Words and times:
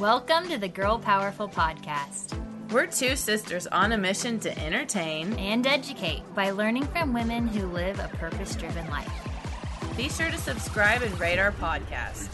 Welcome 0.00 0.48
to 0.48 0.56
the 0.56 0.66
Girl 0.66 0.98
Powerful 0.98 1.46
Podcast 1.46 2.32
We're 2.72 2.86
two 2.86 3.16
sisters 3.16 3.66
on 3.66 3.92
a 3.92 3.98
mission 3.98 4.40
to 4.40 4.58
entertain. 4.58 5.34
and 5.34 5.66
educate 5.66 6.22
by 6.34 6.52
learning 6.52 6.86
from 6.86 7.12
women 7.12 7.46
who 7.46 7.66
live 7.66 7.98
a 7.98 8.08
purpose 8.16 8.54
driven 8.56 8.88
life. 8.88 9.12
Be 9.98 10.08
sure 10.08 10.30
to 10.30 10.38
subscribe 10.38 11.02
and 11.02 11.20
rate 11.20 11.38
our 11.38 11.52
podcast. 11.52 12.28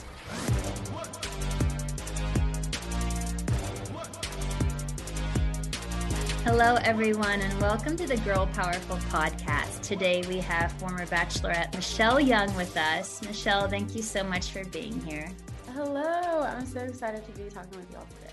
Hello, 6.45 6.77
everyone, 6.85 7.41
and 7.41 7.61
welcome 7.61 7.97
to 7.97 8.07
the 8.07 8.19
Girl 8.19 8.47
Powerful 8.55 8.99
Podcast. 9.11 9.83
Today 9.83 10.23
we 10.29 10.39
have 10.39 10.71
former 10.75 11.05
Bachelorette 11.07 11.75
Michelle 11.75 12.21
Young 12.21 12.55
with 12.55 12.77
us. 12.77 13.21
Michelle, 13.23 13.69
thank 13.69 13.97
you 13.97 14.03
so 14.03 14.23
much 14.23 14.53
for 14.53 14.65
being 14.67 15.01
here. 15.01 15.29
Hello, 15.77 16.41
I'm 16.41 16.65
so 16.65 16.81
excited 16.81 17.23
to 17.27 17.33
be 17.33 17.51
talking 17.51 17.77
with 17.77 17.93
y'all 17.93 18.07
today. 18.07 18.33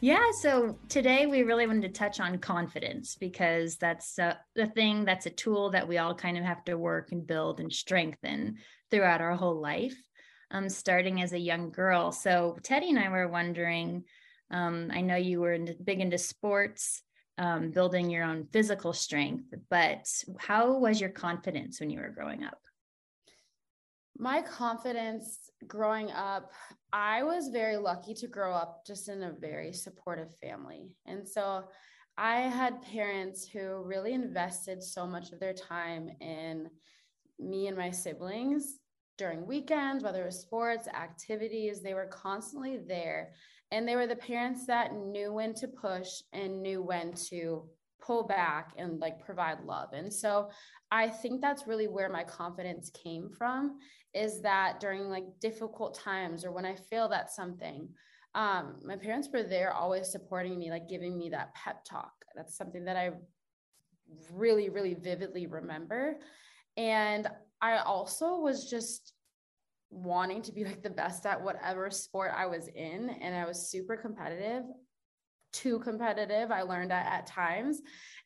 Yeah, 0.00 0.30
so 0.40 0.78
today 0.88 1.26
we 1.26 1.42
really 1.42 1.66
wanted 1.66 1.82
to 1.82 1.90
touch 1.90 2.20
on 2.20 2.38
confidence 2.38 3.16
because 3.16 3.76
that's 3.76 4.18
uh, 4.18 4.36
the 4.54 4.64
thing 4.64 5.04
that's 5.04 5.26
a 5.26 5.30
tool 5.30 5.68
that 5.72 5.86
we 5.86 5.98
all 5.98 6.14
kind 6.14 6.38
of 6.38 6.44
have 6.44 6.64
to 6.64 6.78
work 6.78 7.12
and 7.12 7.26
build 7.26 7.60
and 7.60 7.70
strengthen 7.70 8.56
throughout 8.90 9.20
our 9.20 9.36
whole 9.36 9.60
life, 9.60 9.94
um, 10.50 10.70
starting 10.70 11.20
as 11.20 11.34
a 11.34 11.38
young 11.38 11.70
girl. 11.70 12.12
So 12.12 12.56
Tedi 12.62 12.88
and 12.88 12.98
I 12.98 13.10
were 13.10 13.28
wondering. 13.28 14.04
Um, 14.50 14.90
I 14.90 15.02
know 15.02 15.16
you 15.16 15.38
were 15.38 15.52
into, 15.52 15.74
big 15.84 16.00
into 16.00 16.16
sports, 16.16 17.02
um, 17.36 17.72
building 17.72 18.08
your 18.08 18.24
own 18.24 18.46
physical 18.50 18.94
strength, 18.94 19.52
but 19.68 20.08
how 20.38 20.78
was 20.78 20.98
your 20.98 21.10
confidence 21.10 21.78
when 21.78 21.90
you 21.90 22.00
were 22.00 22.08
growing 22.08 22.42
up? 22.42 22.58
My 24.16 24.40
confidence 24.40 25.51
growing 25.66 26.10
up, 26.10 26.52
I 26.92 27.22
was 27.22 27.48
very 27.48 27.76
lucky 27.76 28.14
to 28.14 28.26
grow 28.26 28.52
up 28.52 28.86
just 28.86 29.08
in 29.08 29.22
a 29.22 29.32
very 29.32 29.72
supportive 29.72 30.34
family. 30.36 30.90
And 31.06 31.26
so 31.26 31.64
I 32.16 32.40
had 32.40 32.82
parents 32.82 33.48
who 33.48 33.82
really 33.82 34.12
invested 34.12 34.82
so 34.82 35.06
much 35.06 35.32
of 35.32 35.40
their 35.40 35.54
time 35.54 36.10
in 36.20 36.68
me 37.38 37.68
and 37.68 37.76
my 37.76 37.90
siblings 37.90 38.78
during 39.18 39.46
weekends, 39.46 40.04
whether 40.04 40.22
it 40.22 40.26
was 40.26 40.40
sports, 40.40 40.88
activities, 40.88 41.80
they 41.80 41.94
were 41.94 42.06
constantly 42.06 42.78
there. 42.86 43.32
And 43.70 43.88
they 43.88 43.96
were 43.96 44.06
the 44.06 44.16
parents 44.16 44.66
that 44.66 44.94
knew 44.94 45.32
when 45.32 45.54
to 45.54 45.68
push 45.68 46.08
and 46.32 46.62
knew 46.62 46.82
when 46.82 47.14
to 47.30 47.64
pull 48.02 48.24
back 48.24 48.72
and 48.76 48.98
like 49.00 49.24
provide 49.24 49.64
love. 49.64 49.90
And 49.92 50.12
so 50.12 50.50
I 50.90 51.08
think 51.08 51.40
that's 51.40 51.66
really 51.66 51.88
where 51.88 52.10
my 52.10 52.24
confidence 52.24 52.90
came 52.90 53.30
from 53.30 53.78
is 54.14 54.42
that 54.42 54.80
during 54.80 55.08
like 55.08 55.24
difficult 55.40 55.94
times 55.94 56.44
or 56.44 56.52
when 56.52 56.66
I 56.66 56.74
failed 56.74 57.12
at 57.12 57.30
something, 57.30 57.88
um, 58.34 58.76
my 58.84 58.96
parents 58.96 59.28
were 59.32 59.42
there 59.42 59.72
always 59.72 60.10
supporting 60.10 60.58
me, 60.58 60.70
like 60.70 60.88
giving 60.88 61.18
me 61.18 61.30
that 61.30 61.54
pep 61.54 61.84
talk. 61.84 62.12
That's 62.34 62.56
something 62.56 62.84
that 62.84 62.96
I 62.96 63.10
really, 64.32 64.68
really 64.70 64.94
vividly 64.94 65.46
remember. 65.46 66.16
And 66.76 67.28
I 67.60 67.78
also 67.78 68.38
was 68.38 68.68
just 68.68 69.12
wanting 69.90 70.42
to 70.42 70.52
be 70.52 70.64
like 70.64 70.82
the 70.82 70.90
best 70.90 71.26
at 71.26 71.42
whatever 71.42 71.90
sport 71.90 72.32
I 72.34 72.46
was 72.46 72.68
in. 72.68 73.10
And 73.20 73.34
I 73.34 73.46
was 73.46 73.70
super 73.70 73.96
competitive, 73.96 74.64
too 75.52 75.78
competitive, 75.80 76.50
I 76.50 76.62
learned 76.62 76.92
at, 76.92 77.06
at 77.06 77.26
times. 77.26 77.80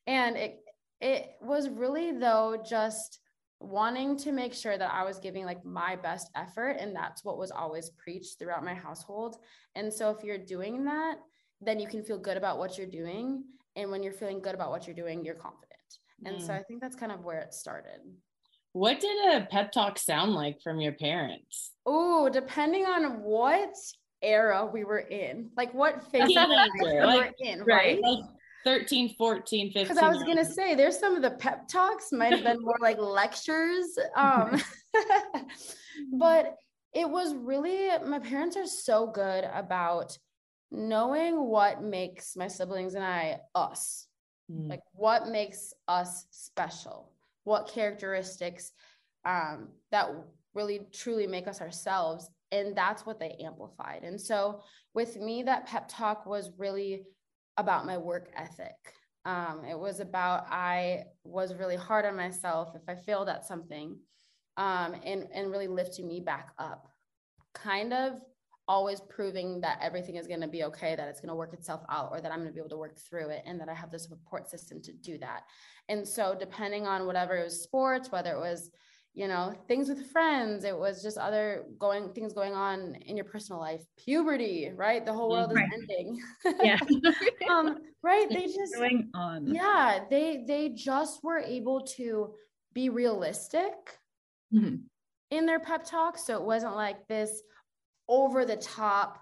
And 0.06 0.36
it 0.36 0.58
it 1.00 1.26
was 1.42 1.68
really 1.68 2.12
though 2.12 2.56
just 2.66 3.18
wanting 3.60 4.16
to 4.18 4.32
make 4.32 4.52
sure 4.52 4.76
that 4.76 4.92
I 4.92 5.04
was 5.04 5.18
giving 5.18 5.44
like 5.44 5.64
my 5.64 5.96
best 5.96 6.30
effort. 6.36 6.76
And 6.80 6.94
that's 6.94 7.24
what 7.24 7.38
was 7.38 7.50
always 7.50 7.90
preached 7.90 8.38
throughout 8.38 8.64
my 8.64 8.74
household. 8.74 9.36
And 9.74 9.92
so 9.92 10.10
if 10.10 10.22
you're 10.22 10.38
doing 10.38 10.84
that, 10.84 11.16
then 11.60 11.80
you 11.80 11.86
can 11.86 12.02
feel 12.02 12.18
good 12.18 12.36
about 12.36 12.58
what 12.58 12.76
you're 12.76 12.86
doing. 12.86 13.44
And 13.76 13.90
when 13.90 14.02
you're 14.02 14.12
feeling 14.12 14.40
good 14.40 14.54
about 14.54 14.70
what 14.70 14.86
you're 14.86 14.96
doing, 14.96 15.24
you're 15.24 15.34
confident. 15.34 15.66
And 16.24 16.40
so 16.40 16.48
mm. 16.48 16.58
I 16.58 16.62
think 16.62 16.80
that's 16.80 16.96
kind 16.96 17.12
of 17.12 17.24
where 17.24 17.40
it 17.40 17.52
started. 17.52 18.00
What 18.72 19.00
did 19.00 19.34
a 19.34 19.46
pep 19.46 19.72
talk 19.72 19.98
sound 19.98 20.32
like 20.32 20.60
from 20.62 20.80
your 20.80 20.92
parents? 20.92 21.72
Oh, 21.86 22.28
depending 22.28 22.84
on 22.84 23.22
what 23.22 23.74
era 24.22 24.68
we 24.70 24.84
were 24.84 24.98
in, 24.98 25.50
like 25.56 25.72
what 25.72 26.02
phase 26.10 26.26
we 26.26 26.36
were 26.36 27.30
in, 27.38 27.62
right? 27.64 28.00
Like 28.02 28.24
13, 28.66 29.14
14, 29.16 29.68
15. 29.68 29.82
Because 29.84 30.02
I 30.02 30.08
was 30.08 30.24
gonna 30.24 30.44
say 30.44 30.74
there's 30.74 30.98
some 30.98 31.14
of 31.14 31.22
the 31.22 31.30
pep 31.30 31.68
talks 31.68 32.10
might 32.10 32.32
have 32.32 32.42
been 32.42 32.60
more 32.60 32.76
like 32.80 32.98
lectures. 32.98 33.96
Um, 34.16 34.60
but 36.18 36.56
it 36.92 37.08
was 37.08 37.34
really 37.34 37.90
my 38.04 38.18
parents 38.18 38.56
are 38.56 38.66
so 38.66 39.06
good 39.06 39.44
about 39.52 40.18
knowing 40.70 41.44
what 41.44 41.82
makes 41.82 42.34
my 42.34 42.48
siblings 42.48 42.94
and 42.94 43.04
I 43.04 43.38
us. 43.54 44.08
Mm. 44.50 44.70
Like 44.70 44.80
what 44.94 45.28
makes 45.28 45.72
us 45.86 46.26
special? 46.30 47.12
What 47.44 47.68
characteristics 47.68 48.72
um, 49.24 49.68
that 49.92 50.10
really 50.54 50.80
truly 50.92 51.26
make 51.26 51.46
us 51.46 51.60
ourselves? 51.60 52.30
And 52.50 52.74
that's 52.74 53.06
what 53.06 53.20
they 53.20 53.36
amplified. 53.44 54.02
And 54.02 54.20
so 54.20 54.62
with 54.94 55.16
me, 55.16 55.42
that 55.44 55.66
pep 55.66 55.86
talk 55.88 56.26
was 56.26 56.50
really 56.58 57.04
about 57.56 57.86
my 57.86 57.96
work 57.96 58.30
ethic. 58.36 58.76
Um, 59.24 59.64
it 59.68 59.78
was 59.78 60.00
about 60.00 60.46
I 60.50 61.04
was 61.24 61.54
really 61.54 61.76
hard 61.76 62.04
on 62.04 62.16
myself 62.16 62.76
if 62.76 62.82
I 62.88 62.94
failed 62.94 63.28
at 63.28 63.44
something, 63.44 63.98
um, 64.56 64.94
and 65.04 65.26
and 65.34 65.50
really 65.50 65.66
lifting 65.66 66.06
me 66.06 66.20
back 66.20 66.50
up, 66.58 66.88
kind 67.52 67.92
of 67.92 68.20
always 68.68 69.00
proving 69.00 69.60
that 69.60 69.78
everything 69.80 70.16
is 70.16 70.26
going 70.26 70.40
to 70.40 70.48
be 70.48 70.64
okay, 70.64 70.96
that 70.96 71.08
it's 71.08 71.20
going 71.20 71.28
to 71.28 71.34
work 71.34 71.52
itself 71.52 71.82
out, 71.88 72.10
or 72.12 72.20
that 72.20 72.30
I'm 72.32 72.38
going 72.38 72.48
to 72.48 72.54
be 72.54 72.60
able 72.60 72.70
to 72.70 72.76
work 72.76 72.98
through 72.98 73.30
it, 73.30 73.42
and 73.46 73.60
that 73.60 73.68
I 73.68 73.74
have 73.74 73.90
the 73.90 73.98
support 73.98 74.48
system 74.48 74.80
to 74.82 74.92
do 74.92 75.18
that. 75.18 75.42
And 75.88 76.06
so, 76.06 76.36
depending 76.38 76.86
on 76.86 77.06
whatever 77.06 77.36
it 77.36 77.44
was 77.44 77.62
sports, 77.62 78.12
whether 78.12 78.32
it 78.32 78.40
was 78.40 78.70
you 79.16 79.26
know 79.26 79.54
things 79.66 79.88
with 79.88 80.10
friends 80.12 80.62
it 80.62 80.78
was 80.78 81.02
just 81.02 81.16
other 81.16 81.64
going 81.78 82.12
things 82.12 82.34
going 82.34 82.52
on 82.52 82.94
in 83.06 83.16
your 83.16 83.24
personal 83.24 83.58
life 83.58 83.82
puberty 83.96 84.70
right 84.76 85.04
the 85.06 85.12
whole 85.12 85.30
world 85.30 85.50
Right. 85.52 85.66
is 85.72 85.80
ending 85.90 86.20
Yeah. 86.62 86.78
um 87.50 87.78
right 88.02 88.28
they 88.28 88.46
just 88.46 88.74
going 88.74 89.10
on? 89.14 89.46
yeah 89.46 90.00
they 90.10 90.44
they 90.46 90.68
just 90.68 91.24
were 91.24 91.38
able 91.38 91.80
to 91.96 92.34
be 92.74 92.90
realistic 92.90 93.72
Mhm. 94.54 94.82
in 95.30 95.46
their 95.46 95.60
pep 95.60 95.84
talk 95.84 96.18
so 96.18 96.36
it 96.36 96.42
wasn't 96.44 96.76
like 96.76 97.08
this 97.08 97.42
over 98.06 98.44
the 98.44 98.56
top 98.56 99.18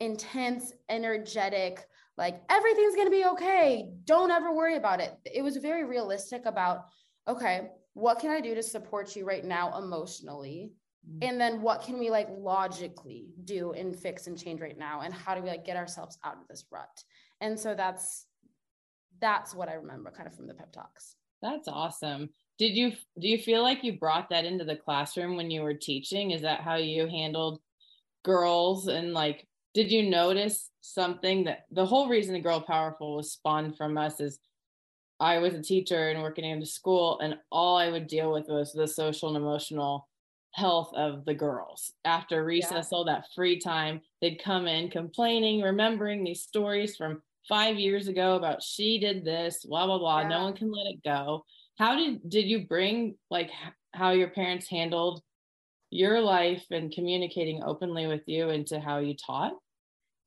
intense 0.00 0.72
energetic 0.88 1.86
like 2.18 2.42
everything's 2.50 2.94
going 2.96 3.06
to 3.06 3.10
be 3.10 3.24
okay. 3.24 3.88
Don't 4.04 4.30
ever 4.30 4.52
worry 4.52 4.76
about 4.76 5.00
it. 5.00 5.14
It 5.24 5.40
was 5.40 5.56
very 5.56 5.84
realistic 5.84 6.44
about, 6.44 6.84
okay, 7.26 7.70
what 7.94 8.18
can 8.18 8.30
I 8.30 8.40
do 8.40 8.54
to 8.54 8.62
support 8.62 9.16
you 9.16 9.24
right 9.24 9.44
now 9.44 9.76
emotionally? 9.78 10.72
Mm-hmm. 11.08 11.28
And 11.28 11.40
then 11.40 11.62
what 11.62 11.82
can 11.82 11.98
we 11.98 12.10
like 12.10 12.28
logically 12.30 13.28
do 13.44 13.72
and 13.72 13.96
fix 13.96 14.26
and 14.26 14.38
change 14.38 14.60
right 14.60 14.78
now? 14.78 15.00
And 15.00 15.12
how 15.12 15.34
do 15.34 15.42
we 15.42 15.48
like 15.48 15.64
get 15.64 15.76
ourselves 15.76 16.18
out 16.24 16.34
of 16.34 16.48
this 16.48 16.64
rut? 16.70 17.02
And 17.40 17.58
so 17.58 17.74
that's 17.74 18.26
that's 19.20 19.54
what 19.54 19.68
I 19.68 19.74
remember 19.74 20.10
kind 20.10 20.26
of 20.26 20.34
from 20.34 20.46
the 20.46 20.54
pep 20.54 20.72
talks. 20.72 21.14
That's 21.42 21.68
awesome. 21.68 22.30
Did 22.58 22.76
you 22.76 22.92
do 23.18 23.28
you 23.28 23.38
feel 23.38 23.62
like 23.62 23.82
you 23.82 23.98
brought 23.98 24.30
that 24.30 24.44
into 24.44 24.64
the 24.64 24.76
classroom 24.76 25.36
when 25.36 25.50
you 25.50 25.62
were 25.62 25.74
teaching? 25.74 26.32
Is 26.32 26.42
that 26.42 26.60
how 26.60 26.76
you 26.76 27.06
handled 27.06 27.60
girls 28.22 28.86
and 28.88 29.14
like 29.14 29.46
did 29.72 29.90
you 29.90 30.10
notice 30.10 30.70
something 30.80 31.44
that 31.44 31.64
the 31.70 31.86
whole 31.86 32.08
reason 32.08 32.34
the 32.34 32.40
girl 32.40 32.60
powerful 32.60 33.16
was 33.16 33.32
spawned 33.32 33.76
from 33.76 33.96
us 33.96 34.20
is 34.20 34.38
I 35.20 35.38
was 35.38 35.54
a 35.54 35.62
teacher 35.62 36.08
and 36.08 36.22
working 36.22 36.44
in 36.44 36.60
the 36.60 36.66
school 36.66 37.20
and 37.20 37.36
all 37.52 37.76
I 37.76 37.90
would 37.90 38.06
deal 38.06 38.32
with 38.32 38.48
was 38.48 38.72
the 38.72 38.88
social 38.88 39.28
and 39.28 39.36
emotional 39.36 40.08
health 40.52 40.92
of 40.94 41.24
the 41.24 41.34
girls. 41.34 41.92
After 42.04 42.44
recess, 42.44 42.88
yeah. 42.90 42.96
all 42.96 43.04
that 43.04 43.26
free 43.34 43.58
time, 43.60 44.00
they'd 44.20 44.42
come 44.42 44.66
in 44.66 44.90
complaining, 44.90 45.60
remembering 45.60 46.24
these 46.24 46.42
stories 46.42 46.96
from 46.96 47.22
five 47.48 47.76
years 47.76 48.08
ago 48.08 48.36
about 48.36 48.62
she 48.62 48.98
did 48.98 49.24
this, 49.24 49.64
blah, 49.64 49.86
blah, 49.86 49.98
blah. 49.98 50.22
Yeah. 50.22 50.28
No 50.28 50.42
one 50.44 50.56
can 50.56 50.72
let 50.72 50.86
it 50.86 51.02
go. 51.04 51.44
How 51.78 51.96
did 51.96 52.28
did 52.28 52.46
you 52.46 52.66
bring 52.66 53.16
like 53.30 53.50
how 53.92 54.10
your 54.10 54.28
parents 54.28 54.68
handled 54.68 55.22
your 55.90 56.20
life 56.20 56.64
and 56.70 56.92
communicating 56.92 57.62
openly 57.64 58.06
with 58.06 58.22
you 58.26 58.50
into 58.50 58.80
how 58.80 58.98
you 58.98 59.14
taught? 59.14 59.52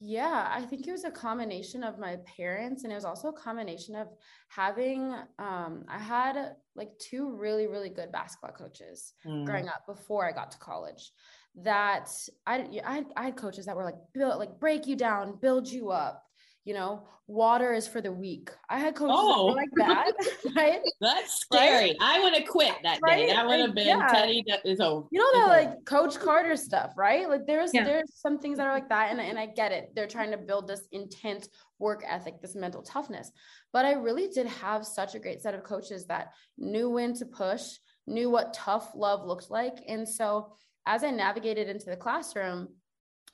Yeah, 0.05 0.49
I 0.51 0.63
think 0.63 0.85
it 0.85 0.91
was 0.91 1.05
a 1.05 1.11
combination 1.11 1.81
of 1.81 1.97
my 1.97 2.17
parents 2.25 2.83
and 2.83 2.91
it 2.91 2.95
was 2.95 3.05
also 3.05 3.29
a 3.29 3.33
combination 3.33 3.95
of 3.95 4.09
having 4.49 5.13
um 5.39 5.85
I 5.87 5.97
had 5.97 6.57
like 6.75 6.89
two 6.99 7.33
really 7.37 7.67
really 7.67 7.87
good 7.87 8.11
basketball 8.11 8.51
coaches 8.51 9.13
mm. 9.25 9.45
growing 9.45 9.69
up 9.69 9.85
before 9.87 10.27
I 10.27 10.33
got 10.33 10.51
to 10.51 10.57
college 10.57 11.13
that 11.55 12.09
I, 12.45 12.67
I 12.85 13.05
I 13.15 13.23
had 13.23 13.37
coaches 13.37 13.65
that 13.65 13.77
were 13.77 13.85
like 13.85 13.95
build 14.13 14.39
like 14.39 14.59
break 14.59 14.87
you 14.87 14.97
down, 14.97 15.37
build 15.41 15.69
you 15.69 15.91
up, 15.91 16.22
you 16.65 16.73
know, 16.73 17.03
water 17.27 17.73
is 17.73 17.87
for 17.87 18.01
the 18.01 18.11
weak. 18.11 18.49
I 18.69 18.79
had 18.79 18.95
coaches 18.95 19.15
oh. 19.17 19.45
like 19.47 19.69
that, 19.75 20.11
right? 20.55 20.79
That's 21.01 21.41
scary. 21.41 21.89
Right? 21.89 21.95
I 21.99 22.21
would 22.21 22.33
have 22.33 22.47
quit 22.47 22.73
that 22.83 22.99
right? 23.01 23.27
day. 23.27 23.33
That 23.33 23.45
would 23.45 23.59
have 23.59 23.75
been 23.75 23.87
yeah. 23.87 24.07
Tedi. 24.09 24.43
That 24.47 24.65
is 24.65 24.79
over. 24.79 25.07
You 25.11 25.19
know 25.19 25.39
that 25.39 25.47
like 25.47 25.85
Coach 25.85 26.19
Carter 26.19 26.55
stuff, 26.55 26.93
right? 26.97 27.27
Like 27.29 27.45
there's 27.45 27.71
yeah. 27.73 27.83
there's 27.83 28.11
some 28.15 28.39
things 28.39 28.57
that 28.57 28.67
are 28.67 28.73
like 28.73 28.89
that, 28.89 29.11
and 29.11 29.19
and 29.19 29.37
I 29.37 29.47
get 29.47 29.71
it. 29.71 29.91
They're 29.95 30.07
trying 30.07 30.31
to 30.31 30.37
build 30.37 30.67
this 30.67 30.87
intense 30.91 31.49
work 31.79 32.03
ethic, 32.07 32.41
this 32.41 32.55
mental 32.55 32.81
toughness. 32.81 33.31
But 33.73 33.85
I 33.85 33.93
really 33.93 34.27
did 34.27 34.47
have 34.47 34.85
such 34.85 35.15
a 35.15 35.19
great 35.19 35.41
set 35.41 35.53
of 35.53 35.63
coaches 35.63 36.05
that 36.05 36.31
knew 36.57 36.89
when 36.89 37.13
to 37.15 37.25
push, 37.25 37.63
knew 38.07 38.29
what 38.29 38.53
tough 38.53 38.91
love 38.95 39.25
looked 39.25 39.49
like, 39.49 39.83
and 39.87 40.07
so 40.07 40.53
as 40.85 41.03
I 41.03 41.11
navigated 41.11 41.69
into 41.69 41.85
the 41.85 41.95
classroom, 41.95 42.67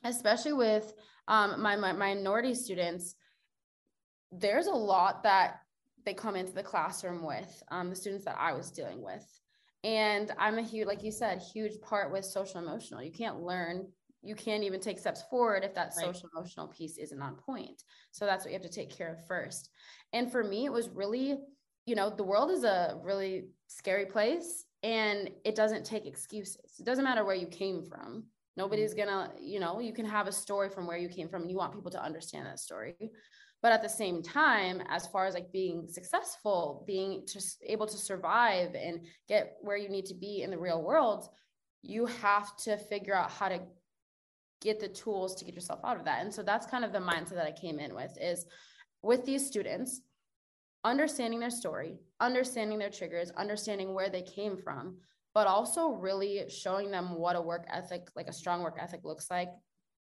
especially 0.04 0.54
with 0.54 0.94
um, 1.30 1.62
my, 1.62 1.76
my 1.76 1.94
minority 1.94 2.54
students, 2.54 3.16
there's 4.32 4.68
a 4.68 4.72
lot 4.72 5.24
that 5.24 5.62
they 6.06 6.14
come 6.14 6.36
into 6.36 6.52
the 6.52 6.64
classroom 6.64 7.24
with, 7.24 7.64
um, 7.70 7.90
the 7.90 7.96
students 7.96 8.26
that 8.26 8.38
I 8.38 8.52
was 8.54 8.72
dealing 8.72 9.02
with. 9.02 9.26
And 9.84 10.32
I'm 10.38 10.58
a 10.58 10.64
huge, 10.64 10.88
like 10.88 11.04
you 11.04 11.12
said, 11.12 11.42
huge 11.54 11.80
part 11.82 12.12
with 12.12 12.26
social 12.26 12.60
emotional. 12.60 13.04
You 13.04 13.12
can't 13.12 13.42
learn, 13.42 13.88
you 14.24 14.36
can't 14.36 14.64
even 14.64 14.82
take 14.82 15.00
steps 15.00 15.24
forward 15.30 15.64
if 15.64 15.76
that 15.76 15.94
right. 15.96 16.06
social 16.06 16.30
emotional 16.36 16.68
piece 16.68 16.98
isn't 16.98 17.22
on 17.22 17.36
point. 17.36 17.84
So 18.12 18.26
that's 18.26 18.44
what 18.44 18.52
you 18.52 18.60
have 18.60 18.70
to 18.70 18.76
take 18.76 18.90
care 18.90 19.14
of 19.14 19.26
first. 19.28 19.70
And 20.12 20.32
for 20.32 20.44
me, 20.44 20.66
it 20.66 20.74
was 20.74 20.90
really, 20.90 21.38
you 21.86 21.96
know, 21.96 22.10
the 22.10 22.24
world 22.24 22.50
is 22.50 22.64
a 22.64 23.00
really 23.04 23.50
scary 23.68 24.06
place 24.06 24.66
and 24.82 25.30
it 25.46 25.56
doesn't 25.56 25.86
take 25.86 26.06
excuses. 26.06 26.76
It 26.80 26.86
doesn't 26.86 27.04
matter 27.04 27.24
where 27.24 27.36
you 27.36 27.48
came 27.48 27.84
from. 27.84 28.26
Nobody's 28.60 28.94
mm-hmm. 28.94 29.10
gonna, 29.10 29.32
you 29.42 29.60
know, 29.60 29.80
you 29.80 29.94
can 29.94 30.06
have 30.06 30.28
a 30.28 30.32
story 30.32 30.70
from 30.70 30.86
where 30.86 30.98
you 31.04 31.10
came 31.10 31.30
from 31.30 31.42
and 31.44 31.52
you 31.52 31.58
want 31.58 31.74
people 31.74 31.92
to 31.92 32.04
understand 32.10 32.46
that 32.46 32.60
story 32.60 32.96
but 33.62 33.72
at 33.72 33.82
the 33.82 33.90
same 33.90 34.22
time 34.22 34.82
as 34.88 35.08
far 35.08 35.26
as 35.26 35.34
like 35.34 35.52
being 35.52 35.88
successful 35.88 36.84
being 36.88 37.26
just 37.32 37.62
able 37.66 37.88
to 37.88 37.98
survive 37.98 38.74
and 38.76 39.06
get 39.28 39.58
where 39.62 39.78
you 39.78 39.90
need 39.90 40.06
to 40.06 40.14
be 40.14 40.42
in 40.44 40.50
the 40.50 40.58
real 40.58 40.82
world 40.82 41.30
you 41.82 42.06
have 42.06 42.56
to 42.58 42.78
figure 42.78 43.16
out 43.16 43.32
how 43.32 43.50
to 43.50 43.60
get 44.62 44.80
the 44.80 44.88
tools 44.88 45.36
to 45.36 45.46
get 45.46 45.56
yourself 45.56 45.80
out 45.84 45.98
of 45.98 46.06
that 46.06 46.22
and 46.22 46.34
so 46.34 46.44
that's 46.44 46.66
kind 46.66 46.84
of 46.84 46.92
the 46.92 47.00
mindset 47.00 47.36
that 47.36 47.46
i 47.46 47.52
came 47.52 47.80
in 47.80 47.94
with 47.96 48.18
is 48.22 48.46
with 49.02 49.26
these 49.26 49.46
students 49.46 50.02
understanding 50.84 51.40
their 51.40 51.50
story 51.50 51.98
understanding 52.20 52.80
their 52.80 52.90
triggers 52.90 53.32
understanding 53.32 53.94
where 53.94 54.10
they 54.10 54.22
came 54.22 54.58
from 54.58 54.98
but 55.34 55.48
also 55.48 55.90
really 55.90 56.46
showing 56.50 56.92
them 56.92 57.16
what 57.16 57.36
a 57.36 57.42
work 57.42 57.66
ethic 57.72 58.08
like 58.16 58.28
a 58.28 58.34
strong 58.34 58.62
work 58.62 58.78
ethic 58.80 59.02
looks 59.04 59.30
like 59.30 59.50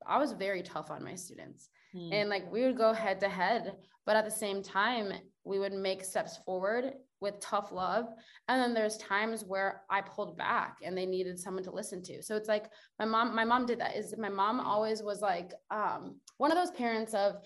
i 0.06 0.18
was 0.18 0.32
very 0.32 0.62
tough 0.62 0.90
on 0.90 1.04
my 1.04 1.14
students 1.14 1.68
Mm. 1.94 2.12
And 2.12 2.30
like 2.30 2.50
we 2.50 2.62
would 2.62 2.76
go 2.76 2.92
head 2.92 3.20
to 3.20 3.28
head, 3.28 3.74
but 4.06 4.16
at 4.16 4.24
the 4.24 4.30
same 4.30 4.62
time, 4.62 5.12
we 5.44 5.58
would 5.58 5.72
make 5.72 6.04
steps 6.04 6.38
forward 6.44 6.92
with 7.20 7.40
tough 7.40 7.72
love. 7.72 8.06
And 8.48 8.62
then 8.62 8.74
there's 8.74 8.96
times 8.98 9.44
where 9.44 9.82
I 9.90 10.00
pulled 10.00 10.36
back 10.36 10.78
and 10.82 10.96
they 10.96 11.06
needed 11.06 11.38
someone 11.38 11.64
to 11.64 11.70
listen 11.70 12.02
to. 12.04 12.22
So 12.22 12.36
it's 12.36 12.48
like 12.48 12.70
my 12.98 13.04
mom, 13.04 13.34
my 13.34 13.44
mom 13.44 13.66
did 13.66 13.80
that. 13.80 13.96
Is 13.96 14.14
my 14.16 14.28
mom 14.28 14.60
always 14.60 15.02
was 15.02 15.20
like 15.20 15.52
um, 15.70 16.16
one 16.38 16.50
of 16.50 16.58
those 16.58 16.70
parents 16.70 17.14
of 17.14 17.36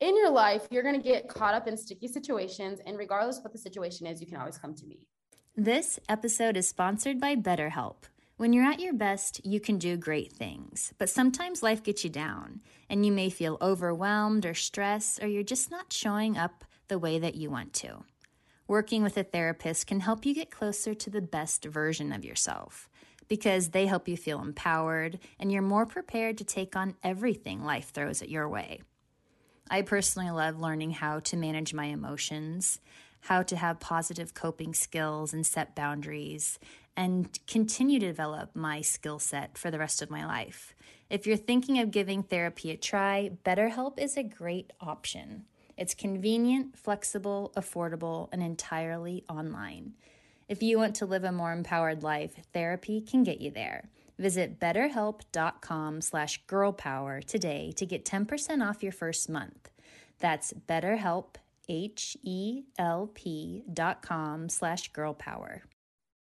in 0.00 0.16
your 0.16 0.30
life, 0.30 0.66
you're 0.70 0.82
going 0.82 1.00
to 1.00 1.08
get 1.08 1.28
caught 1.28 1.54
up 1.54 1.68
in 1.68 1.76
sticky 1.76 2.08
situations. 2.08 2.80
And 2.86 2.96
regardless 2.96 3.36
of 3.38 3.44
what 3.44 3.52
the 3.52 3.58
situation 3.58 4.06
is, 4.06 4.20
you 4.20 4.26
can 4.26 4.36
always 4.36 4.56
come 4.56 4.74
to 4.74 4.86
me. 4.86 5.00
This 5.62 6.00
episode 6.08 6.56
is 6.56 6.66
sponsored 6.66 7.20
by 7.20 7.36
BetterHelp. 7.36 8.04
When 8.38 8.54
you're 8.54 8.64
at 8.64 8.80
your 8.80 8.94
best, 8.94 9.44
you 9.44 9.60
can 9.60 9.76
do 9.76 9.98
great 9.98 10.32
things, 10.32 10.94
but 10.96 11.10
sometimes 11.10 11.62
life 11.62 11.82
gets 11.82 12.02
you 12.02 12.08
down, 12.08 12.62
and 12.88 13.04
you 13.04 13.12
may 13.12 13.28
feel 13.28 13.58
overwhelmed 13.60 14.46
or 14.46 14.54
stressed, 14.54 15.22
or 15.22 15.26
you're 15.26 15.42
just 15.42 15.70
not 15.70 15.92
showing 15.92 16.38
up 16.38 16.64
the 16.88 16.98
way 16.98 17.18
that 17.18 17.34
you 17.34 17.50
want 17.50 17.74
to. 17.74 18.04
Working 18.68 19.02
with 19.02 19.18
a 19.18 19.22
therapist 19.22 19.86
can 19.86 20.00
help 20.00 20.24
you 20.24 20.34
get 20.34 20.50
closer 20.50 20.94
to 20.94 21.10
the 21.10 21.20
best 21.20 21.66
version 21.66 22.10
of 22.10 22.24
yourself 22.24 22.88
because 23.28 23.68
they 23.68 23.84
help 23.84 24.08
you 24.08 24.16
feel 24.16 24.40
empowered 24.40 25.18
and 25.38 25.52
you're 25.52 25.60
more 25.60 25.84
prepared 25.84 26.38
to 26.38 26.44
take 26.44 26.74
on 26.74 26.96
everything 27.04 27.62
life 27.62 27.90
throws 27.92 28.22
at 28.22 28.30
your 28.30 28.48
way. 28.48 28.80
I 29.70 29.82
personally 29.82 30.30
love 30.30 30.58
learning 30.58 30.92
how 30.92 31.20
to 31.20 31.36
manage 31.36 31.74
my 31.74 31.84
emotions, 31.84 32.80
how 33.22 33.42
to 33.42 33.56
have 33.56 33.80
positive 33.80 34.34
coping 34.34 34.74
skills 34.74 35.32
and 35.32 35.46
set 35.46 35.74
boundaries, 35.74 36.58
and 36.96 37.38
continue 37.46 37.98
to 38.00 38.06
develop 38.06 38.54
my 38.54 38.80
skill 38.80 39.18
set 39.18 39.56
for 39.56 39.70
the 39.70 39.78
rest 39.78 40.02
of 40.02 40.10
my 40.10 40.24
life. 40.26 40.74
If 41.08 41.26
you're 41.26 41.36
thinking 41.36 41.78
of 41.78 41.90
giving 41.90 42.22
therapy 42.22 42.70
a 42.70 42.76
try, 42.76 43.30
BetterHelp 43.44 43.98
is 43.98 44.16
a 44.16 44.22
great 44.22 44.72
option. 44.80 45.44
It's 45.76 45.94
convenient, 45.94 46.76
flexible, 46.76 47.52
affordable, 47.56 48.28
and 48.32 48.42
entirely 48.42 49.24
online. 49.28 49.94
If 50.48 50.62
you 50.62 50.78
want 50.78 50.96
to 50.96 51.06
live 51.06 51.24
a 51.24 51.32
more 51.32 51.52
empowered 51.52 52.02
life, 52.02 52.34
therapy 52.52 53.00
can 53.00 53.22
get 53.22 53.40
you 53.40 53.50
there. 53.50 53.88
Visit 54.18 54.60
betterhelp.com 54.60 56.02
slash 56.02 56.44
girlpower 56.46 57.24
today 57.24 57.72
to 57.76 57.86
get 57.86 58.04
10% 58.04 58.68
off 58.68 58.82
your 58.82 58.92
first 58.92 59.30
month. 59.30 59.70
That's 60.18 60.52
betterhelp, 60.52 61.36
H-E-L-P 61.70 63.62
dot 63.72 64.02
com 64.02 64.48
slash 64.48 64.90
girlpower. 64.92 65.60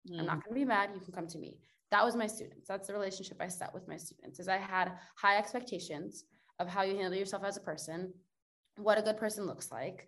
Mm. 0.10 0.20
I'm 0.20 0.26
not 0.26 0.44
going 0.44 0.54
to 0.54 0.60
be 0.60 0.66
mad. 0.66 0.92
You 0.94 1.02
can 1.02 1.14
come 1.14 1.28
to 1.28 1.38
me. 1.38 1.60
That 1.92 2.04
was 2.04 2.16
my 2.16 2.28
students. 2.28 2.68
That's 2.68 2.88
the 2.88 2.94
relationship 2.94 3.38
I 3.42 3.50
set 3.50 3.74
with 3.74 3.88
my 3.88 3.98
students. 3.98 4.40
Is 4.40 4.48
I 4.48 4.58
had 4.58 4.94
high 5.16 5.38
expectations 5.38 6.24
of 6.60 6.68
how 6.68 6.84
you 6.84 6.96
handle 6.96 7.20
yourself 7.20 7.44
as 7.44 7.58
a 7.58 7.62
person, 7.62 8.14
what 8.78 8.98
a 8.98 9.02
good 9.02 9.18
person 9.18 9.46
looks 9.46 9.70
like, 9.72 10.08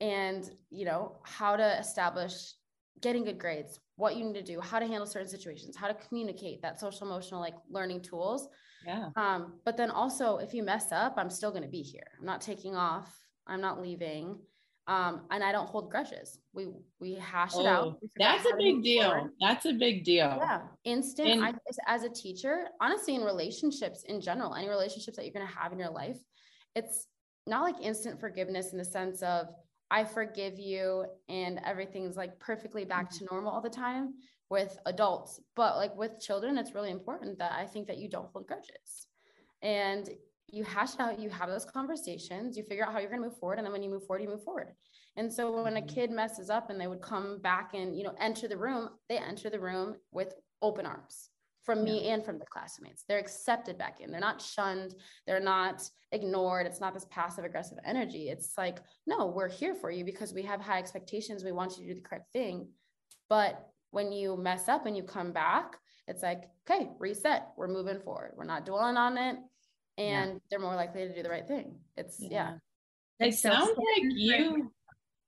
and 0.00 0.50
you 0.70 0.84
know 0.84 1.16
how 1.24 1.56
to 1.56 1.78
establish 1.78 2.52
getting 3.00 3.24
good 3.24 3.38
grades, 3.38 3.80
what 3.96 4.16
you 4.16 4.24
need 4.24 4.34
to 4.34 4.42
do, 4.42 4.60
how 4.60 4.78
to 4.78 4.86
handle 4.86 5.06
certain 5.06 5.28
situations, 5.28 5.74
how 5.76 5.88
to 5.88 5.94
communicate 5.94 6.62
that 6.62 6.78
social 6.78 7.06
emotional 7.06 7.40
like 7.40 7.54
learning 7.70 8.02
tools. 8.02 8.48
Yeah. 8.86 9.08
Um, 9.16 9.54
but 9.64 9.76
then 9.76 9.90
also 9.90 10.36
if 10.36 10.54
you 10.54 10.62
mess 10.62 10.92
up, 10.92 11.14
I'm 11.16 11.30
still 11.30 11.50
going 11.50 11.62
to 11.62 11.68
be 11.68 11.82
here. 11.82 12.06
I'm 12.18 12.26
not 12.26 12.40
taking 12.40 12.76
off. 12.76 13.10
I'm 13.46 13.60
not 13.60 13.80
leaving 13.80 14.38
um, 14.88 15.22
and 15.30 15.42
I 15.42 15.50
don't 15.50 15.68
hold 15.68 15.90
grudges. 15.90 16.38
We 16.52 16.68
we 17.00 17.14
hash 17.14 17.52
oh, 17.54 17.60
it 17.60 17.66
out. 17.66 17.98
Oh, 18.02 18.08
that's 18.16 18.46
a 18.46 18.56
big 18.56 18.82
deal. 18.82 19.10
Forward. 19.10 19.32
That's 19.40 19.66
a 19.66 19.72
big 19.72 20.04
deal. 20.04 20.36
Yeah, 20.38 20.60
instant. 20.84 21.42
I, 21.42 21.52
as 21.86 22.04
a 22.04 22.08
teacher, 22.08 22.66
honestly, 22.80 23.16
in 23.16 23.22
relationships 23.22 24.04
in 24.04 24.20
general, 24.20 24.54
any 24.54 24.68
relationships 24.68 25.16
that 25.16 25.24
you're 25.24 25.34
going 25.34 25.46
to 25.46 25.58
have 25.58 25.72
in 25.72 25.78
your 25.78 25.90
life, 25.90 26.18
it's 26.76 27.08
not 27.46 27.62
like 27.62 27.76
instant 27.82 28.20
forgiveness 28.20 28.72
in 28.72 28.78
the 28.78 28.84
sense 28.84 29.22
of 29.22 29.48
I 29.90 30.04
forgive 30.04 30.58
you 30.58 31.06
and 31.28 31.60
everything's 31.64 32.16
like 32.16 32.38
perfectly 32.40 32.84
back 32.84 33.10
to 33.10 33.24
normal 33.30 33.52
all 33.52 33.60
the 33.60 33.70
time 33.70 34.14
with 34.50 34.78
adults. 34.86 35.40
But 35.54 35.76
like 35.76 35.96
with 35.96 36.20
children, 36.20 36.58
it's 36.58 36.74
really 36.74 36.90
important 36.90 37.38
that 37.38 37.52
I 37.52 37.66
think 37.66 37.86
that 37.86 37.98
you 37.98 38.08
don't 38.08 38.28
hold 38.32 38.46
grudges. 38.46 39.06
And 39.62 40.08
you 40.48 40.64
hash 40.64 40.94
it 40.94 41.00
out, 41.00 41.18
you 41.18 41.28
have 41.30 41.48
those 41.48 41.64
conversations, 41.64 42.56
you 42.56 42.62
figure 42.62 42.84
out 42.84 42.92
how 42.92 42.98
you're 42.98 43.10
going 43.10 43.22
to 43.22 43.28
move 43.28 43.38
forward. 43.38 43.58
And 43.58 43.66
then 43.66 43.72
when 43.72 43.82
you 43.82 43.90
move 43.90 44.06
forward, 44.06 44.22
you 44.22 44.28
move 44.28 44.44
forward. 44.44 44.68
And 45.16 45.32
so 45.32 45.62
when 45.62 45.76
a 45.76 45.80
mm-hmm. 45.80 45.94
kid 45.94 46.10
messes 46.10 46.50
up 46.50 46.70
and 46.70 46.80
they 46.80 46.86
would 46.86 47.00
come 47.00 47.38
back 47.40 47.72
and, 47.74 47.96
you 47.96 48.04
know, 48.04 48.14
enter 48.20 48.46
the 48.46 48.56
room, 48.56 48.90
they 49.08 49.18
enter 49.18 49.50
the 49.50 49.60
room 49.60 49.96
with 50.12 50.34
open 50.62 50.86
arms 50.86 51.30
from 51.66 51.82
me 51.82 52.08
and 52.08 52.24
from 52.24 52.38
the 52.38 52.46
classmates. 52.46 53.04
They're 53.08 53.18
accepted 53.18 53.76
back 53.76 54.00
in. 54.00 54.12
They're 54.12 54.20
not 54.20 54.40
shunned. 54.40 54.94
They're 55.26 55.40
not 55.40 55.82
ignored. 56.12 56.64
It's 56.66 56.80
not 56.80 56.94
this 56.94 57.06
passive 57.10 57.44
aggressive 57.44 57.78
energy. 57.84 58.28
It's 58.28 58.52
like, 58.56 58.78
no, 59.04 59.26
we're 59.26 59.48
here 59.48 59.74
for 59.74 59.90
you 59.90 60.04
because 60.04 60.32
we 60.32 60.42
have 60.42 60.60
high 60.60 60.78
expectations. 60.78 61.42
We 61.42 61.50
want 61.50 61.76
you 61.76 61.82
to 61.82 61.88
do 61.88 62.00
the 62.00 62.08
correct 62.08 62.32
thing. 62.32 62.68
But 63.28 63.68
when 63.90 64.12
you 64.12 64.36
mess 64.36 64.68
up 64.68 64.86
and 64.86 64.96
you 64.96 65.02
come 65.02 65.32
back, 65.32 65.76
it's 66.06 66.22
like, 66.22 66.44
okay, 66.70 66.90
reset. 67.00 67.48
We're 67.56 67.66
moving 67.66 67.98
forward. 67.98 68.34
We're 68.36 68.44
not 68.44 68.64
dwelling 68.64 68.96
on 68.96 69.18
it. 69.18 69.36
And 69.98 70.32
yeah. 70.32 70.38
they're 70.50 70.60
more 70.60 70.74
likely 70.74 71.08
to 71.08 71.14
do 71.14 71.22
the 71.22 71.30
right 71.30 71.46
thing. 71.46 71.76
It's, 71.96 72.16
yeah. 72.20 72.54
yeah. 73.20 73.28
It 73.28 73.34
sounds 73.34 73.68
like 73.76 74.02
you, 74.02 74.70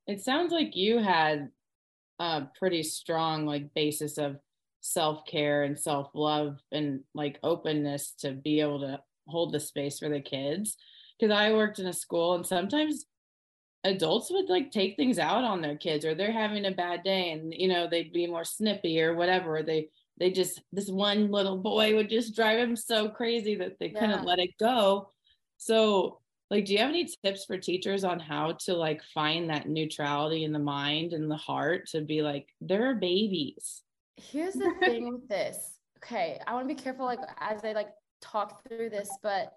it 0.06 0.20
sounds 0.20 0.52
like 0.52 0.76
you 0.76 0.98
had 0.98 1.50
a 2.18 2.48
pretty 2.58 2.82
strong 2.82 3.46
like 3.46 3.72
basis 3.75 4.18
of 4.18 4.37
self-care 4.80 5.64
and 5.64 5.78
self-love 5.78 6.58
and 6.72 7.00
like 7.14 7.38
openness 7.42 8.12
to 8.18 8.32
be 8.32 8.60
able 8.60 8.80
to 8.80 8.98
hold 9.26 9.52
the 9.52 9.60
space 9.60 9.98
for 9.98 10.08
the 10.08 10.20
kids 10.20 10.76
because 11.18 11.34
i 11.34 11.52
worked 11.52 11.78
in 11.78 11.87
a 11.87 11.92
school 11.92 12.34
and 12.34 12.46
sometimes 12.46 13.06
adults 13.84 14.30
would 14.30 14.48
like 14.48 14.70
take 14.70 14.96
things 14.96 15.18
out 15.18 15.44
on 15.44 15.60
their 15.60 15.76
kids 15.76 16.04
or 16.04 16.14
they're 16.14 16.32
having 16.32 16.64
a 16.66 16.70
bad 16.70 17.02
day 17.02 17.32
and 17.32 17.52
you 17.56 17.68
know 17.68 17.88
they'd 17.88 18.12
be 18.12 18.26
more 18.26 18.44
snippy 18.44 19.00
or 19.00 19.14
whatever 19.14 19.62
they 19.62 19.88
they 20.18 20.30
just 20.30 20.60
this 20.72 20.88
one 20.88 21.30
little 21.30 21.56
boy 21.56 21.94
would 21.94 22.08
just 22.08 22.34
drive 22.34 22.58
him 22.58 22.76
so 22.76 23.08
crazy 23.08 23.54
that 23.54 23.78
they 23.78 23.90
yeah. 23.90 24.00
couldn't 24.00 24.25
let 24.25 24.38
it 24.38 24.50
go 24.58 25.10
so 25.56 26.20
like 26.50 26.64
do 26.64 26.72
you 26.72 26.78
have 26.78 26.88
any 26.88 27.08
tips 27.25 27.44
for 27.44 27.58
teachers 27.58 28.04
on 28.04 28.18
how 28.18 28.52
to 28.52 28.75
like 28.75 29.02
find 29.14 29.50
that 29.50 29.68
neutrality 29.68 30.44
in 30.44 30.52
the 30.52 30.58
mind 30.58 31.12
and 31.12 31.30
the 31.30 31.37
heart 31.37 31.87
to 31.88 32.00
be 32.00 32.22
like 32.22 32.46
they're 32.60 32.94
babies 32.94 33.82
here's 34.18 34.54
the 34.54 34.72
thing 34.80 35.12
with 35.12 35.28
this. 35.28 35.75
Okay, 35.98 36.40
I 36.46 36.54
want 36.54 36.68
to 36.68 36.75
be 36.75 36.80
careful, 36.80 37.06
like 37.06 37.20
as 37.40 37.64
I 37.64 37.72
like 37.72 37.88
talk 38.20 38.62
through 38.66 38.90
this, 38.90 39.08
but 39.22 39.52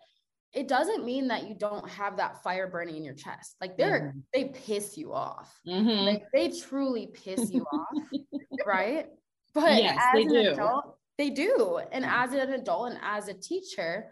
it 0.53 0.67
doesn't 0.67 1.05
mean 1.05 1.27
that 1.29 1.47
you 1.47 1.55
don't 1.55 1.87
have 1.89 2.17
that 2.17 2.43
fire 2.43 2.67
burning 2.67 2.97
in 2.97 3.03
your 3.03 3.13
chest. 3.13 3.55
Like 3.61 3.77
they're 3.77 4.09
mm-hmm. 4.09 4.19
they 4.33 4.45
piss 4.45 4.97
you 4.97 5.13
off. 5.13 5.53
Mm-hmm. 5.67 6.05
Like 6.05 6.23
they 6.33 6.49
truly 6.49 7.07
piss 7.07 7.51
you 7.51 7.63
off, 7.63 8.21
right? 8.65 9.07
But 9.53 9.75
yes, 9.75 9.98
as 10.13 10.22
an 10.22 10.29
do. 10.29 10.51
adult, 10.51 10.98
they 11.17 11.29
do. 11.29 11.79
And 11.91 12.05
as 12.05 12.34
an 12.34 12.53
adult 12.53 12.91
and 12.91 13.00
as 13.03 13.27
a 13.27 13.34
teacher, 13.34 14.12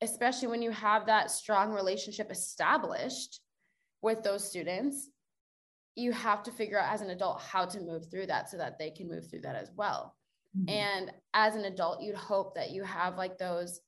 especially 0.00 0.48
when 0.48 0.62
you 0.62 0.70
have 0.70 1.06
that 1.06 1.30
strong 1.30 1.72
relationship 1.72 2.30
established 2.30 3.40
with 4.02 4.22
those 4.22 4.48
students, 4.48 5.08
you 5.96 6.12
have 6.12 6.42
to 6.42 6.50
figure 6.50 6.78
out 6.78 6.92
as 6.92 7.00
an 7.00 7.10
adult 7.10 7.40
how 7.40 7.64
to 7.64 7.80
move 7.80 8.10
through 8.10 8.26
that 8.26 8.50
so 8.50 8.56
that 8.56 8.78
they 8.78 8.90
can 8.90 9.08
move 9.08 9.28
through 9.28 9.40
that 9.40 9.56
as 9.56 9.70
well. 9.76 10.14
Mm-hmm. 10.56 10.68
And 10.68 11.12
as 11.32 11.56
an 11.56 11.64
adult, 11.64 12.02
you'd 12.02 12.16
hope 12.16 12.54
that 12.54 12.70
you 12.70 12.84
have 12.84 13.16
like 13.16 13.38
those 13.38 13.80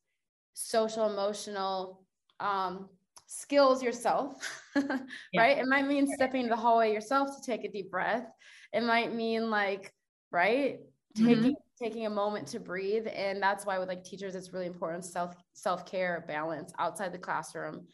social 0.54 1.08
emotional 1.10 2.02
um, 2.40 2.88
skills 3.26 3.82
yourself, 3.82 4.34
yeah. 4.76 4.98
right? 5.36 5.58
It 5.58 5.66
might 5.66 5.86
mean 5.86 6.06
stepping 6.06 6.44
in 6.44 6.48
the 6.48 6.56
hallway 6.56 6.92
yourself 6.92 7.28
to 7.36 7.44
take 7.44 7.64
a 7.64 7.70
deep 7.70 7.90
breath. 7.90 8.26
It 8.72 8.82
might 8.82 9.14
mean 9.14 9.50
like, 9.50 9.92
right, 10.30 10.80
mm-hmm. 11.16 11.26
taking 11.26 11.56
taking 11.78 12.06
a 12.06 12.10
moment 12.10 12.48
to 12.48 12.60
breathe. 12.60 13.06
And 13.14 13.42
that's 13.42 13.66
why 13.66 13.78
with 13.78 13.88
like 13.88 14.04
teachers, 14.04 14.34
it's 14.34 14.52
really 14.52 14.66
important 14.66 15.04
self 15.04 15.34
self 15.52 15.86
care, 15.86 16.24
balance 16.26 16.72
outside 16.78 17.12
the 17.12 17.18
classroom, 17.18 17.86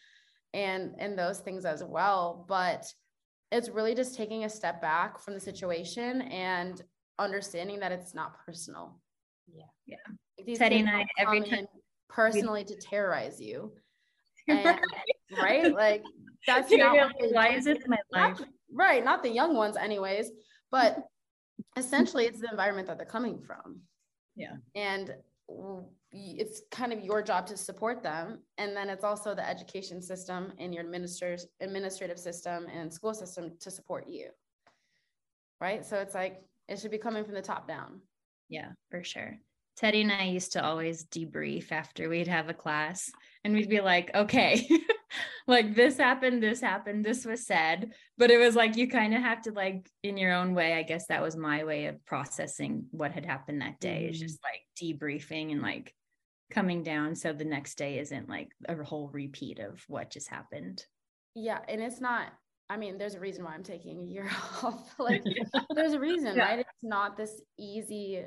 and 0.54 0.94
and 0.98 1.18
those 1.18 1.40
things 1.40 1.64
as 1.64 1.82
well. 1.82 2.44
But 2.48 2.86
it's 3.50 3.68
really 3.68 3.94
just 3.94 4.16
taking 4.16 4.44
a 4.44 4.48
step 4.48 4.80
back 4.80 5.18
from 5.18 5.34
the 5.34 5.40
situation 5.40 6.22
and 6.22 6.82
understanding 7.18 7.80
that 7.80 7.92
it's 7.92 8.14
not 8.14 8.34
personal. 8.44 8.98
Yeah. 9.52 9.64
Yeah. 9.86 10.44
These 10.44 10.58
Tedi 10.58 10.80
and 10.80 10.88
I 10.88 11.06
every 11.18 11.42
time 11.42 11.66
personally 12.08 12.64
to 12.64 12.76
terrorize 12.76 13.40
you. 13.40 13.72
And, 14.48 14.76
right? 15.40 15.72
Like 15.72 16.02
that's 16.48 16.68
not 16.72 17.12
why 17.30 17.50
is 17.50 17.68
it 17.68 17.86
my 17.86 17.96
life? 18.10 18.40
Not, 18.40 18.48
right. 18.72 19.04
Not 19.04 19.22
the 19.22 19.30
young 19.30 19.54
ones 19.54 19.76
anyways, 19.76 20.32
but 20.72 20.98
essentially 21.76 22.25
it's 22.26 22.40
the 22.40 22.50
environment 22.50 22.87
that 22.88 22.99
they're 22.99 23.07
coming 23.07 23.38
from. 23.38 23.81
Yeah. 24.37 24.57
And 24.75 25.14
it's 26.12 26.62
kind 26.71 26.92
of 26.92 27.00
your 27.00 27.23
job 27.23 27.47
to 27.47 27.57
support 27.57 28.02
them. 28.02 28.40
And 28.59 28.76
then 28.76 28.88
it's 28.88 29.04
also 29.04 29.35
the 29.35 29.49
education 29.49 30.00
system 30.02 30.52
and 30.59 30.75
your 30.75 30.85
administrators 30.85 31.47
administrative 31.61 32.19
system 32.19 32.66
and 32.73 32.92
school 32.92 33.14
system 33.14 33.52
to 33.61 33.71
support 33.71 34.09
you. 34.09 34.28
Right? 35.61 35.85
So 35.85 35.97
it's 35.97 36.14
like 36.14 36.42
it 36.69 36.81
should 36.81 36.90
be 36.90 36.99
coming 36.99 37.25
from 37.25 37.35
the 37.35 37.42
top 37.42 37.69
down. 37.69 38.00
Yeah 38.49 38.73
for 38.90 39.02
sure. 39.02 39.38
Tedi 39.81 40.02
and 40.02 40.12
i 40.12 40.25
used 40.25 40.52
to 40.52 40.62
always 40.62 41.07
debrief 41.07 41.73
after 41.73 42.09
we'd 42.09 42.28
have 42.28 42.50
a 42.50 42.54
class 42.54 43.11
and 43.42 43.54
we'd 43.54 43.71
be 43.71 43.81
like 43.81 44.14
okay 44.14 44.69
like 45.47 45.75
this 45.75 45.97
happened 45.97 46.42
this 46.42 46.61
happened 46.61 47.04
this 47.04 47.25
was 47.25 47.47
said 47.47 47.92
but 48.19 48.31
it 48.31 48.38
was 48.38 48.54
like 48.54 48.76
you 48.76 48.88
kind 48.88 49.14
of 49.14 49.23
have 49.23 49.42
to 49.42 49.52
like 49.52 49.88
in 50.02 50.16
your 50.16 50.33
own 50.33 50.54
way 50.54 50.75
i 50.75 50.83
guess 50.83 51.07
that 51.07 51.23
was 51.23 51.37
my 51.37 51.64
way 51.64 51.87
of 51.87 52.04
processing 52.04 52.87
what 52.90 53.12
had 53.12 53.26
happened 53.26 53.61
that 53.61 53.81
day 53.81 54.02
mm-hmm. 54.02 54.12
is 54.12 54.21
just 54.21 54.38
like 54.42 54.62
debriefing 54.81 55.52
and 55.52 55.62
like 55.62 55.95
coming 56.50 56.83
down 56.83 57.14
so 57.14 57.33
the 57.33 57.45
next 57.45 57.76
day 57.76 57.99
isn't 57.99 58.28
like 58.28 58.50
a 58.69 58.83
whole 58.85 59.09
repeat 59.12 59.59
of 59.59 59.83
what 59.88 60.11
just 60.11 60.28
happened 60.28 60.85
yeah 61.35 61.59
and 61.69 61.81
it's 61.81 62.00
not 62.00 62.26
i 62.69 62.76
mean 62.76 62.99
there's 62.99 63.14
a 63.14 63.21
reason 63.21 63.45
why 63.45 63.54
i'm 63.54 63.62
taking 63.62 64.00
a 64.00 64.07
year 64.07 64.31
off 64.62 64.95
like 64.99 65.23
there's 65.75 65.95
a 65.95 66.00
reason 66.00 66.37
yeah. 66.37 66.45
right 66.45 66.59
it's 66.59 66.69
not 66.83 67.16
this 67.16 67.40
easy 67.59 68.23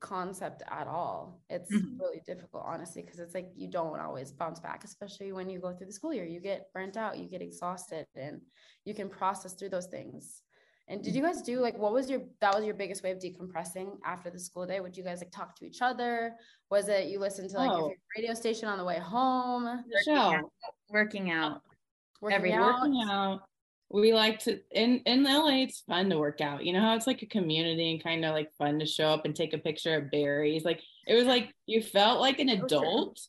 concept 0.00 0.62
at 0.70 0.86
all 0.86 1.40
it's 1.50 1.72
mm-hmm. 1.72 1.98
really 2.00 2.20
difficult 2.26 2.62
honestly 2.66 3.02
because 3.02 3.18
it's 3.18 3.34
like 3.34 3.50
you 3.56 3.68
don't 3.68 3.98
always 3.98 4.30
bounce 4.32 4.60
back 4.60 4.84
especially 4.84 5.32
when 5.32 5.50
you 5.50 5.58
go 5.58 5.72
through 5.72 5.86
the 5.86 5.92
school 5.92 6.14
year 6.14 6.24
you 6.24 6.40
get 6.40 6.72
burnt 6.72 6.96
out 6.96 7.18
you 7.18 7.28
get 7.28 7.42
exhausted 7.42 8.06
and 8.14 8.40
you 8.84 8.94
can 8.94 9.08
process 9.08 9.54
through 9.54 9.68
those 9.68 9.86
things 9.86 10.42
and 10.90 11.02
did 11.02 11.14
you 11.14 11.22
guys 11.22 11.42
do 11.42 11.60
like 11.60 11.76
what 11.76 11.92
was 11.92 12.08
your 12.08 12.22
that 12.40 12.54
was 12.54 12.64
your 12.64 12.74
biggest 12.74 13.02
way 13.02 13.10
of 13.10 13.18
decompressing 13.18 13.98
after 14.04 14.30
the 14.30 14.38
school 14.38 14.66
day? 14.66 14.80
Would 14.80 14.96
you 14.96 15.04
guys 15.04 15.20
like 15.20 15.30
talk 15.30 15.54
to 15.56 15.66
each 15.66 15.82
other? 15.82 16.34
Was 16.70 16.88
it 16.88 17.08
you 17.08 17.20
listen 17.20 17.46
to 17.48 17.58
like 17.58 17.70
oh. 17.70 17.92
radio 18.16 18.32
station 18.32 18.68
on 18.68 18.78
the 18.78 18.84
way 18.84 18.98
home? 18.98 19.64
Working 19.64 20.16
out. 20.16 20.44
Working 20.88 21.30
out. 21.30 21.60
Working 22.22 22.36
Every 22.36 22.52
out. 22.54 22.80
working 22.80 23.02
out. 23.06 23.40
We 23.90 24.12
like 24.12 24.40
to 24.40 24.60
in 24.70 25.00
in 25.06 25.24
LA. 25.24 25.62
It's 25.62 25.80
fun 25.80 26.10
to 26.10 26.18
work 26.18 26.40
out. 26.40 26.64
You 26.64 26.72
know 26.72 26.80
how 26.80 26.94
it's 26.94 27.06
like 27.06 27.22
a 27.22 27.26
community 27.26 27.90
and 27.90 28.02
kind 28.02 28.24
of 28.24 28.34
like 28.34 28.52
fun 28.58 28.78
to 28.78 28.86
show 28.86 29.08
up 29.08 29.24
and 29.24 29.34
take 29.34 29.54
a 29.54 29.58
picture 29.58 29.96
of 29.96 30.10
berries. 30.10 30.64
Like 30.64 30.82
it 31.06 31.14
was 31.14 31.26
like 31.26 31.54
you 31.66 31.82
felt 31.82 32.20
like 32.20 32.38
an 32.38 32.50
adult, 32.50 33.20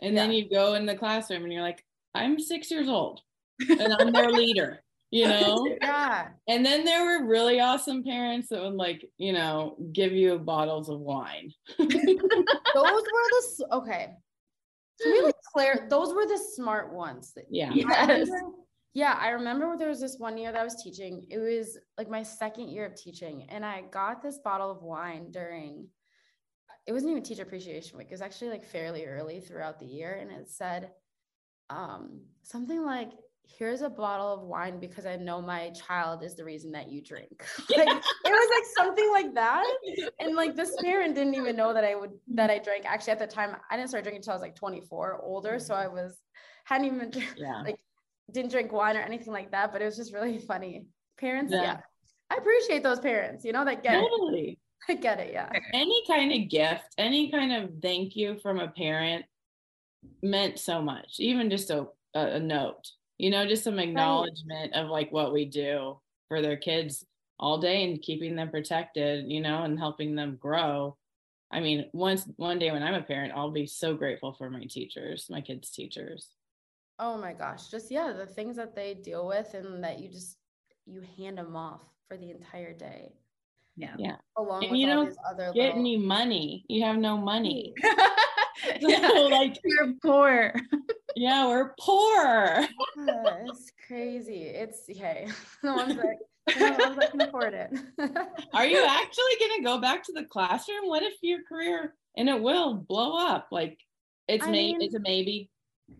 and 0.00 0.14
yeah. 0.14 0.22
then 0.22 0.32
you 0.32 0.50
go 0.50 0.74
in 0.74 0.86
the 0.86 0.94
classroom 0.94 1.44
and 1.44 1.52
you're 1.52 1.62
like, 1.62 1.84
I'm 2.14 2.38
six 2.38 2.70
years 2.70 2.88
old, 2.88 3.20
and 3.68 3.94
I'm 3.94 4.12
their 4.12 4.30
leader 4.30 4.82
you 5.12 5.28
know? 5.28 5.68
yeah. 5.80 6.28
And 6.48 6.66
then 6.66 6.84
there 6.84 7.04
were 7.04 7.26
really 7.26 7.60
awesome 7.60 8.02
parents 8.02 8.48
that 8.48 8.62
would 8.62 8.74
like, 8.74 9.08
you 9.18 9.32
know, 9.32 9.76
give 9.92 10.12
you 10.12 10.38
bottles 10.38 10.88
of 10.88 10.98
wine. 10.98 11.52
those 11.78 11.88
were 11.88 12.00
the 12.74 13.66
okay. 13.72 14.14
To 15.00 15.12
be 15.12 15.20
like 15.20 15.34
clear, 15.52 15.86
those 15.90 16.14
were 16.14 16.26
the 16.26 16.38
smart 16.54 16.92
ones. 16.92 17.32
That, 17.36 17.44
yeah. 17.50 17.70
Yes. 17.74 18.30
Yeah, 18.94 19.16
I 19.18 19.30
remember 19.30 19.74
there 19.76 19.88
was 19.88 20.00
this 20.00 20.18
one 20.18 20.36
year 20.36 20.52
that 20.52 20.60
I 20.60 20.64
was 20.64 20.82
teaching. 20.82 21.26
It 21.30 21.38
was 21.38 21.78
like 21.96 22.10
my 22.10 22.22
second 22.22 22.68
year 22.68 22.84
of 22.84 22.94
teaching, 22.94 23.46
and 23.48 23.64
I 23.64 23.82
got 23.90 24.22
this 24.22 24.38
bottle 24.38 24.70
of 24.70 24.82
wine 24.82 25.30
during. 25.30 25.88
It 26.86 26.92
wasn't 26.92 27.12
even 27.12 27.22
teacher 27.22 27.42
appreciation 27.42 27.96
week. 27.96 28.08
It 28.08 28.14
was 28.14 28.22
actually 28.22 28.50
like 28.50 28.64
fairly 28.64 29.06
early 29.06 29.40
throughout 29.40 29.78
the 29.78 29.86
year, 29.86 30.18
and 30.20 30.30
it 30.30 30.50
said 30.50 30.90
um, 31.70 32.20
something 32.42 32.84
like 32.84 33.12
here's 33.58 33.82
a 33.82 33.90
bottle 33.90 34.32
of 34.32 34.42
wine 34.42 34.78
because 34.78 35.04
I 35.04 35.16
know 35.16 35.42
my 35.42 35.70
child 35.70 36.22
is 36.22 36.36
the 36.36 36.44
reason 36.44 36.72
that 36.72 36.90
you 36.90 37.02
drink. 37.02 37.44
like 37.76 37.88
it 37.88 38.02
was 38.24 38.50
like 38.50 38.86
something 38.86 39.10
like 39.10 39.34
that. 39.34 39.66
And 40.20 40.36
like 40.36 40.54
this 40.54 40.76
parent 40.82 41.14
didn't 41.14 41.34
even 41.34 41.56
know 41.56 41.72
that 41.72 41.84
I 41.84 41.94
would 41.94 42.12
that 42.34 42.50
I 42.50 42.58
drank. 42.58 42.84
Actually, 42.84 43.12
at 43.12 43.18
the 43.18 43.26
time, 43.26 43.56
I 43.70 43.76
didn't 43.76 43.88
start 43.88 44.04
drinking 44.04 44.20
until 44.20 44.32
I 44.32 44.36
was 44.36 44.42
like 44.42 44.54
24, 44.54 45.20
older. 45.22 45.58
So 45.58 45.74
I 45.74 45.88
was 45.88 46.18
hadn't 46.64 46.86
even 46.86 47.12
yeah. 47.36 47.62
like 47.62 47.78
didn't 48.32 48.50
drink 48.50 48.72
wine 48.72 48.96
or 48.96 49.00
anything 49.00 49.32
like 49.32 49.50
that. 49.52 49.72
But 49.72 49.82
it 49.82 49.86
was 49.86 49.96
just 49.96 50.12
really 50.12 50.38
funny. 50.48 50.86
Parents, 51.18 51.52
yeah. 51.52 51.62
yeah. 51.62 51.80
I 52.30 52.36
appreciate 52.36 52.82
those 52.82 52.98
parents, 52.98 53.44
you 53.44 53.52
know, 53.52 53.64
that 53.64 53.82
get 53.82 54.00
totally. 54.00 54.50
it. 54.50 54.58
I 54.88 54.94
get 54.94 55.20
it, 55.20 55.32
yeah. 55.32 55.48
Any 55.72 56.02
kind 56.08 56.32
of 56.32 56.48
gift, 56.48 56.82
any 56.98 57.30
kind 57.30 57.52
of 57.52 57.70
thank 57.80 58.16
you 58.16 58.38
from 58.42 58.58
a 58.58 58.68
parent 58.68 59.24
meant 60.22 60.58
so 60.58 60.82
much. 60.82 61.16
Even 61.18 61.50
just 61.50 61.70
a, 61.70 61.86
a, 62.14 62.40
note 62.40 62.88
you 63.22 63.30
know, 63.30 63.46
just 63.46 63.62
some 63.62 63.78
acknowledgement 63.78 64.72
right. 64.74 64.82
of 64.82 64.90
like 64.90 65.12
what 65.12 65.32
we 65.32 65.44
do 65.44 66.00
for 66.26 66.42
their 66.42 66.56
kids 66.56 67.06
all 67.38 67.58
day 67.58 67.84
and 67.84 68.02
keeping 68.02 68.34
them 68.34 68.50
protected, 68.50 69.30
you 69.30 69.40
know, 69.40 69.62
and 69.62 69.78
helping 69.78 70.16
them 70.16 70.36
grow. 70.40 70.96
I 71.48 71.60
mean, 71.60 71.88
once 71.92 72.28
one 72.34 72.58
day 72.58 72.72
when 72.72 72.82
I'm 72.82 72.94
a 72.94 73.02
parent, 73.02 73.32
I'll 73.36 73.52
be 73.52 73.66
so 73.66 73.94
grateful 73.94 74.32
for 74.32 74.50
my 74.50 74.64
teachers, 74.64 75.26
my 75.30 75.40
kids' 75.40 75.70
teachers. 75.70 76.30
Oh 77.04 77.18
my 77.18 77.32
gosh. 77.32 77.66
Just 77.68 77.90
yeah, 77.90 78.12
the 78.16 78.26
things 78.26 78.54
that 78.56 78.76
they 78.76 78.94
deal 78.94 79.26
with 79.26 79.54
and 79.54 79.82
that 79.82 79.98
you 79.98 80.08
just 80.08 80.36
you 80.86 81.02
hand 81.18 81.36
them 81.36 81.56
off 81.56 81.80
for 82.06 82.16
the 82.16 82.30
entire 82.30 82.72
day. 82.72 83.12
Yeah. 83.76 83.94
Yeah. 83.98 84.16
Along 84.36 84.62
And 84.62 84.70
with 84.70 84.80
you 84.80 84.88
all 84.88 84.94
don't 84.96 85.06
these 85.08 85.16
other 85.28 85.46
Get 85.52 85.64
little- 85.74 85.80
any 85.80 85.96
money. 85.96 86.64
You 86.68 86.84
have 86.84 86.96
no 86.98 87.16
money. 87.16 87.74
yeah. 88.80 89.08
like, 89.08 89.58
You're 89.64 89.94
poor. 90.00 90.54
yeah, 91.16 91.48
we're 91.48 91.74
poor. 91.80 92.14
Yeah, 92.24 92.66
it's 93.46 93.72
crazy. 93.88 94.42
It's 94.44 94.84
hey, 94.86 95.26
the 95.62 95.72
ones 95.72 95.96
that 95.96 96.16
the 96.46 96.84
ones 96.84 96.96
that 96.98 97.10
can 97.10 97.20
afford 97.22 97.54
it. 97.54 97.72
Are 98.54 98.66
you 98.66 98.84
actually 98.88 99.32
gonna 99.40 99.62
go 99.64 99.80
back 99.80 100.04
to 100.04 100.12
the 100.12 100.24
classroom? 100.24 100.86
What 100.86 101.02
if 101.02 101.14
your 101.22 101.40
career 101.48 101.94
and 102.16 102.28
it 102.28 102.40
will 102.40 102.74
blow 102.74 103.16
up? 103.18 103.48
Like 103.50 103.78
it's 104.28 104.44
I 104.46 104.50
may 104.50 104.72
mean- 104.74 104.82
it's 104.82 104.94
a 104.94 105.00
maybe. 105.00 105.50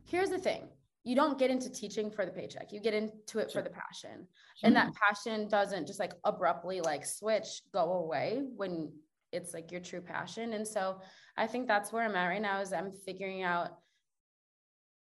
Here's 0.07 0.31
the 0.31 0.39
thing. 0.39 0.69
You 1.05 1.17
don't 1.17 1.39
get 1.39 1.51
into 1.51 1.69
teaching 1.69 2.11
for 2.11 2.25
the 2.25 2.31
paycheck. 2.33 2.73
You 2.73 2.81
get 2.81 2.95
into 2.95 3.39
it 3.41 3.51
Sure. 3.51 3.61
for 3.61 3.63
the 3.63 3.75
passion. 3.75 4.29
And 4.63 4.77
that 4.77 4.93
passion 4.95 5.49
doesn't 5.49 5.87
just 5.87 5.99
like 5.99 6.13
abruptly 6.25 6.81
like 6.81 7.05
switch 7.05 7.63
go 7.73 7.93
away 7.95 8.43
when 8.57 8.93
it's 9.33 9.53
like 9.53 9.73
your 9.73 9.81
true 9.81 10.01
passion. 10.01 10.53
And 10.53 10.67
so 10.67 11.01
I 11.37 11.47
think 11.47 11.67
that's 11.67 11.93
where 11.93 12.05
I'm 12.05 12.15
at 12.15 12.29
right 12.29 12.41
now 12.43 12.61
is 12.61 12.73
I'm 12.73 12.93
figuring 12.93 13.43
out 13.43 13.79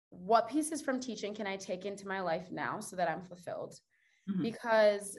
what 0.09 0.49
pieces 0.49 0.81
from 0.81 0.99
teaching 0.99 1.33
can 1.35 1.47
I 1.47 1.55
take 1.55 1.85
into 1.85 2.07
my 2.07 2.21
life 2.21 2.51
now 2.51 2.79
so 2.79 2.95
that 2.95 3.09
I'm 3.09 3.21
fulfilled? 3.21 3.79
Mhm. 4.29 4.41
Because 4.41 5.17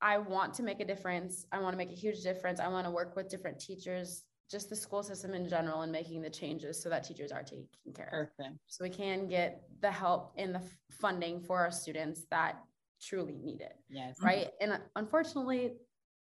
I 0.00 0.18
want 0.18 0.54
to 0.54 0.62
make 0.62 0.80
a 0.80 0.84
difference. 0.84 1.46
I 1.52 1.60
want 1.60 1.72
to 1.74 1.78
make 1.78 1.90
a 1.90 1.94
huge 1.94 2.22
difference. 2.22 2.60
I 2.60 2.68
want 2.68 2.86
to 2.86 2.90
work 2.90 3.16
with 3.16 3.28
different 3.28 3.58
teachers, 3.60 4.24
just 4.50 4.70
the 4.70 4.76
school 4.76 5.02
system 5.02 5.34
in 5.34 5.48
general, 5.48 5.82
and 5.82 5.92
making 5.92 6.22
the 6.22 6.30
changes 6.30 6.82
so 6.82 6.88
that 6.88 7.04
teachers 7.04 7.32
are 7.32 7.42
taken 7.42 7.66
care 7.94 8.06
of 8.06 8.36
Perfect. 8.36 8.58
so 8.66 8.84
we 8.84 8.90
can 8.90 9.28
get 9.28 9.62
the 9.80 9.90
help 9.90 10.32
and 10.36 10.54
the 10.54 10.62
funding 10.90 11.40
for 11.40 11.58
our 11.58 11.70
students 11.70 12.24
that 12.30 12.60
truly 13.00 13.38
need 13.42 13.60
it 13.60 13.76
Yes. 13.88 14.16
right 14.22 14.48
and 14.60 14.72
uh, 14.72 14.78
unfortunately 14.96 15.74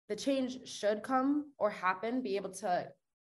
the 0.09 0.15
change 0.15 0.67
should 0.67 1.03
come 1.03 1.51
or 1.57 1.69
happen 1.69 2.21
be 2.21 2.35
able 2.37 2.51
to 2.51 2.87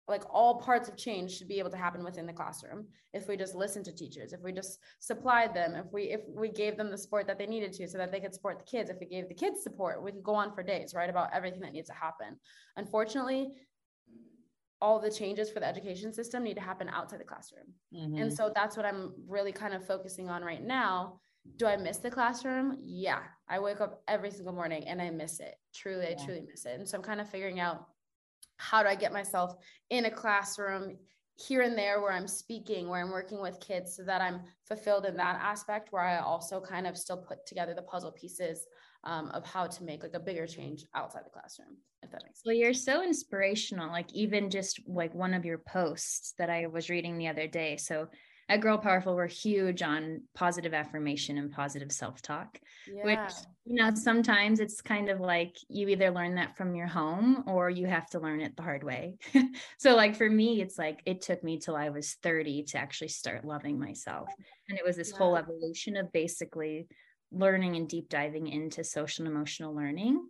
like 0.08 0.24
all 0.32 0.62
parts 0.62 0.88
of 0.88 0.96
change 0.96 1.38
should 1.38 1.50
be 1.50 1.60
able 1.60 1.70
to 1.70 1.76
happen 1.76 2.04
within 2.04 2.26
the 2.26 2.32
classroom 2.32 2.88
if 3.14 3.28
we 3.28 3.36
just 3.36 3.54
listen 3.56 3.84
to 3.84 3.94
teachers 3.94 4.32
if 4.32 4.40
we 4.42 4.54
just 4.54 4.80
supplied 5.00 5.54
them 5.54 5.76
if 5.76 5.92
we 5.92 6.04
if 6.04 6.22
we 6.30 6.50
gave 6.50 6.78
them 6.78 6.90
the 6.90 6.98
support 6.98 7.28
that 7.28 7.38
they 7.38 7.46
needed 7.46 7.74
to 7.74 7.86
so 7.88 7.98
that 7.98 8.12
they 8.12 8.22
could 8.22 8.34
support 8.34 8.58
the 8.60 8.66
kids 8.66 8.90
if 8.90 8.98
we 9.02 9.06
gave 9.06 9.28
the 9.28 9.36
kids 9.36 9.62
support 9.62 10.02
we 10.02 10.12
could 10.12 10.24
go 10.24 10.36
on 10.36 10.54
for 10.54 10.64
days 10.64 10.94
right 10.96 11.10
about 11.10 11.30
everything 11.34 11.60
that 11.60 11.74
needs 11.74 11.90
to 11.90 11.94
happen 11.94 12.38
unfortunately 12.78 13.50
all 14.82 15.00
the 15.00 15.12
changes 15.12 15.50
for 15.50 15.60
the 15.60 15.66
education 15.66 16.14
system 16.14 16.44
need 16.44 16.56
to 16.56 16.62
happen 16.62 16.88
outside 16.90 17.20
the 17.20 17.24
classroom 17.24 17.74
Mhm. 17.94 18.22
and 18.22 18.34
so 18.34 18.52
that's 18.54 18.78
what 18.78 18.86
I'm 18.86 19.14
really 19.28 19.52
kind 19.52 19.74
of 19.74 19.86
focusing 19.86 20.30
on 20.30 20.44
right 20.44 20.62
now. 20.62 21.20
Do 21.56 21.66
I 21.66 21.78
miss 21.78 22.00
the 22.00 22.12
classroom? 22.12 22.78
Yeah. 22.84 23.24
I 23.48 23.60
wake 23.60 23.80
up 23.80 24.04
every 24.08 24.32
single 24.32 24.54
morning 24.54 24.86
and 24.88 25.02
I 25.02 25.10
miss 25.12 25.40
it. 25.40 25.56
Truly, 25.74 26.08
I 26.10 26.16
truly 26.16 26.42
miss 26.42 26.66
it. 26.66 26.78
And 26.80 26.88
so 26.88 26.98
I'm 26.98 27.04
kind 27.04 27.22
of 27.22 27.30
figuring 27.30 27.60
out 27.60 27.88
how 28.58 28.84
do 28.84 28.90
I 28.90 28.96
get 28.96 29.14
myself 29.14 29.56
in 29.90 30.06
a 30.06 30.12
classroom 30.12 31.00
here 31.36 31.62
and 31.62 31.78
there 31.78 32.02
where 32.02 32.12
I'm 32.12 32.28
speaking, 32.28 32.90
where 32.90 33.02
I'm 33.02 33.12
working 33.12 33.40
with 33.42 33.60
kids 33.60 33.96
so 33.96 34.04
that 34.06 34.22
I'm 34.22 34.44
fulfilled 34.66 35.06
in 35.06 35.16
that 35.18 35.40
aspect, 35.40 35.92
where 35.92 36.02
I 36.04 36.18
also 36.18 36.60
kind 36.60 36.88
of 36.88 36.98
still 36.98 37.18
put 37.24 37.46
together 37.46 37.74
the 37.76 37.84
puzzle 37.84 38.12
pieces 38.12 38.68
um, 39.04 39.30
of 39.30 39.46
how 39.46 39.68
to 39.68 39.84
make 39.84 40.04
like 40.04 40.14
a 40.14 40.20
bigger 40.20 40.48
change 40.48 40.86
outside 40.96 41.24
the 41.26 41.30
classroom, 41.30 41.78
if 42.04 42.12
that 42.12 42.24
makes 42.24 42.40
sense. 42.40 42.44
Well, 42.46 42.56
you're 42.56 42.74
so 42.74 43.04
inspirational. 43.04 43.90
Like 43.90 44.14
even 44.14 44.50
just 44.50 44.80
like 44.88 45.14
one 45.14 45.34
of 45.34 45.46
your 45.46 45.60
posts 45.60 46.34
that 46.38 46.50
I 46.50 46.68
was 46.68 46.90
reading 46.90 47.18
the 47.18 47.28
other 47.28 47.48
day. 47.48 47.78
So 47.78 48.08
at 48.50 48.62
Girl 48.62 48.78
Powerful, 48.78 49.16
we're 49.16 49.28
huge 49.28 49.82
on 49.82 50.22
positive 50.34 50.74
affirmation 50.74 51.38
and 51.38 51.52
positive 51.52 51.92
self-talk. 51.92 52.60
yeah. 52.90 53.04
Which 53.04 53.34
you 53.66 53.76
know, 53.76 53.94
sometimes 53.96 54.62
it's 54.62 54.80
kind 54.80 55.10
of 55.10 55.20
like 55.20 55.58
you 55.68 55.90
either 55.90 56.10
learn 56.12 56.36
that 56.36 56.56
from 56.56 56.74
your 56.74 56.88
home 56.88 57.44
or 57.46 57.70
you 57.70 57.86
have 57.88 58.10
to 58.12 58.20
learn 58.20 58.40
it 58.40 58.56
the 58.56 58.64
hard 58.64 58.84
way. 58.84 59.18
so 59.78 59.96
like 59.96 60.16
for 60.16 60.30
me, 60.30 60.62
it's 60.62 60.78
like 60.78 61.02
it 61.06 61.22
took 61.22 61.44
me 61.44 61.60
till 61.60 61.76
I 61.76 61.90
was 61.90 62.16
30 62.24 62.64
to 62.70 62.78
actually 62.78 63.10
start 63.10 63.44
loving 63.44 63.78
myself. 63.78 64.30
And 64.70 64.80
it 64.80 64.86
was 64.86 64.96
this 64.96 65.12
whole 65.12 65.36
evolution 65.36 65.98
of 65.98 66.14
basically 66.14 66.88
learning 67.32 67.76
and 67.76 67.88
deep 67.88 68.10
diving 68.10 68.48
into 68.48 68.84
social 68.84 69.26
and 69.26 69.36
emotional 69.36 69.76
learning. 69.76 70.26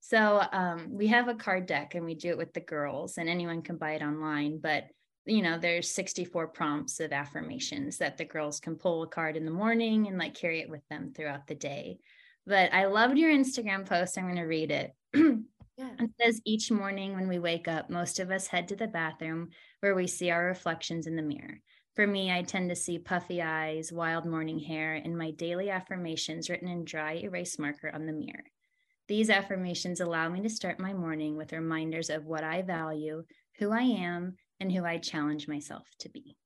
So 0.00 0.42
um, 0.52 0.88
we 0.90 1.08
have 1.08 1.28
a 1.28 1.34
card 1.34 1.66
deck 1.66 1.94
and 1.94 2.04
we 2.04 2.14
do 2.14 2.30
it 2.30 2.38
with 2.38 2.52
the 2.52 2.60
girls, 2.60 3.18
and 3.18 3.28
anyone 3.28 3.62
can 3.62 3.76
buy 3.76 3.92
it 3.92 4.02
online. 4.02 4.58
But 4.58 4.84
you 5.26 5.42
know, 5.42 5.58
there's 5.58 5.90
64 5.90 6.48
prompts 6.48 7.00
of 7.00 7.12
affirmations 7.12 7.98
that 7.98 8.16
the 8.16 8.24
girls 8.24 8.60
can 8.60 8.76
pull 8.76 9.02
a 9.02 9.06
card 9.06 9.36
in 9.36 9.44
the 9.44 9.50
morning 9.50 10.06
and 10.06 10.16
like 10.16 10.34
carry 10.34 10.60
it 10.60 10.70
with 10.70 10.80
them 10.88 11.12
throughout 11.14 11.46
the 11.46 11.54
day. 11.54 11.98
But 12.46 12.72
I 12.72 12.86
loved 12.86 13.18
your 13.18 13.30
Instagram 13.30 13.84
post. 13.84 14.16
I'm 14.16 14.24
going 14.24 14.36
to 14.36 14.42
read 14.42 14.70
it. 14.70 14.94
Yeah. 15.78 15.90
It 16.00 16.10
says 16.20 16.40
each 16.44 16.72
morning 16.72 17.14
when 17.14 17.28
we 17.28 17.38
wake 17.38 17.68
up, 17.68 17.88
most 17.88 18.18
of 18.18 18.32
us 18.32 18.48
head 18.48 18.66
to 18.68 18.74
the 18.74 18.88
bathroom 18.88 19.50
where 19.78 19.94
we 19.94 20.08
see 20.08 20.28
our 20.28 20.44
reflections 20.44 21.06
in 21.06 21.14
the 21.14 21.22
mirror. 21.22 21.60
For 21.98 22.06
me, 22.06 22.30
I 22.30 22.42
tend 22.42 22.70
to 22.70 22.76
see 22.76 23.00
puffy 23.00 23.42
eyes, 23.42 23.90
wild 23.92 24.24
morning 24.24 24.60
hair, 24.60 24.94
and 24.94 25.18
my 25.18 25.32
daily 25.32 25.68
affirmations 25.68 26.48
written 26.48 26.68
in 26.68 26.84
dry 26.84 27.14
erase 27.14 27.58
marker 27.58 27.90
on 27.92 28.06
the 28.06 28.12
mirror. 28.12 28.44
These 29.08 29.30
affirmations 29.30 29.98
allow 29.98 30.28
me 30.28 30.40
to 30.42 30.48
start 30.48 30.78
my 30.78 30.92
morning 30.92 31.36
with 31.36 31.52
reminders 31.52 32.08
of 32.08 32.24
what 32.24 32.44
I 32.44 32.62
value, 32.62 33.24
who 33.58 33.72
I 33.72 33.80
am, 33.80 34.36
and 34.60 34.70
who 34.70 34.84
I 34.84 34.98
challenge 34.98 35.48
myself 35.48 35.88
to 35.98 36.08
be. 36.08 36.36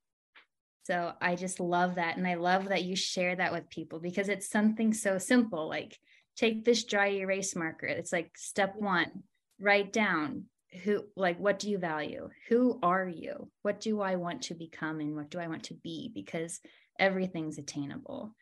So 0.84 1.12
I 1.20 1.36
just 1.36 1.60
love 1.60 1.96
that. 1.96 2.16
And 2.16 2.26
I 2.26 2.36
love 2.36 2.70
that 2.70 2.84
you 2.84 2.96
share 2.96 3.36
that 3.36 3.52
with 3.52 3.68
people 3.68 4.00
because 4.00 4.30
it's 4.30 4.48
something 4.48 4.94
so 4.94 5.18
simple. 5.18 5.68
Like, 5.68 5.98
take 6.34 6.64
this 6.64 6.84
dry 6.84 7.08
erase 7.08 7.54
marker. 7.54 7.88
It's 7.88 8.10
like 8.10 8.38
step 8.38 8.74
one, 8.78 9.24
write 9.60 9.92
down 9.92 10.46
who, 10.84 11.04
like, 11.16 11.38
what 11.38 11.58
do 11.58 11.70
you 11.70 11.78
value? 11.78 12.28
Who 12.48 12.78
are 12.82 13.06
you? 13.06 13.50
What 13.62 13.80
do 13.80 14.00
I 14.00 14.16
want 14.16 14.42
to 14.42 14.54
become? 14.54 15.00
And 15.00 15.14
what 15.14 15.30
do 15.30 15.38
I 15.38 15.48
want 15.48 15.64
to 15.64 15.74
be? 15.74 16.10
Because 16.14 16.60
everything's 16.98 17.58
attainable. 17.58 18.34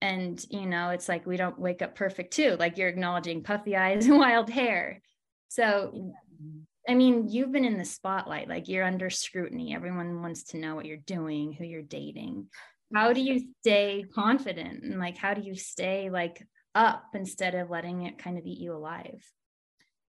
And, 0.00 0.44
you 0.50 0.66
know, 0.66 0.90
it's 0.90 1.08
like 1.08 1.26
we 1.26 1.36
don't 1.36 1.58
wake 1.58 1.80
up 1.80 1.94
perfect 1.94 2.34
too. 2.34 2.56
Like 2.58 2.76
you're 2.76 2.88
acknowledging 2.88 3.42
puffy 3.42 3.76
eyes 3.76 4.06
and 4.06 4.18
wild 4.18 4.50
hair. 4.50 5.00
So, 5.48 6.12
I 6.88 6.94
mean, 6.94 7.28
you've 7.28 7.52
been 7.52 7.64
in 7.64 7.78
the 7.78 7.84
spotlight, 7.84 8.48
like 8.48 8.68
you're 8.68 8.84
under 8.84 9.08
scrutiny. 9.08 9.74
Everyone 9.74 10.20
wants 10.20 10.44
to 10.44 10.58
know 10.58 10.74
what 10.74 10.84
you're 10.84 10.96
doing, 10.98 11.52
who 11.52 11.64
you're 11.64 11.82
dating. 11.82 12.48
How 12.94 13.12
do 13.12 13.20
you 13.22 13.46
stay 13.60 14.04
confident? 14.14 14.82
And 14.84 14.98
like, 14.98 15.16
how 15.16 15.32
do 15.32 15.40
you 15.40 15.54
stay 15.54 16.10
like 16.10 16.46
up 16.74 17.04
instead 17.14 17.54
of 17.54 17.70
letting 17.70 18.02
it 18.02 18.18
kind 18.18 18.36
of 18.36 18.44
eat 18.44 18.58
you 18.58 18.74
alive? 18.74 19.24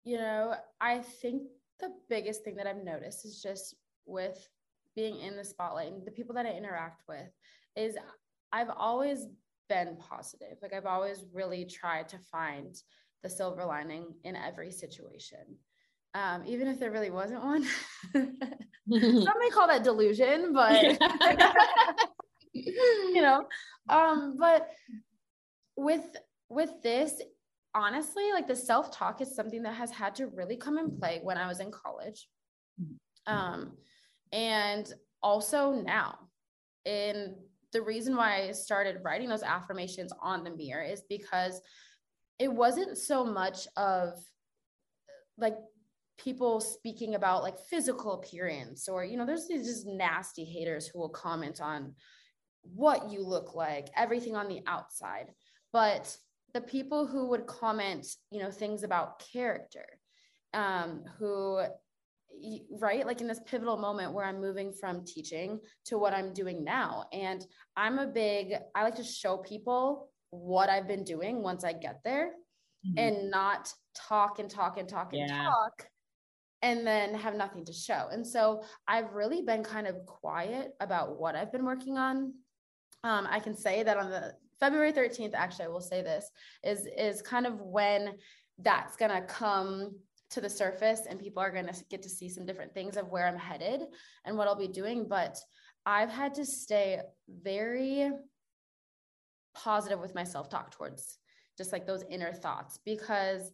You 0.04 0.18
know, 0.18 0.54
I 0.80 0.98
think 0.98 1.42
the 1.80 1.90
biggest 2.08 2.44
thing 2.44 2.56
that 2.56 2.66
I've 2.66 2.84
noticed 2.84 3.24
is 3.24 3.42
just 3.42 3.74
with 4.06 4.48
being 4.96 5.20
in 5.20 5.36
the 5.36 5.44
spotlight 5.44 5.92
and 5.92 6.06
the 6.06 6.10
people 6.10 6.34
that 6.34 6.46
I 6.46 6.50
interact 6.50 7.02
with 7.08 7.30
is 7.76 7.96
I've 8.52 8.70
always 8.76 9.26
been 9.68 9.96
positive. 9.96 10.58
Like 10.62 10.72
I've 10.72 10.86
always 10.86 11.24
really 11.32 11.64
tried 11.64 12.08
to 12.10 12.18
find 12.18 12.74
the 13.22 13.30
silver 13.30 13.64
lining 13.64 14.14
in 14.24 14.36
every 14.36 14.70
situation. 14.70 15.56
Um, 16.14 16.42
even 16.44 16.66
if 16.66 16.80
there 16.80 16.90
really 16.90 17.10
wasn't 17.10 17.44
one. 17.44 17.64
Some 18.12 19.38
may 19.38 19.50
call 19.52 19.68
that 19.68 19.84
delusion, 19.84 20.52
but 20.52 20.82
you 22.52 23.22
know, 23.22 23.46
um, 23.88 24.36
but 24.36 24.68
with 25.76 26.04
with 26.48 26.70
this, 26.82 27.22
honestly, 27.74 28.32
like 28.32 28.48
the 28.48 28.56
self-talk 28.56 29.20
is 29.20 29.34
something 29.34 29.62
that 29.62 29.74
has 29.74 29.90
had 29.90 30.14
to 30.16 30.26
really 30.26 30.56
come 30.56 30.78
in 30.78 30.98
play 30.98 31.20
when 31.22 31.36
I 31.36 31.46
was 31.46 31.60
in 31.60 31.70
college. 31.70 32.28
Um, 33.26 33.72
and 34.32 34.92
also 35.22 35.72
now. 35.72 36.18
And 36.86 37.34
the 37.72 37.82
reason 37.82 38.16
why 38.16 38.42
I 38.42 38.52
started 38.52 39.02
writing 39.02 39.28
those 39.28 39.42
affirmations 39.42 40.12
on 40.20 40.42
the 40.42 40.50
mirror 40.50 40.82
is 40.82 41.02
because 41.08 41.60
it 42.38 42.52
wasn't 42.52 42.96
so 42.96 43.24
much 43.24 43.68
of 43.76 44.14
like 45.38 45.56
people 46.18 46.60
speaking 46.60 47.14
about 47.14 47.42
like 47.42 47.58
physical 47.58 48.12
appearance 48.12 48.88
or 48.88 49.04
you 49.04 49.16
know 49.16 49.24
there's 49.24 49.48
these 49.48 49.66
just 49.66 49.86
nasty 49.86 50.44
haters 50.44 50.86
who 50.86 50.98
will 50.98 51.08
comment 51.08 51.60
on 51.62 51.94
what 52.62 53.10
you 53.10 53.24
look 53.24 53.54
like 53.54 53.88
everything 53.96 54.36
on 54.36 54.48
the 54.48 54.60
outside 54.66 55.32
but 55.72 56.14
the 56.52 56.60
people 56.60 57.06
who 57.06 57.28
would 57.28 57.46
comment 57.46 58.06
you 58.30 58.40
know 58.40 58.50
things 58.50 58.82
about 58.82 59.22
character 59.32 59.86
um 60.54 61.02
who 61.18 61.60
right 62.78 63.06
like 63.06 63.20
in 63.20 63.26
this 63.26 63.40
pivotal 63.46 63.76
moment 63.76 64.12
where 64.12 64.24
i'm 64.24 64.40
moving 64.40 64.72
from 64.72 65.04
teaching 65.04 65.60
to 65.84 65.98
what 65.98 66.14
i'm 66.14 66.32
doing 66.32 66.64
now 66.64 67.04
and 67.12 67.44
i'm 67.76 67.98
a 67.98 68.06
big 68.06 68.54
i 68.74 68.82
like 68.82 68.94
to 68.94 69.04
show 69.04 69.36
people 69.38 70.10
what 70.30 70.68
i've 70.68 70.88
been 70.88 71.04
doing 71.04 71.42
once 71.42 71.64
i 71.64 71.72
get 71.72 72.00
there 72.04 72.32
Mhm. 72.86 72.94
and 72.96 73.30
not 73.30 73.70
talk 73.94 74.38
and 74.38 74.48
talk 74.50 74.78
and 74.78 74.88
talk 74.88 75.12
and 75.12 75.28
Yeah. 75.28 75.44
talk 75.44 75.86
and 76.62 76.86
then 76.86 77.14
have 77.14 77.34
nothing 77.34 77.64
to 77.64 77.72
show. 77.72 78.08
And 78.10 78.26
so 78.26 78.62
I've 78.86 79.12
really 79.14 79.42
been 79.42 79.62
kind 79.62 79.86
of 79.86 80.04
quiet 80.06 80.72
about 80.80 81.18
what 81.18 81.34
I've 81.34 81.52
been 81.52 81.64
working 81.64 81.96
on. 81.98 82.34
Um, 83.02 83.26
I 83.30 83.40
can 83.40 83.56
say 83.56 83.82
that 83.82 83.96
on 83.96 84.10
the 84.10 84.34
February 84.60 84.92
13th, 84.92 85.34
actually, 85.34 85.64
I 85.64 85.68
will 85.68 85.80
say 85.80 86.02
this 86.02 86.30
is 86.62 86.86
is 86.96 87.22
kind 87.22 87.46
of 87.46 87.60
when 87.60 88.14
that's 88.58 88.96
gonna 88.96 89.22
come 89.22 89.96
to 90.30 90.40
the 90.40 90.50
surface 90.50 91.02
and 91.08 91.18
people 91.18 91.42
are 91.42 91.50
gonna 91.50 91.74
get 91.88 92.02
to 92.02 92.08
see 92.08 92.28
some 92.28 92.46
different 92.46 92.72
things 92.72 92.96
of 92.96 93.08
where 93.08 93.26
I'm 93.26 93.38
headed 93.38 93.82
and 94.24 94.36
what 94.36 94.46
I'll 94.46 94.54
be 94.54 94.68
doing. 94.68 95.08
But 95.08 95.38
I've 95.86 96.10
had 96.10 96.34
to 96.34 96.44
stay 96.44 97.00
very 97.28 98.10
positive 99.54 99.98
with 99.98 100.14
my 100.14 100.24
self-talk 100.24 100.70
towards 100.70 101.18
just 101.56 101.72
like 101.72 101.86
those 101.86 102.04
inner 102.08 102.32
thoughts 102.32 102.78
because 102.84 103.50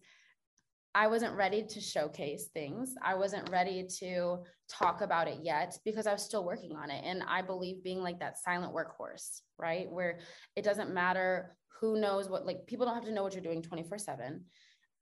I 0.96 1.08
wasn't 1.08 1.36
ready 1.36 1.62
to 1.62 1.78
showcase 1.78 2.48
things. 2.54 2.94
I 3.04 3.16
wasn't 3.16 3.50
ready 3.50 3.86
to 3.98 4.38
talk 4.66 5.02
about 5.02 5.28
it 5.28 5.40
yet 5.42 5.78
because 5.84 6.06
I 6.06 6.12
was 6.14 6.22
still 6.22 6.42
working 6.42 6.74
on 6.74 6.90
it. 6.90 7.04
And 7.04 7.22
I 7.28 7.42
believe 7.42 7.84
being 7.84 8.00
like 8.00 8.18
that 8.20 8.38
silent 8.38 8.72
workhorse, 8.72 9.42
right? 9.58 9.90
Where 9.90 10.20
it 10.56 10.64
doesn't 10.64 10.94
matter 10.94 11.54
who 11.78 12.00
knows 12.00 12.30
what, 12.30 12.46
like 12.46 12.66
people 12.66 12.86
don't 12.86 12.94
have 12.94 13.04
to 13.04 13.12
know 13.12 13.22
what 13.22 13.34
you're 13.34 13.42
doing 13.42 13.60
24 13.60 13.98
7. 13.98 14.42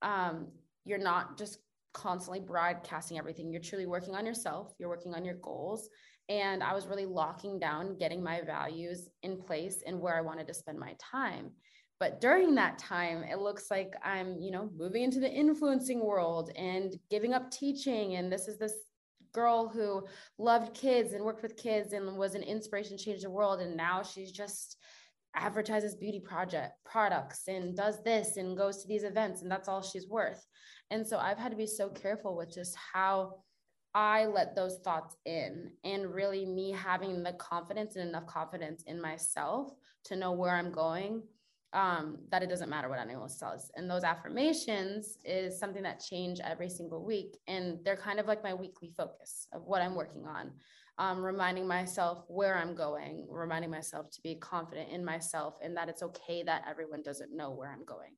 Um, 0.02 0.48
you're 0.84 0.98
not 0.98 1.38
just 1.38 1.58
constantly 1.92 2.40
broadcasting 2.40 3.16
everything. 3.16 3.52
You're 3.52 3.62
truly 3.62 3.86
working 3.86 4.16
on 4.16 4.26
yourself, 4.26 4.74
you're 4.80 4.88
working 4.88 5.14
on 5.14 5.24
your 5.24 5.36
goals. 5.36 5.88
And 6.28 6.60
I 6.60 6.74
was 6.74 6.88
really 6.88 7.06
locking 7.06 7.60
down, 7.60 7.98
getting 7.98 8.20
my 8.20 8.40
values 8.40 9.08
in 9.22 9.38
place 9.38 9.84
and 9.86 10.00
where 10.00 10.18
I 10.18 10.22
wanted 10.22 10.48
to 10.48 10.54
spend 10.54 10.76
my 10.76 10.96
time. 10.98 11.52
But 12.04 12.20
during 12.20 12.54
that 12.56 12.76
time, 12.76 13.22
it 13.22 13.38
looks 13.38 13.70
like 13.70 13.94
I'm, 14.04 14.38
you 14.38 14.50
know, 14.50 14.68
moving 14.76 15.04
into 15.04 15.20
the 15.20 15.32
influencing 15.32 16.04
world 16.04 16.50
and 16.54 16.94
giving 17.08 17.32
up 17.32 17.50
teaching. 17.50 18.16
And 18.16 18.30
this 18.30 18.46
is 18.46 18.58
this 18.58 18.74
girl 19.32 19.70
who 19.70 20.06
loved 20.36 20.74
kids 20.74 21.14
and 21.14 21.24
worked 21.24 21.42
with 21.42 21.56
kids 21.56 21.94
and 21.94 22.18
was 22.18 22.34
an 22.34 22.42
inspiration, 22.42 22.98
changed 22.98 23.24
the 23.24 23.30
world. 23.30 23.62
And 23.62 23.74
now 23.74 24.02
she's 24.02 24.32
just 24.32 24.76
advertises 25.34 25.94
beauty 25.94 26.20
project 26.20 26.74
products 26.84 27.48
and 27.48 27.74
does 27.74 28.02
this 28.02 28.36
and 28.36 28.54
goes 28.54 28.82
to 28.82 28.86
these 28.86 29.04
events 29.04 29.40
and 29.40 29.50
that's 29.50 29.66
all 29.66 29.80
she's 29.80 30.06
worth. 30.06 30.44
And 30.90 31.06
so 31.06 31.16
I've 31.16 31.38
had 31.38 31.52
to 31.52 31.56
be 31.56 31.66
so 31.66 31.88
careful 31.88 32.36
with 32.36 32.54
just 32.54 32.76
how 32.92 33.36
I 33.94 34.26
let 34.26 34.54
those 34.54 34.78
thoughts 34.84 35.16
in 35.24 35.70
and 35.84 36.14
really 36.14 36.44
me 36.44 36.70
having 36.72 37.22
the 37.22 37.32
confidence 37.32 37.96
and 37.96 38.06
enough 38.06 38.26
confidence 38.26 38.82
in 38.86 39.00
myself 39.00 39.72
to 40.04 40.16
know 40.16 40.32
where 40.32 40.54
I'm 40.54 40.70
going 40.70 41.22
um, 41.74 42.18
that 42.30 42.42
it 42.42 42.48
doesn't 42.48 42.70
matter 42.70 42.88
what 42.88 42.98
anyone 42.98 43.28
says. 43.28 43.70
And 43.76 43.90
those 43.90 44.04
affirmations 44.04 45.18
is 45.24 45.58
something 45.58 45.82
that 45.82 46.00
change 46.00 46.40
every 46.40 46.68
single 46.68 47.04
week. 47.04 47.36
And 47.48 47.78
they're 47.84 47.96
kind 47.96 48.20
of 48.20 48.26
like 48.26 48.42
my 48.42 48.54
weekly 48.54 48.92
focus 48.96 49.48
of 49.52 49.62
what 49.66 49.82
I'm 49.82 49.94
working 49.94 50.24
on. 50.26 50.52
Um, 50.96 51.24
reminding 51.24 51.66
myself 51.66 52.24
where 52.28 52.56
I'm 52.56 52.76
going, 52.76 53.26
reminding 53.28 53.70
myself 53.70 54.10
to 54.12 54.20
be 54.22 54.36
confident 54.36 54.90
in 54.90 55.04
myself 55.04 55.54
and 55.60 55.76
that 55.76 55.88
it's 55.88 56.04
okay 56.04 56.44
that 56.44 56.62
everyone 56.70 57.02
doesn't 57.02 57.36
know 57.36 57.50
where 57.50 57.72
I'm 57.72 57.84
going. 57.84 58.12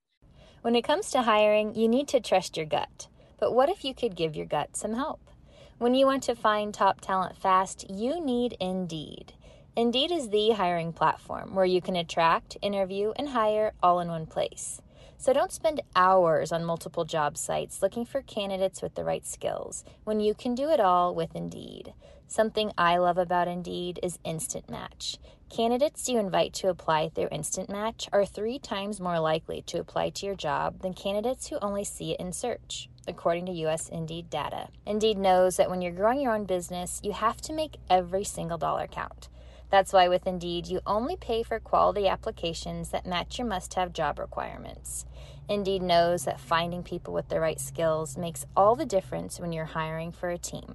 When 0.61 0.77
it 0.77 0.83
comes 0.83 1.11
to 1.12 1.23
hiring, 1.23 1.75
you 1.75 1.88
need 1.88 2.07
to 2.09 2.21
trust 2.21 2.55
your 2.55 2.66
gut. 2.66 3.09
But 3.38 3.55
what 3.55 3.71
if 3.71 3.83
you 3.83 3.95
could 3.95 4.14
give 4.14 4.37
your 4.37 4.45
gut 4.45 4.77
some 4.77 4.92
help? 4.92 5.31
When 5.79 5.95
you 5.95 6.05
want 6.05 6.23
to 6.25 6.35
find 6.35 6.75
top 6.75 7.01
talent 7.01 7.38
fast, 7.38 7.88
you 7.88 8.21
need 8.23 8.57
Indeed. 8.61 9.33
Indeed 9.79 10.11
is 10.11 10.31
the 10.31 10.53
hiring 10.53 10.95
platform 10.95 11.55
where 11.55 11.67
you 11.67 11.83
can 11.83 11.97
attract, 11.97 12.57
interview, 12.62 13.12
and 13.17 13.29
hire 13.29 13.75
all 13.83 14.01
in 14.01 14.09
one 14.09 14.25
place. 14.25 14.81
So 15.19 15.35
don't 15.35 15.53
spend 15.53 15.83
hours 15.95 16.51
on 16.51 16.65
multiple 16.65 17.05
job 17.05 17.37
sites 17.37 17.83
looking 17.83 18.07
for 18.07 18.23
candidates 18.23 18.81
with 18.81 18.95
the 18.95 19.05
right 19.05 19.27
skills 19.27 19.85
when 20.05 20.19
you 20.19 20.33
can 20.33 20.55
do 20.55 20.71
it 20.71 20.81
all 20.81 21.15
with 21.15 21.37
Indeed. 21.37 21.93
Something 22.27 22.73
I 22.79 22.97
love 22.97 23.19
about 23.19 23.49
Indeed 23.49 24.01
is 24.03 24.19
Instant 24.25 24.71
Match. 24.71 25.19
Candidates 25.55 26.09
you 26.09 26.19
invite 26.19 26.55
to 26.55 26.71
apply 26.71 27.11
through 27.11 27.29
Instant 27.31 27.69
Match 27.69 28.09
are 28.15 28.25
three 28.25 28.59
times 28.59 28.99
more 28.99 29.21
likely 29.21 29.61
to 29.67 29.79
apply 29.79 30.09
to 30.09 30.25
your 30.25 30.35
job 30.35 30.81
than 30.81 30.95
candidates 30.95 31.49
who 31.49 31.59
only 31.61 31.85
see 31.85 32.12
it 32.12 32.21
in 32.21 32.33
search, 32.33 32.89
according 33.07 33.45
to 33.45 33.53
US 33.67 33.91
Indeed 33.91 34.31
data. 34.31 34.69
Indeed 34.87 35.19
knows 35.19 35.59
that 35.59 35.69
when 35.69 35.83
you're 35.83 35.93
growing 35.93 36.23
your 36.23 36.33
own 36.33 36.47
business, 36.47 36.99
you 37.05 37.12
have 37.12 37.43
to 37.43 37.53
make 37.53 37.77
every 37.91 38.25
single 38.25 38.57
dollar 38.57 38.87
count. 38.87 39.29
That's 39.70 39.92
why 39.92 40.09
with 40.09 40.26
Indeed, 40.26 40.66
you 40.68 40.81
only 40.87 41.16
pay 41.16 41.42
for 41.42 41.59
quality 41.59 42.07
applications 42.07 42.90
that 42.90 43.07
match 43.07 43.38
your 43.38 43.46
must 43.46 43.74
have 43.74 43.92
job 43.92 44.18
requirements. 44.18 45.05
Indeed 45.48 45.83
knows 45.83 46.24
that 46.24 46.40
finding 46.40 46.83
people 46.83 47.12
with 47.12 47.29
the 47.29 47.40
right 47.40 47.61
skills 47.61 48.16
makes 48.16 48.46
all 48.57 48.74
the 48.74 48.87
difference 48.87 49.38
when 49.38 49.52
you're 49.52 49.64
hiring 49.64 50.12
for 50.12 50.31
a 50.31 50.38
team. 50.38 50.74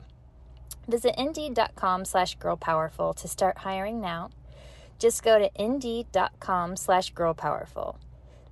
Visit 0.87 1.15
indeed.com 1.17 2.05
slash 2.05 2.37
girlpowerful 2.37 3.15
to 3.15 3.27
start 3.27 3.59
hiring 3.59 4.01
now. 4.01 4.29
Just 4.99 5.23
go 5.23 5.39
to 5.39 5.49
indeed.com 5.55 6.75
slash 6.75 7.13
girlpowerful. 7.13 7.95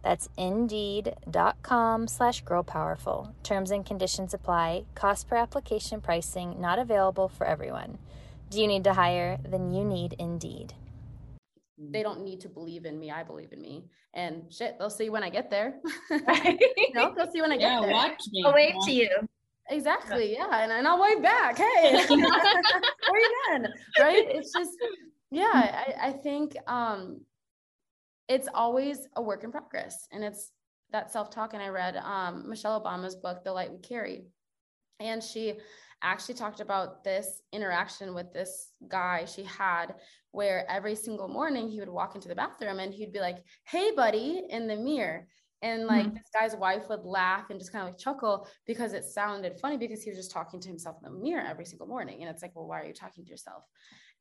That's 0.03 0.29
indeed.com 0.37 2.07
slash 2.07 2.43
girlpowerful. 2.43 3.33
Terms 3.43 3.71
and 3.71 3.85
conditions 3.85 4.33
apply. 4.33 4.85
Cost 4.95 5.27
per 5.27 5.35
application 5.35 6.01
pricing 6.01 6.59
not 6.59 6.79
available 6.79 7.27
for 7.27 7.45
everyone. 7.45 7.99
Do 8.49 8.59
you 8.59 8.67
need 8.67 8.83
to 8.85 8.93
hire? 8.93 9.37
Then 9.47 9.71
you 9.71 9.83
need 9.83 10.15
Indeed. 10.17 10.73
They 11.77 12.03
don't 12.03 12.23
need 12.23 12.41
to 12.41 12.49
believe 12.49 12.85
in 12.85 12.99
me. 12.99 13.11
I 13.11 13.23
believe 13.23 13.53
in 13.53 13.61
me. 13.61 13.85
And 14.13 14.51
shit, 14.51 14.77
they'll 14.77 14.89
see 14.89 15.09
when 15.09 15.23
I 15.23 15.29
get 15.29 15.49
there. 15.49 15.75
you 16.09 16.93
know, 16.93 17.13
they'll 17.15 17.31
see 17.31 17.41
when 17.41 17.51
I 17.51 17.57
get 17.57 17.69
there. 17.69 17.79
yeah, 17.79 17.81
there. 17.81 17.91
watch 17.91 18.21
me. 18.31 18.43
I'll 18.45 18.53
wave 18.53 18.75
to 18.85 18.91
you. 18.91 19.09
Exactly. 19.69 20.33
Yeah. 20.33 20.63
And, 20.63 20.71
and 20.71 20.87
I'll 20.87 21.01
wave 21.01 21.21
back. 21.21 21.57
Hey, 21.81 22.05
where 22.07 23.19
you 23.19 23.43
been? 23.51 23.67
Right. 23.99 24.25
It's 24.29 24.51
just, 24.51 24.71
yeah, 25.31 25.45
I, 25.53 26.07
I 26.07 26.11
think 26.11 26.57
um, 26.67 27.21
it's 28.27 28.49
always 28.53 29.07
a 29.15 29.21
work 29.21 29.43
in 29.43 29.51
progress. 29.51 30.07
And 30.11 30.23
it's 30.23 30.51
that 30.91 31.11
self 31.11 31.29
talk. 31.29 31.53
And 31.53 31.63
I 31.63 31.69
read 31.69 31.95
um, 31.97 32.49
Michelle 32.49 32.81
Obama's 32.81 33.15
book, 33.15 33.43
The 33.43 33.53
Light 33.53 33.71
We 33.71 33.77
Carry. 33.77 34.25
And 34.99 35.23
she 35.23 35.53
actually 36.01 36.35
talked 36.35 36.59
about 36.59 37.03
this 37.03 37.41
interaction 37.51 38.13
with 38.13 38.31
this 38.33 38.71
guy 38.87 39.25
she 39.25 39.43
had 39.43 39.95
where 40.31 40.69
every 40.69 40.95
single 40.95 41.27
morning 41.27 41.67
he 41.67 41.79
would 41.79 41.89
walk 41.89 42.15
into 42.15 42.27
the 42.27 42.35
bathroom 42.35 42.79
and 42.79 42.93
he'd 42.93 43.11
be 43.11 43.19
like, 43.19 43.43
Hey, 43.65 43.91
buddy, 43.95 44.43
in 44.49 44.67
the 44.67 44.75
mirror. 44.75 45.27
And 45.61 45.87
like 45.87 46.05
mm-hmm. 46.05 46.15
this 46.15 46.29
guy's 46.33 46.55
wife 46.55 46.87
would 46.89 47.03
laugh 47.03 47.49
and 47.49 47.59
just 47.59 47.73
kind 47.73 47.83
of 47.83 47.89
like 47.89 47.99
chuckle 47.99 48.47
because 48.65 48.93
it 48.93 49.03
sounded 49.03 49.59
funny 49.59 49.75
because 49.75 50.01
he 50.01 50.09
was 50.09 50.17
just 50.17 50.31
talking 50.31 50.59
to 50.61 50.69
himself 50.69 50.97
in 51.05 51.11
the 51.11 51.19
mirror 51.19 51.43
every 51.45 51.65
single 51.65 51.87
morning. 51.87 52.21
And 52.21 52.29
it's 52.29 52.41
like, 52.41 52.55
well, 52.55 52.67
why 52.67 52.79
are 52.79 52.85
you 52.85 52.93
talking 52.93 53.25
to 53.25 53.29
yourself? 53.29 53.63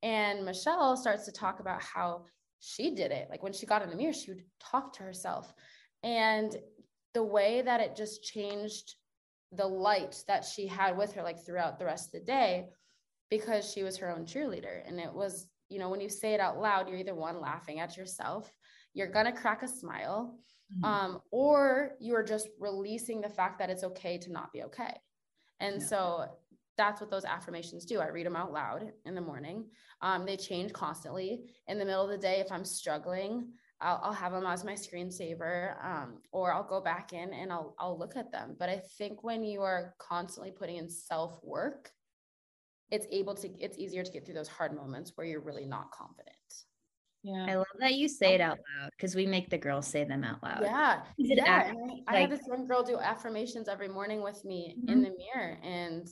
And 0.02 0.44
Michelle 0.44 0.96
starts 0.96 1.26
to 1.26 1.32
talk 1.32 1.60
about 1.60 1.80
how 1.80 2.24
she 2.60 2.94
did 2.94 3.12
it. 3.12 3.28
Like 3.30 3.42
when 3.42 3.52
she 3.52 3.66
got 3.66 3.82
in 3.82 3.90
the 3.90 3.96
mirror, 3.96 4.12
she 4.12 4.32
would 4.32 4.42
talk 4.58 4.92
to 4.94 5.04
herself. 5.04 5.52
And 6.02 6.56
the 7.14 7.22
way 7.22 7.62
that 7.62 7.80
it 7.80 7.96
just 7.96 8.24
changed 8.24 8.94
the 9.52 9.66
light 9.66 10.22
that 10.28 10.44
she 10.44 10.66
had 10.66 10.96
with 10.96 11.12
her 11.14 11.22
like 11.22 11.44
throughout 11.44 11.78
the 11.78 11.84
rest 11.84 12.08
of 12.08 12.20
the 12.20 12.26
day 12.26 12.68
because 13.30 13.70
she 13.70 13.82
was 13.82 13.96
her 13.96 14.10
own 14.10 14.24
cheerleader. 14.24 14.86
And 14.86 14.98
it 14.98 15.12
was 15.12 15.48
you 15.68 15.78
know 15.78 15.90
when 15.90 16.00
you 16.00 16.08
say 16.08 16.34
it 16.34 16.40
out 16.40 16.58
loud 16.58 16.88
you're 16.88 16.98
either 16.98 17.14
one 17.14 17.40
laughing 17.40 17.78
at 17.78 17.94
yourself 17.94 18.50
you're 18.94 19.10
gonna 19.10 19.32
crack 19.32 19.62
a 19.62 19.68
smile 19.68 20.38
mm-hmm. 20.72 20.84
um, 20.84 21.20
or 21.30 21.92
you're 22.00 22.22
just 22.22 22.48
releasing 22.58 23.20
the 23.20 23.28
fact 23.28 23.58
that 23.58 23.70
it's 23.70 23.84
okay 23.84 24.18
to 24.18 24.32
not 24.32 24.52
be 24.52 24.62
okay. 24.64 24.94
And 25.60 25.80
yeah. 25.80 25.86
so 25.86 26.24
that's 26.76 27.00
what 27.00 27.10
those 27.10 27.24
affirmations 27.24 27.84
do. 27.84 28.00
I 28.00 28.08
read 28.08 28.26
them 28.26 28.36
out 28.36 28.52
loud 28.52 28.92
in 29.04 29.14
the 29.14 29.20
morning. 29.20 29.66
Um, 30.00 30.24
they 30.24 30.36
change 30.36 30.72
constantly. 30.72 31.40
In 31.66 31.78
the 31.78 31.84
middle 31.84 32.04
of 32.04 32.10
the 32.10 32.18
day 32.18 32.40
if 32.40 32.50
i'm 32.52 32.64
struggling 32.64 33.48
I'll, 33.80 34.00
I'll 34.02 34.12
have 34.12 34.32
them 34.32 34.46
as 34.46 34.64
my 34.64 34.72
screensaver 34.72 35.82
um, 35.84 36.18
or 36.32 36.52
I'll 36.52 36.66
go 36.66 36.80
back 36.80 37.12
in 37.12 37.32
and 37.32 37.52
I'll, 37.52 37.74
I'll 37.78 37.98
look 37.98 38.16
at 38.16 38.32
them. 38.32 38.56
But 38.58 38.68
I 38.68 38.82
think 38.98 39.22
when 39.22 39.44
you 39.44 39.62
are 39.62 39.94
constantly 39.98 40.50
putting 40.50 40.76
in 40.76 40.88
self 40.90 41.38
work, 41.44 41.90
it's 42.90 43.06
able 43.12 43.34
to, 43.36 43.48
it's 43.58 43.78
easier 43.78 44.02
to 44.02 44.10
get 44.10 44.24
through 44.24 44.34
those 44.34 44.48
hard 44.48 44.74
moments 44.74 45.12
where 45.14 45.26
you're 45.26 45.40
really 45.40 45.66
not 45.66 45.92
confident. 45.92 46.34
Yeah. 47.22 47.46
I 47.48 47.56
love 47.56 47.66
that 47.80 47.94
you 47.94 48.08
say 48.08 48.34
it 48.34 48.40
out 48.40 48.58
loud 48.58 48.90
because 48.96 49.14
we 49.14 49.26
make 49.26 49.50
the 49.50 49.58
girls 49.58 49.86
say 49.86 50.04
them 50.04 50.24
out 50.24 50.42
loud. 50.42 50.62
Yeah. 50.62 51.00
yeah. 51.18 51.44
Act, 51.44 51.76
I, 52.06 52.12
like, 52.12 52.20
had 52.22 52.30
this 52.30 52.46
one 52.46 52.66
girl 52.66 52.82
do 52.82 52.98
affirmations 52.98 53.68
every 53.68 53.88
morning 53.88 54.22
with 54.22 54.44
me 54.44 54.76
mm-hmm. 54.78 54.92
in 54.92 55.02
the 55.02 55.10
mirror 55.10 55.58
and 55.62 56.08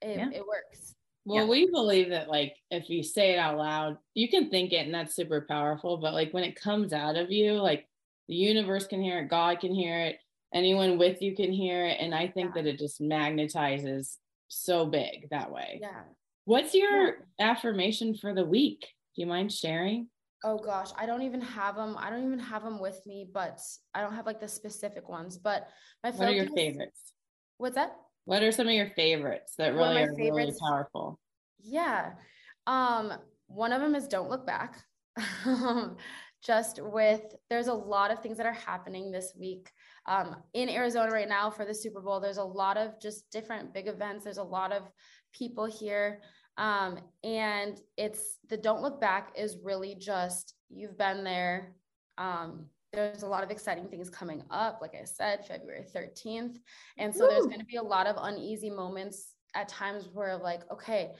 it, 0.00 0.18
yeah. 0.18 0.30
it 0.32 0.42
works. 0.46 0.94
Well, 1.24 1.44
yeah. 1.44 1.50
we 1.50 1.70
believe 1.70 2.10
that 2.10 2.28
like 2.28 2.56
if 2.70 2.90
you 2.90 3.02
say 3.02 3.32
it 3.32 3.38
out 3.38 3.56
loud, 3.56 3.96
you 4.14 4.28
can 4.28 4.50
think 4.50 4.72
it 4.72 4.86
and 4.86 4.94
that's 4.94 5.14
super 5.14 5.46
powerful. 5.48 5.96
But 5.98 6.14
like 6.14 6.32
when 6.32 6.44
it 6.44 6.60
comes 6.60 6.92
out 6.92 7.16
of 7.16 7.30
you, 7.30 7.54
like 7.54 7.86
the 8.28 8.34
universe 8.34 8.86
can 8.86 9.00
hear 9.00 9.20
it, 9.20 9.28
God 9.28 9.60
can 9.60 9.74
hear 9.74 10.00
it, 10.00 10.18
anyone 10.52 10.98
with 10.98 11.22
you 11.22 11.36
can 11.36 11.52
hear 11.52 11.86
it. 11.86 11.98
And 12.00 12.14
I 12.14 12.28
think 12.28 12.54
yeah. 12.54 12.62
that 12.62 12.68
it 12.68 12.78
just 12.78 13.00
magnetizes 13.00 14.16
so 14.48 14.86
big 14.86 15.28
that 15.30 15.50
way. 15.50 15.78
Yeah. 15.80 16.02
What's 16.44 16.74
your 16.74 17.06
yeah. 17.06 17.12
affirmation 17.38 18.16
for 18.16 18.34
the 18.34 18.44
week? 18.44 18.80
Do 19.14 19.22
you 19.22 19.26
mind 19.26 19.52
sharing? 19.52 20.08
Oh 20.44 20.58
gosh, 20.58 20.90
I 20.98 21.06
don't 21.06 21.22
even 21.22 21.40
have 21.40 21.76
them. 21.76 21.96
I 21.96 22.10
don't 22.10 22.24
even 22.24 22.38
have 22.40 22.64
them 22.64 22.80
with 22.80 23.00
me, 23.06 23.28
but 23.32 23.60
I 23.94 24.00
don't 24.00 24.14
have 24.14 24.26
like 24.26 24.40
the 24.40 24.48
specific 24.48 25.08
ones. 25.08 25.38
But 25.38 25.68
my 26.02 26.10
what 26.10 26.28
are 26.28 26.32
your 26.32 26.48
favorites? 26.48 27.12
What's 27.58 27.76
that? 27.76 27.94
What 28.24 28.42
are 28.42 28.52
some 28.52 28.68
of 28.68 28.74
your 28.74 28.90
favorites 28.90 29.54
that 29.58 29.74
really 29.74 30.02
are 30.02 30.14
favorites, 30.14 30.36
really 30.36 30.54
powerful? 30.60 31.18
Yeah. 31.58 32.12
Um, 32.66 33.14
one 33.46 33.72
of 33.72 33.80
them 33.80 33.94
is 33.94 34.06
Don't 34.06 34.30
Look 34.30 34.46
Back. 34.46 34.82
Just 36.44 36.80
with, 36.82 37.22
there's 37.50 37.68
a 37.68 37.74
lot 37.74 38.10
of 38.10 38.20
things 38.20 38.36
that 38.36 38.46
are 38.46 38.52
happening 38.52 39.12
this 39.12 39.32
week 39.38 39.70
um, 40.06 40.36
in 40.54 40.68
Arizona 40.68 41.12
right 41.12 41.28
now 41.28 41.50
for 41.50 41.64
the 41.64 41.74
Super 41.74 42.00
Bowl. 42.00 42.18
There's 42.18 42.38
a 42.38 42.44
lot 42.44 42.76
of 42.76 43.00
just 43.00 43.30
different 43.30 43.72
big 43.72 43.86
events. 43.86 44.24
There's 44.24 44.38
a 44.38 44.42
lot 44.42 44.72
of 44.72 44.82
people 45.32 45.66
here. 45.66 46.20
Um, 46.58 46.98
and 47.22 47.80
it's 47.96 48.38
the 48.48 48.56
Don't 48.56 48.82
Look 48.82 49.00
Back 49.00 49.34
is 49.36 49.58
really 49.62 49.94
just, 49.94 50.54
you've 50.68 50.98
been 50.98 51.22
there. 51.22 51.74
Um, 52.18 52.66
there's 52.92 53.22
a 53.22 53.28
lot 53.28 53.42
of 53.42 53.50
exciting 53.50 53.88
things 53.88 54.10
coming 54.10 54.42
up. 54.50 54.78
Like 54.82 54.94
I 54.94 55.04
said, 55.04 55.46
February 55.46 55.84
13th. 55.94 56.58
And 56.98 57.14
so 57.14 57.24
Woo! 57.24 57.30
there's 57.30 57.46
going 57.46 57.60
to 57.60 57.66
be 57.66 57.76
a 57.76 57.82
lot 57.82 58.06
of 58.06 58.16
uneasy 58.20 58.70
moments 58.70 59.34
at 59.54 59.68
times 59.68 60.08
where, 60.12 60.36
like, 60.36 60.60
okay, 60.70 61.12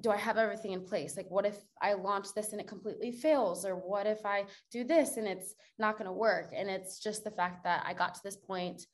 do 0.00 0.10
I 0.10 0.16
have 0.16 0.38
everything 0.38 0.72
in 0.72 0.84
place? 0.84 1.16
Like, 1.16 1.28
what 1.28 1.44
if 1.44 1.56
I 1.82 1.94
launch 1.94 2.28
this 2.34 2.52
and 2.52 2.60
it 2.60 2.68
completely 2.68 3.10
fails? 3.10 3.64
Or 3.64 3.74
what 3.74 4.06
if 4.06 4.24
I 4.24 4.44
do 4.70 4.84
this 4.84 5.16
and 5.16 5.26
it's 5.26 5.54
not 5.78 5.98
going 5.98 6.06
to 6.06 6.12
work? 6.12 6.52
And 6.56 6.70
it's 6.70 7.00
just 7.00 7.24
the 7.24 7.32
fact 7.32 7.64
that 7.64 7.84
I 7.86 7.94
got 7.94 8.14
to 8.14 8.20
this 8.22 8.36
point, 8.36 8.86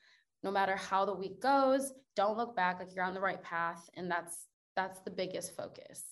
no 0.43 0.51
matter 0.51 0.77
how 0.77 1.05
the 1.05 1.15
week 1.15 1.43
goes, 1.43 1.93
don't 2.17 2.39
look 2.39 2.57
back, 2.57 2.79
like 2.79 2.95
you're 2.95 3.05
on 3.05 3.15
the 3.15 3.21
right 3.21 3.43
path. 3.43 3.89
And 3.97 4.11
that's, 4.11 4.47
that's 4.77 5.01
the 5.01 5.11
biggest 5.11 5.55
focus 5.57 6.03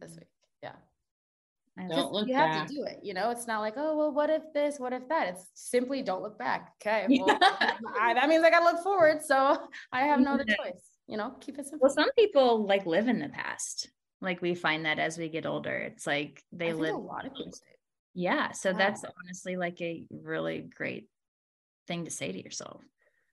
this 0.00 0.10
mm-hmm. 0.10 0.20
week. 0.20 0.28
Yeah. 0.62 0.72
Don't 1.88 2.12
look 2.12 2.28
you 2.28 2.34
back. 2.34 2.52
have 2.52 2.68
to 2.68 2.74
do 2.74 2.84
it. 2.84 3.00
You 3.02 3.14
know, 3.14 3.30
it's 3.30 3.46
not 3.46 3.60
like, 3.60 3.74
oh, 3.76 3.96
well, 3.96 4.12
what 4.12 4.28
if 4.28 4.42
this, 4.52 4.78
what 4.78 4.92
if 4.92 5.08
that? 5.08 5.28
It's 5.28 5.46
simply 5.54 6.02
don't 6.02 6.22
look 6.22 6.38
back. 6.38 6.72
Okay. 6.80 7.06
Well, 7.08 7.38
I, 8.00 8.12
that 8.14 8.28
means 8.28 8.44
I 8.44 8.50
got 8.50 8.58
to 8.60 8.64
look 8.66 8.82
forward. 8.82 9.22
So 9.22 9.58
I 9.90 10.02
have 10.02 10.20
no 10.20 10.34
other 10.34 10.44
choice, 10.44 10.82
you 11.06 11.16
know, 11.16 11.34
keep 11.40 11.58
it 11.58 11.64
simple. 11.64 11.80
Well, 11.82 11.94
some 11.94 12.10
people 12.12 12.66
like 12.66 12.84
live 12.84 13.08
in 13.08 13.18
the 13.18 13.30
past 13.30 13.88
like 14.22 14.40
we 14.40 14.54
find 14.54 14.86
that 14.86 14.98
as 14.98 15.18
we 15.18 15.28
get 15.28 15.44
older, 15.44 15.76
it's 15.76 16.06
like 16.06 16.42
they 16.52 16.72
live 16.72 16.94
a 16.94 16.98
lot 16.98 17.26
of 17.26 17.34
people. 17.34 17.52
Yeah. 18.14 18.52
So 18.52 18.70
wow. 18.70 18.78
that's 18.78 19.04
honestly 19.04 19.56
like 19.56 19.80
a 19.82 20.04
really 20.10 20.60
great 20.60 21.08
thing 21.88 22.04
to 22.04 22.10
say 22.10 22.30
to 22.30 22.42
yourself. 22.42 22.82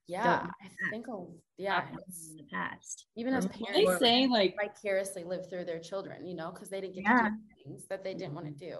Yeah, 0.09 0.47
I 0.63 0.89
think 0.89 1.07
oh 1.07 1.31
yeah, 1.59 1.83
in 1.91 2.37
the 2.37 2.43
past. 2.51 3.05
Even 3.15 3.35
as 3.35 3.45
parents, 3.45 3.99
they 3.99 4.05
say 4.05 4.27
like 4.27 4.55
vicariously 4.59 5.23
live 5.23 5.47
through 5.47 5.65
their 5.65 5.79
children, 5.79 6.25
you 6.25 6.35
know, 6.35 6.49
because 6.51 6.67
they 6.69 6.81
didn't 6.81 6.95
get 6.95 7.03
yeah. 7.03 7.17
to 7.17 7.29
do 7.29 7.63
things 7.63 7.83
that 7.89 8.03
they 8.03 8.15
didn't 8.15 8.33
want 8.33 8.47
to 8.47 8.51
do. 8.53 8.77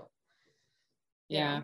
Yeah. 1.28 1.58
yeah. 1.58 1.62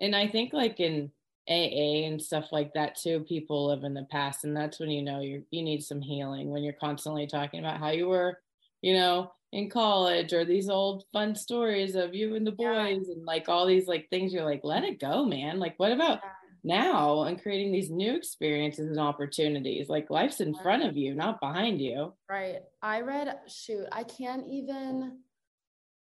And 0.00 0.16
I 0.16 0.26
think 0.26 0.52
like 0.52 0.80
in 0.80 1.12
AA 1.48 2.08
and 2.08 2.20
stuff 2.20 2.48
like 2.50 2.74
that 2.74 2.96
too, 2.96 3.20
people 3.20 3.68
live 3.68 3.84
in 3.84 3.94
the 3.94 4.08
past. 4.10 4.42
And 4.42 4.56
that's 4.56 4.80
when 4.80 4.90
you 4.90 5.02
know 5.02 5.20
you 5.20 5.44
you 5.52 5.62
need 5.62 5.84
some 5.84 6.00
healing 6.00 6.50
when 6.50 6.64
you're 6.64 6.72
constantly 6.72 7.28
talking 7.28 7.60
about 7.60 7.78
how 7.78 7.90
you 7.90 8.08
were, 8.08 8.40
you 8.82 8.94
know, 8.94 9.30
in 9.52 9.70
college 9.70 10.32
or 10.32 10.44
these 10.44 10.68
old 10.68 11.04
fun 11.12 11.36
stories 11.36 11.94
of 11.94 12.12
you 12.12 12.34
and 12.34 12.44
the 12.44 12.50
boys 12.50 13.04
yeah. 13.06 13.14
and 13.14 13.24
like 13.24 13.48
all 13.48 13.66
these 13.66 13.86
like 13.86 14.08
things 14.10 14.32
you're 14.32 14.44
like 14.44 14.62
let 14.64 14.82
it 14.82 14.98
go 14.98 15.24
man 15.24 15.60
like 15.60 15.74
what 15.78 15.92
about 15.92 16.18
yeah. 16.22 16.30
Now 16.66 17.22
and 17.22 17.40
creating 17.40 17.72
these 17.72 17.90
new 17.90 18.14
experiences 18.14 18.90
and 18.90 19.00
opportunities 19.00 19.88
like 19.88 20.10
life's 20.10 20.40
in 20.40 20.54
front 20.54 20.82
of 20.82 20.96
you 20.96 21.14
not 21.14 21.40
behind 21.40 21.80
you 21.80 22.12
right 22.28 22.60
i 22.82 23.00
read 23.00 23.38
shoot 23.46 23.86
i 23.92 24.02
can't 24.02 24.46
even 24.48 25.18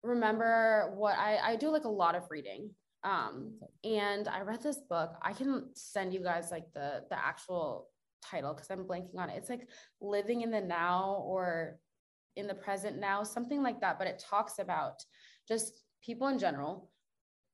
remember 0.02 0.92
what 0.96 1.16
i 1.18 1.38
i 1.42 1.56
do 1.56 1.70
like 1.70 1.84
a 1.84 1.88
lot 1.88 2.14
of 2.14 2.24
reading 2.30 2.70
um 3.04 3.52
and 3.84 4.26
i 4.28 4.40
read 4.40 4.62
this 4.62 4.80
book 4.88 5.14
i 5.22 5.32
can 5.32 5.68
send 5.74 6.12
you 6.12 6.20
guys 6.20 6.50
like 6.50 6.72
the 6.74 7.02
the 7.10 7.18
actual 7.18 7.88
title 8.22 8.52
because 8.52 8.70
i'm 8.70 8.84
blanking 8.84 9.18
on 9.18 9.30
it 9.30 9.36
it's 9.36 9.50
like 9.50 9.68
living 10.00 10.40
in 10.42 10.50
the 10.50 10.60
now 10.60 11.22
or 11.24 11.78
in 12.38 12.46
the 12.46 12.54
present 12.54 12.98
now, 12.98 13.22
something 13.22 13.62
like 13.62 13.80
that. 13.80 13.98
But 13.98 14.06
it 14.06 14.24
talks 14.30 14.58
about 14.60 15.04
just 15.46 15.82
people 16.02 16.28
in 16.28 16.38
general. 16.38 16.90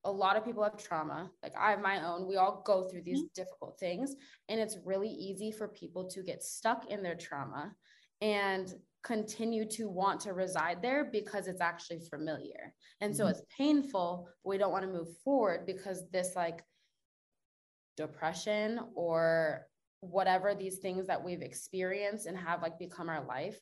A 0.05 0.11
lot 0.11 0.37
of 0.37 0.45
people 0.45 0.63
have 0.63 0.77
trauma. 0.77 1.31
Like 1.43 1.55
I 1.59 1.71
have 1.71 1.81
my 1.81 2.05
own. 2.05 2.27
We 2.27 2.37
all 2.37 2.63
go 2.65 2.85
through 2.85 3.03
these 3.03 3.21
mm-hmm. 3.21 3.35
difficult 3.35 3.79
things. 3.79 4.17
And 4.49 4.61
it's 4.61 4.79
really 4.85 5.09
easy 5.09 5.51
for 5.51 5.69
people 5.69 6.09
to 6.11 6.23
get 6.23 6.43
stuck 6.43 6.91
in 6.91 7.03
their 7.03 7.15
trauma 7.15 7.73
and 8.21 8.73
continue 9.03 9.67
to 9.69 9.89
want 9.89 10.21
to 10.21 10.33
reside 10.33 10.81
there 10.83 11.05
because 11.05 11.47
it's 11.47 11.61
actually 11.61 12.01
familiar. 12.01 12.75
And 13.01 13.13
mm-hmm. 13.13 13.19
so 13.19 13.27
it's 13.27 13.43
painful, 13.57 14.29
but 14.43 14.51
we 14.51 14.59
don't 14.59 14.73
want 14.73 14.85
to 14.85 14.91
move 14.91 15.09
forward 15.25 15.67
because 15.67 16.05
this 16.11 16.37
like 16.37 16.63
depression 17.97 18.81
or 18.95 19.67
whatever 20.01 20.55
these 20.55 20.79
things 20.79 21.07
that 21.07 21.23
we've 21.23 21.43
experienced 21.43 22.27
and 22.27 22.37
have 22.37 22.61
like 22.61 22.79
become 22.79 23.09
our 23.09 23.25
life 23.25 23.59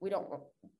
we 0.00 0.10
don't 0.10 0.28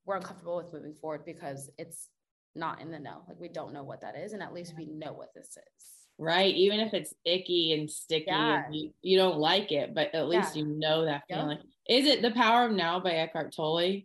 we're 0.04 0.16
uncomfortable 0.16 0.56
with 0.56 0.72
moving 0.72 0.94
forward 0.94 1.24
because 1.24 1.70
it's 1.78 2.08
not 2.54 2.80
in 2.80 2.90
the 2.90 2.98
know 2.98 3.22
like 3.28 3.40
we 3.40 3.48
don't 3.48 3.72
know 3.72 3.82
what 3.82 4.00
that 4.00 4.16
is 4.16 4.32
and 4.32 4.42
at 4.42 4.52
least 4.52 4.74
we 4.76 4.87
know 4.87 5.12
what 5.12 5.32
this 5.34 5.48
is. 5.48 5.84
Right 6.18 6.54
even 6.54 6.80
if 6.80 6.94
it's 6.94 7.14
icky 7.24 7.72
and 7.72 7.90
sticky 7.90 8.24
yeah. 8.28 8.64
and 8.64 8.74
you, 8.74 8.90
you 9.02 9.16
don't 9.16 9.38
like 9.38 9.70
it 9.70 9.94
but 9.94 10.14
at 10.14 10.28
least 10.28 10.56
yeah. 10.56 10.62
you 10.62 10.78
know 10.78 11.04
that 11.04 11.22
feeling. 11.28 11.58
Yep. 11.58 12.00
is 12.00 12.06
it 12.06 12.22
the 12.22 12.32
power 12.32 12.66
of 12.66 12.72
now 12.72 12.98
by 13.00 13.12
eckhart 13.12 13.54
tolle? 13.54 14.02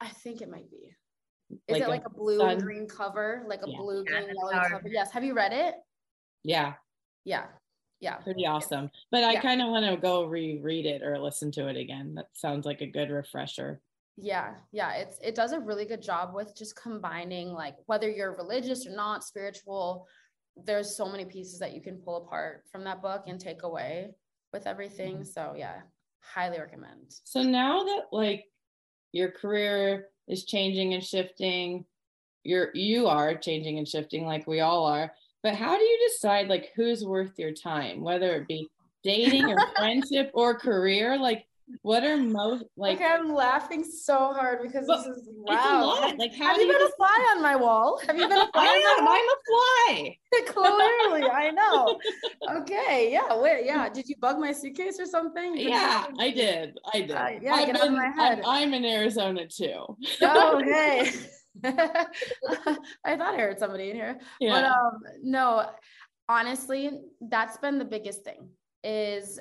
I 0.00 0.08
think 0.08 0.40
it 0.40 0.50
might 0.50 0.70
be. 0.70 0.94
Is 1.50 1.58
like 1.68 1.82
it 1.82 1.88
like 1.88 2.02
a, 2.04 2.06
a 2.06 2.14
blue 2.14 2.38
sun? 2.38 2.50
and 2.50 2.62
green 2.62 2.88
cover? 2.88 3.44
Like 3.46 3.60
a 3.62 3.70
yeah. 3.70 3.76
blue 3.76 4.04
green 4.04 4.28
yellow 4.34 4.62
cover? 4.68 4.88
Yes 4.88 5.12
have 5.12 5.24
you 5.24 5.34
read 5.34 5.52
it? 5.52 5.74
Yeah. 6.42 6.74
Yeah. 7.24 7.44
Yeah. 8.00 8.16
Pretty 8.16 8.46
awesome. 8.46 8.90
But 9.10 9.20
yeah. 9.20 9.28
i 9.28 9.36
kind 9.36 9.62
of 9.62 9.68
want 9.68 9.86
to 9.86 9.96
go 9.96 10.26
reread 10.26 10.86
it 10.86 11.02
or 11.02 11.18
listen 11.18 11.50
to 11.52 11.68
it 11.68 11.76
again. 11.76 12.14
That 12.16 12.28
sounds 12.34 12.66
like 12.66 12.80
a 12.80 12.86
good 12.86 13.10
refresher 13.10 13.80
yeah 14.16 14.54
yeah 14.72 14.92
it's 14.94 15.18
it 15.22 15.34
does 15.34 15.52
a 15.52 15.58
really 15.58 15.84
good 15.84 16.02
job 16.02 16.34
with 16.34 16.56
just 16.56 16.80
combining 16.80 17.52
like 17.52 17.76
whether 17.86 18.08
you're 18.08 18.36
religious 18.36 18.86
or 18.86 18.94
not 18.94 19.24
spiritual 19.24 20.06
there's 20.64 20.96
so 20.96 21.10
many 21.10 21.24
pieces 21.24 21.58
that 21.58 21.74
you 21.74 21.80
can 21.80 21.96
pull 21.96 22.16
apart 22.18 22.62
from 22.70 22.84
that 22.84 23.02
book 23.02 23.24
and 23.26 23.40
take 23.40 23.64
away 23.64 24.10
with 24.52 24.66
everything 24.66 25.14
mm-hmm. 25.14 25.24
so 25.24 25.54
yeah 25.56 25.80
highly 26.20 26.58
recommend 26.58 27.16
so 27.24 27.42
now 27.42 27.82
that 27.82 28.02
like 28.12 28.44
your 29.12 29.30
career 29.30 30.06
is 30.28 30.44
changing 30.44 30.94
and 30.94 31.02
shifting 31.04 31.84
you're 32.44 32.70
you 32.72 33.08
are 33.08 33.34
changing 33.34 33.78
and 33.78 33.88
shifting 33.88 34.24
like 34.24 34.46
we 34.46 34.60
all 34.60 34.86
are 34.86 35.10
but 35.44 35.54
how 35.54 35.76
do 35.76 35.84
you 35.84 36.08
decide 36.08 36.48
like 36.48 36.72
who's 36.74 37.04
worth 37.04 37.38
your 37.38 37.52
time, 37.52 38.00
whether 38.00 38.34
it 38.34 38.48
be 38.48 38.70
dating 39.04 39.44
or 39.44 39.58
friendship 39.76 40.30
or 40.32 40.58
career? 40.58 41.18
Like 41.18 41.44
what 41.82 42.04
are 42.04 42.16
most 42.16 42.64
like 42.76 42.96
okay, 42.96 43.06
I'm 43.06 43.32
laughing 43.32 43.84
so 43.84 44.32
hard 44.32 44.60
because 44.62 44.86
this 44.86 45.06
is 45.06 45.28
wow. 45.28 46.12
Like 46.18 46.34
how 46.34 46.48
have 46.48 46.56
you, 46.56 46.66
you 46.66 46.72
been 46.72 46.80
just... 46.80 46.92
a 46.92 46.96
fly 46.96 47.34
on 47.34 47.42
my 47.42 47.56
wall? 47.56 48.00
Have 48.06 48.16
you 48.16 48.28
been 48.28 48.38
a 48.38 48.48
fly? 48.52 48.66
I 48.66 48.96
am, 48.98 49.08
I'm 49.08 49.28
a 49.28 49.38
fly. 49.46 50.18
Clearly, 50.46 51.30
I 51.30 51.50
know. 51.50 51.98
Okay, 52.60 53.10
yeah. 53.10 53.40
Wait, 53.40 53.64
yeah. 53.64 53.88
Did 53.88 54.08
you 54.08 54.16
bug 54.20 54.38
my 54.38 54.52
suitcase 54.52 55.00
or 55.00 55.06
something? 55.06 55.56
Yeah, 55.56 56.06
I 56.18 56.30
did. 56.30 56.78
I 56.92 57.00
did. 57.00 57.10
Uh, 57.12 57.28
yeah, 57.40 57.54
I've 57.54 57.66
get 57.66 57.80
been, 57.80 57.94
my 57.94 58.08
head. 58.08 58.40
I'm, 58.44 58.64
I'm 58.64 58.74
in 58.74 58.84
Arizona 58.84 59.46
too. 59.46 59.96
Oh, 60.22 60.60
okay. 60.60 61.10
I 61.64 63.16
thought 63.16 63.34
I 63.34 63.38
heard 63.38 63.58
somebody 63.58 63.90
in 63.90 63.96
here. 63.96 64.18
Yeah. 64.40 64.52
But 64.52 64.64
um, 64.64 65.00
no, 65.22 65.70
honestly, 66.28 66.90
that's 67.20 67.56
been 67.58 67.78
the 67.78 67.84
biggest 67.84 68.24
thing 68.24 68.48
is 68.82 69.38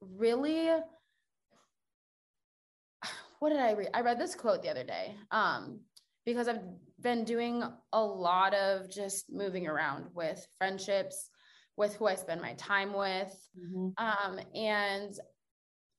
really 0.00 0.70
what 3.40 3.50
did 3.50 3.60
I 3.60 3.72
read? 3.72 3.90
I 3.94 4.00
read 4.00 4.18
this 4.18 4.34
quote 4.34 4.62
the 4.62 4.70
other 4.70 4.84
day. 4.84 5.14
Um, 5.30 5.80
because 6.24 6.48
I've 6.48 6.62
been 7.00 7.24
doing 7.24 7.62
a 7.92 8.02
lot 8.02 8.52
of 8.54 8.90
just 8.90 9.32
moving 9.32 9.66
around 9.66 10.06
with 10.12 10.44
friendships, 10.58 11.30
with 11.76 11.94
who 11.94 12.06
I 12.06 12.16
spend 12.16 12.40
my 12.40 12.54
time 12.54 12.92
with. 12.92 13.48
Mm-hmm. 13.58 13.88
Um, 13.96 14.40
and 14.54 15.14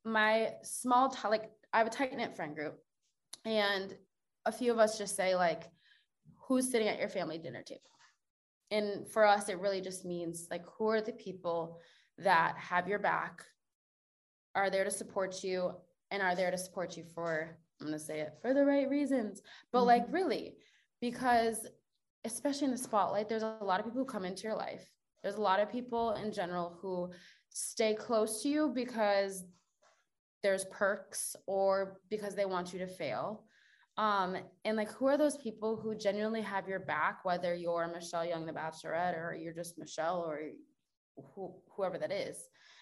my 0.04 0.52
small, 0.64 1.10
t- 1.10 1.28
like 1.30 1.50
I 1.72 1.78
have 1.78 1.88
a 1.88 1.92
tight 1.92 2.16
knit 2.16 2.36
friend 2.36 2.56
group, 2.56 2.78
and 3.46 3.96
a 4.46 4.52
few 4.52 4.72
of 4.72 4.80
us 4.80 4.98
just 4.98 5.16
say 5.16 5.36
like 5.36 5.70
who's 6.48 6.72
sitting 6.72 6.88
at 6.88 7.00
your 7.00 7.10
family 7.10 7.38
dinner 7.38 7.62
table 7.62 7.82
and 8.72 9.08
for 9.10 9.26
us 9.26 9.50
it 9.50 9.60
really 9.60 9.82
just 9.82 10.06
means 10.06 10.48
like 10.50 10.64
who 10.78 10.88
are 10.88 11.02
the 11.02 11.12
people 11.14 11.80
that 12.18 12.56
have 12.58 12.88
your 12.88 13.00
back 13.00 13.44
are 14.56 14.70
there 14.70 14.84
to 14.84 14.92
support 14.92 15.44
you 15.44 15.72
and 16.12 16.22
are 16.22 16.36
there 16.36 16.52
to 16.52 16.58
support 16.58 16.98
you 16.98 17.04
for 17.16 17.58
i'm 17.80 17.88
going 17.88 18.00
to 18.00 18.04
say 18.04 18.22
it 18.22 18.34
for 18.42 18.54
the 18.54 18.66
right 18.66 18.90
reasons. 18.90 19.42
But 19.72 19.80
mm-hmm. 19.80 19.88
like 19.88 20.06
really 20.10 20.56
because 21.02 21.68
especially 22.26 22.66
in 22.66 22.72
the 22.72 22.78
spotlight 22.78 23.30
there's 23.30 23.44
a 23.44 23.58
lot 23.62 23.80
of 23.80 23.86
people 23.86 24.02
who 24.02 24.06
come 24.06 24.26
into 24.26 24.44
your 24.44 24.56
life. 24.56 24.90
There's 25.24 25.36
a 25.36 25.42
lot 25.42 25.60
of 25.60 25.72
people 25.72 26.14
in 26.14 26.32
general 26.32 26.78
who 26.82 27.12
stay 27.50 27.94
close 27.94 28.44
to 28.44 28.50
you 28.50 28.72
because 28.74 29.44
there's 30.44 30.66
perks 30.66 31.36
or 31.48 32.00
because 32.10 32.36
they 32.36 32.46
want 32.46 32.74
you 32.74 32.80
to 32.80 32.88
fail. 32.88 33.44
Um, 33.98 34.38
and 34.64 34.78
like, 34.78 34.92
who 34.92 35.08
are 35.08 35.18
those 35.18 35.38
people 35.38 35.76
who 35.76 35.96
genuinely 35.96 36.42
have 36.42 36.68
your 36.68 36.80
back, 36.80 37.26
whether 37.26 37.56
you're 37.56 37.92
Michelle 37.92 38.26
Young, 38.26 38.46
the 38.46 38.54
Bachelorette, 38.54 39.18
or 39.18 39.36
you're 39.36 39.54
just 39.54 39.80
Michelle, 39.80 40.20
or 40.20 40.40
who, 41.34 41.56
whoever 41.76 41.98
that 41.98 42.12
is, 42.12 42.38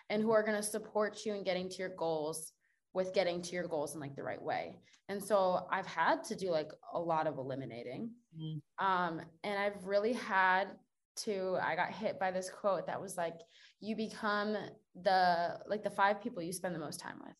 and 0.09 0.21
who 0.21 0.31
are 0.31 0.43
going 0.43 0.57
to 0.57 0.63
support 0.63 1.25
you 1.25 1.33
in 1.33 1.45
getting 1.45 1.69
to 1.69 1.77
your 1.77 1.95
goals, 1.95 2.51
with 2.95 3.13
getting 3.13 3.41
to 3.41 3.53
your 3.53 3.67
goals 3.67 3.93
in 3.93 3.99
like 3.99 4.15
the 4.15 4.23
right 4.23 4.41
way. 4.41 4.77
And 5.09 5.21
so 5.21 5.67
I've 5.69 5.85
had 5.85 6.23
to 6.25 6.35
do 6.35 6.49
like 6.49 6.71
a 6.93 6.99
lot 6.99 7.27
of 7.27 7.37
eliminating. 7.37 8.09
Mm-hmm. 8.35 8.85
Um, 8.85 9.21
and 9.43 9.59
I've 9.59 9.83
really 9.83 10.13
had 10.13 10.69
to, 11.17 11.57
I 11.61 11.75
got 11.75 11.91
hit 11.91 12.19
by 12.19 12.31
this 12.31 12.49
quote 12.49 12.87
that 12.87 13.01
was 13.01 13.17
like, 13.17 13.35
you 13.81 13.95
become 13.95 14.55
the, 15.03 15.59
like 15.67 15.83
the 15.83 15.89
five 15.89 16.23
people 16.23 16.41
you 16.41 16.53
spend 16.53 16.73
the 16.73 16.79
most 16.79 17.01
time 17.01 17.19
with. 17.19 17.35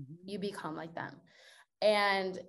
Mm-hmm. 0.00 0.28
You 0.28 0.38
become 0.38 0.74
like 0.74 0.94
them. 0.94 1.20
And 1.82 2.40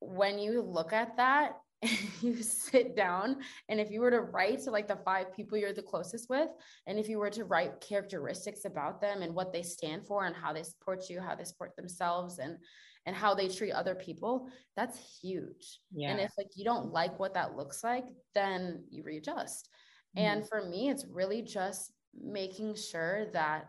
when 0.00 0.38
you 0.38 0.62
look 0.62 0.92
at 0.92 1.18
that, 1.18 1.58
you 2.22 2.42
sit 2.42 2.96
down 2.96 3.36
and 3.68 3.78
if 3.78 3.90
you 3.90 4.00
were 4.00 4.10
to 4.10 4.20
write 4.20 4.60
to 4.62 4.70
like 4.70 4.88
the 4.88 4.96
five 4.96 5.34
people 5.34 5.58
you're 5.58 5.74
the 5.74 5.82
closest 5.82 6.30
with 6.30 6.48
and 6.86 6.98
if 6.98 7.06
you 7.08 7.18
were 7.18 7.30
to 7.30 7.44
write 7.44 7.80
characteristics 7.80 8.64
about 8.64 9.00
them 9.00 9.20
and 9.20 9.34
what 9.34 9.52
they 9.52 9.62
stand 9.62 10.06
for 10.06 10.24
and 10.24 10.34
how 10.34 10.54
they 10.54 10.62
support 10.62 11.10
you 11.10 11.20
how 11.20 11.34
they 11.34 11.44
support 11.44 11.76
themselves 11.76 12.38
and 12.38 12.56
and 13.04 13.14
how 13.14 13.34
they 13.34 13.46
treat 13.46 13.72
other 13.72 13.94
people 13.94 14.48
that's 14.74 15.20
huge 15.20 15.80
yeah. 15.92 16.10
and 16.10 16.18
if 16.18 16.32
like 16.38 16.48
you 16.56 16.64
don't 16.64 16.92
like 16.92 17.18
what 17.18 17.34
that 17.34 17.56
looks 17.56 17.84
like 17.84 18.06
then 18.34 18.82
you 18.90 19.02
readjust 19.02 19.68
mm-hmm. 20.16 20.26
and 20.26 20.48
for 20.48 20.66
me 20.66 20.88
it's 20.88 21.04
really 21.10 21.42
just 21.42 21.92
making 22.18 22.74
sure 22.74 23.26
that 23.34 23.68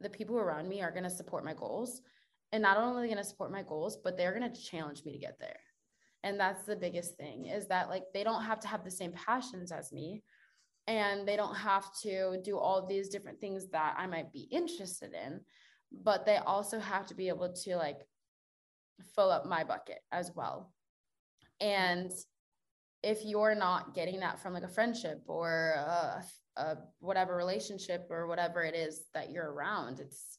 the 0.00 0.10
people 0.10 0.36
around 0.36 0.68
me 0.68 0.82
are 0.82 0.90
going 0.90 1.04
to 1.04 1.10
support 1.10 1.44
my 1.44 1.54
goals 1.54 2.02
and 2.50 2.60
not 2.60 2.76
only 2.76 3.06
going 3.06 3.16
to 3.16 3.24
support 3.24 3.52
my 3.52 3.62
goals 3.62 3.98
but 4.02 4.16
they're 4.16 4.36
going 4.36 4.52
to 4.52 4.62
challenge 4.62 5.04
me 5.04 5.12
to 5.12 5.18
get 5.18 5.38
there 5.38 5.60
and 6.22 6.38
that's 6.38 6.64
the 6.64 6.76
biggest 6.76 7.16
thing 7.16 7.46
is 7.46 7.66
that 7.68 7.88
like 7.88 8.04
they 8.12 8.24
don't 8.24 8.44
have 8.44 8.60
to 8.60 8.68
have 8.68 8.84
the 8.84 8.90
same 8.90 9.12
passions 9.12 9.72
as 9.72 9.92
me. 9.92 10.22
And 10.86 11.28
they 11.28 11.36
don't 11.36 11.54
have 11.54 11.86
to 12.02 12.40
do 12.42 12.58
all 12.58 12.84
these 12.84 13.10
different 13.10 13.40
things 13.40 13.68
that 13.68 13.94
i 13.96 14.06
might 14.06 14.32
be 14.32 14.48
interested 14.50 15.12
in 15.12 15.40
but 15.92 16.24
they 16.24 16.36
also 16.36 16.78
have 16.78 17.06
to 17.06 17.14
be 17.14 17.28
able 17.28 17.52
to 17.52 17.76
like 17.76 17.98
fill 19.14 19.30
up 19.30 19.46
my 19.46 19.64
bucket 19.64 20.00
as 20.12 20.30
well. 20.34 20.72
And 21.60 22.10
if 23.02 23.24
you're 23.24 23.54
not 23.54 23.94
getting 23.94 24.20
that 24.20 24.40
from 24.40 24.52
like 24.52 24.62
a 24.62 24.68
friendship 24.68 25.22
or 25.26 25.74
a, 25.76 26.22
a 26.56 26.76
whatever 26.98 27.36
relationship 27.36 28.06
or 28.10 28.26
whatever 28.26 28.62
it 28.62 28.74
is 28.74 29.06
that 29.14 29.30
you're 29.30 29.50
around 29.50 30.00
it's 30.00 30.38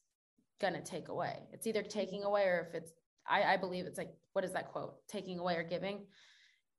going 0.60 0.74
to 0.74 0.82
take 0.82 1.10
away. 1.10 1.39
It's 1.52 1.65
either 1.65 1.82
taking 1.82 2.24
away 2.24 2.44
or 2.44 2.67
if 2.70 2.76
it's 2.76 2.91
I, 3.30 3.54
I 3.54 3.58
believe 3.58 3.86
it's 3.86 3.98
like, 3.98 4.12
what 4.34 4.46
is 4.46 4.54
that 4.54 4.72
quote? 4.72 4.96
Taking 5.08 5.40
away 5.40 5.56
or 5.56 5.64
giving. 5.64 6.06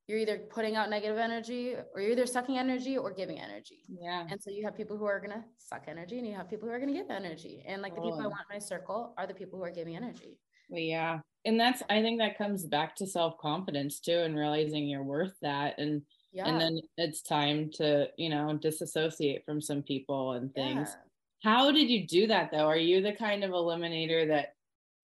You're 0.07 0.19
either 0.19 0.39
putting 0.49 0.75
out 0.75 0.89
negative 0.89 1.17
energy 1.17 1.75
or 1.93 2.01
you're 2.01 2.11
either 2.11 2.25
sucking 2.25 2.57
energy 2.57 2.97
or 2.97 3.13
giving 3.13 3.39
energy. 3.39 3.83
Yeah. 3.87 4.25
And 4.29 4.41
so 4.41 4.51
you 4.51 4.65
have 4.65 4.75
people 4.75 4.97
who 4.97 5.05
are 5.05 5.19
gonna 5.21 5.45
suck 5.57 5.85
energy 5.87 6.17
and 6.17 6.27
you 6.27 6.33
have 6.33 6.49
people 6.49 6.67
who 6.67 6.73
are 6.73 6.79
gonna 6.79 6.93
give 6.93 7.09
energy. 7.09 7.63
And 7.65 7.81
like 7.81 7.95
the 7.95 8.01
people 8.01 8.19
I 8.19 8.27
want 8.27 8.41
in 8.49 8.55
my 8.55 8.59
circle 8.59 9.13
are 9.17 9.25
the 9.25 9.33
people 9.33 9.59
who 9.59 9.65
are 9.65 9.71
giving 9.71 9.95
energy. 9.95 10.39
Well, 10.69 10.81
yeah. 10.81 11.19
And 11.45 11.57
that's 11.57 11.83
I 11.89 12.01
think 12.01 12.19
that 12.19 12.37
comes 12.37 12.65
back 12.65 12.97
to 12.97 13.07
self-confidence 13.07 14.01
too 14.01 14.19
and 14.19 14.35
realizing 14.35 14.87
you're 14.87 15.03
worth 15.03 15.35
that. 15.41 15.79
And 15.79 16.01
yeah. 16.33 16.47
and 16.47 16.59
then 16.59 16.81
it's 16.97 17.21
time 17.21 17.69
to, 17.75 18.07
you 18.17 18.29
know, 18.29 18.57
disassociate 18.57 19.45
from 19.45 19.61
some 19.61 19.83
people 19.83 20.33
and 20.33 20.53
things. 20.53 20.89
Yeah. 20.91 21.49
How 21.49 21.71
did 21.71 21.89
you 21.89 22.05
do 22.05 22.27
that 22.27 22.51
though? 22.51 22.67
Are 22.67 22.75
you 22.75 23.01
the 23.01 23.13
kind 23.13 23.45
of 23.45 23.51
eliminator 23.51 24.27
that 24.27 24.55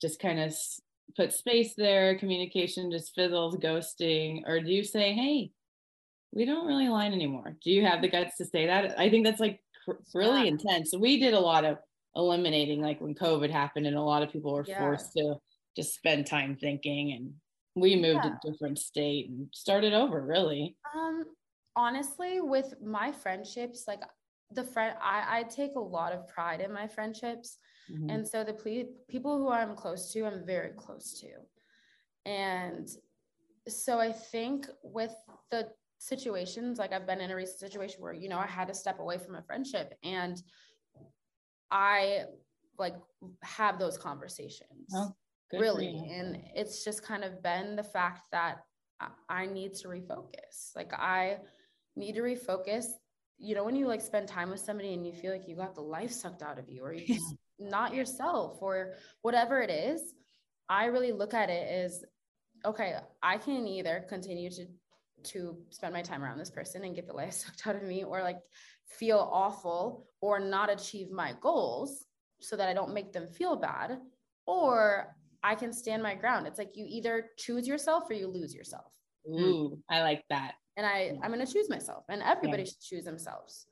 just 0.01 0.19
kind 0.19 0.39
of 0.39 0.53
put 1.15 1.33
space 1.33 1.73
there, 1.75 2.17
communication 2.17 2.91
just 2.91 3.13
fizzles, 3.15 3.57
ghosting, 3.57 4.41
or 4.45 4.59
do 4.59 4.71
you 4.71 4.83
say, 4.83 5.13
hey, 5.13 5.51
we 6.31 6.45
don't 6.45 6.67
really 6.67 6.87
align 6.87 7.13
anymore? 7.13 7.55
Do 7.63 7.71
you 7.71 7.85
have 7.85 8.01
the 8.01 8.09
guts 8.09 8.37
to 8.37 8.45
say 8.45 8.67
that? 8.67 8.99
I 8.99 9.09
think 9.09 9.25
that's 9.25 9.39
like 9.39 9.59
really 10.13 10.43
yeah. 10.43 10.49
intense. 10.49 10.93
We 10.97 11.19
did 11.19 11.33
a 11.33 11.39
lot 11.39 11.65
of 11.65 11.77
eliminating, 12.15 12.81
like 12.81 13.01
when 13.01 13.15
COVID 13.15 13.49
happened, 13.49 13.87
and 13.87 13.97
a 13.97 14.01
lot 14.01 14.23
of 14.23 14.31
people 14.31 14.53
were 14.53 14.65
yeah. 14.67 14.79
forced 14.79 15.13
to 15.13 15.35
just 15.75 15.95
spend 15.95 16.27
time 16.27 16.57
thinking, 16.59 17.13
and 17.13 17.33
we 17.75 17.95
moved 17.95 18.21
yeah. 18.23 18.31
to 18.41 18.49
a 18.49 18.51
different 18.51 18.77
state 18.77 19.29
and 19.29 19.47
started 19.53 19.93
over. 19.93 20.21
Really. 20.21 20.75
Um, 20.95 21.25
honestly, 21.75 22.41
with 22.41 22.75
my 22.83 23.11
friendships, 23.11 23.85
like 23.87 24.01
the 24.51 24.63
friend, 24.63 24.95
I 25.01 25.39
I 25.39 25.43
take 25.43 25.75
a 25.75 25.79
lot 25.79 26.13
of 26.13 26.27
pride 26.27 26.61
in 26.61 26.71
my 26.71 26.87
friendships 26.87 27.57
Mm-hmm. 27.91 28.09
And 28.09 28.27
so 28.27 28.43
the 28.43 28.53
ple- 28.53 28.93
people 29.07 29.37
who 29.37 29.49
I'm 29.49 29.75
close 29.75 30.11
to, 30.13 30.25
I'm 30.25 30.45
very 30.45 30.71
close 30.75 31.19
to. 31.21 31.29
And 32.25 32.87
so 33.67 33.99
I 33.99 34.11
think 34.11 34.67
with 34.83 35.13
the 35.51 35.69
situations, 35.97 36.79
like 36.79 36.93
I've 36.93 37.07
been 37.07 37.21
in 37.21 37.31
a 37.31 37.35
recent 37.35 37.59
situation 37.59 38.01
where, 38.01 38.13
you 38.13 38.29
know, 38.29 38.37
I 38.37 38.47
had 38.47 38.67
to 38.67 38.73
step 38.73 38.99
away 38.99 39.17
from 39.17 39.35
a 39.35 39.41
friendship 39.41 39.93
and 40.03 40.41
I 41.71 42.25
like 42.77 42.95
have 43.43 43.79
those 43.79 43.97
conversations. 43.97 44.93
Oh, 44.93 45.13
really. 45.53 46.09
And 46.11 46.37
it's 46.55 46.83
just 46.83 47.03
kind 47.03 47.23
of 47.23 47.43
been 47.43 47.75
the 47.75 47.83
fact 47.83 48.27
that 48.31 48.59
I 49.29 49.45
need 49.45 49.73
to 49.75 49.87
refocus. 49.87 50.75
Like 50.75 50.93
I 50.93 51.37
need 51.95 52.15
to 52.15 52.21
refocus. 52.21 52.85
You 53.37 53.55
know, 53.55 53.63
when 53.63 53.75
you 53.75 53.87
like 53.87 54.01
spend 54.01 54.27
time 54.27 54.49
with 54.49 54.59
somebody 54.59 54.93
and 54.93 55.05
you 55.05 55.13
feel 55.13 55.31
like 55.31 55.47
you 55.47 55.55
got 55.55 55.75
the 55.75 55.81
life 55.81 56.11
sucked 56.11 56.41
out 56.41 56.59
of 56.59 56.69
you, 56.69 56.83
or 56.83 56.93
you 56.93 57.07
just 57.07 57.35
not 57.59 57.93
yourself 57.93 58.57
or 58.61 58.93
whatever 59.21 59.61
it 59.61 59.69
is, 59.69 60.13
I 60.67 60.85
really 60.85 61.11
look 61.11 61.33
at 61.33 61.49
it 61.49 61.67
as 61.67 62.03
okay, 62.65 62.95
I 63.23 63.37
can 63.37 63.67
either 63.67 64.05
continue 64.07 64.49
to 64.51 64.65
to 65.21 65.57
spend 65.69 65.93
my 65.93 66.01
time 66.01 66.23
around 66.23 66.37
this 66.37 66.49
person 66.49 66.83
and 66.83 66.95
get 66.95 67.07
the 67.07 67.13
life 67.13 67.33
sucked 67.33 67.67
out 67.67 67.75
of 67.75 67.83
me 67.83 68.03
or 68.03 68.21
like 68.21 68.39
feel 68.87 69.29
awful 69.31 70.07
or 70.21 70.39
not 70.39 70.71
achieve 70.71 71.11
my 71.11 71.33
goals 71.41 72.05
so 72.41 72.55
that 72.55 72.69
I 72.69 72.73
don't 72.73 72.93
make 72.93 73.11
them 73.11 73.27
feel 73.27 73.55
bad 73.55 73.99
or 74.45 75.15
I 75.43 75.55
can 75.55 75.71
stand 75.71 76.03
my 76.03 76.15
ground. 76.15 76.47
It's 76.47 76.57
like 76.57 76.71
you 76.75 76.85
either 76.87 77.27
choose 77.37 77.67
yourself 77.67 78.09
or 78.09 78.13
you 78.13 78.27
lose 78.27 78.53
yourself. 78.53 78.91
Ooh, 79.27 79.77
I 79.89 80.01
like 80.01 80.23
that. 80.29 80.53
And 80.77 80.85
I 80.85 81.17
I'm 81.21 81.31
going 81.31 81.45
to 81.45 81.51
choose 81.51 81.69
myself 81.69 82.05
and 82.09 82.21
everybody 82.23 82.63
yeah. 82.63 82.69
should 82.69 82.81
choose 82.81 83.05
themselves. 83.05 83.65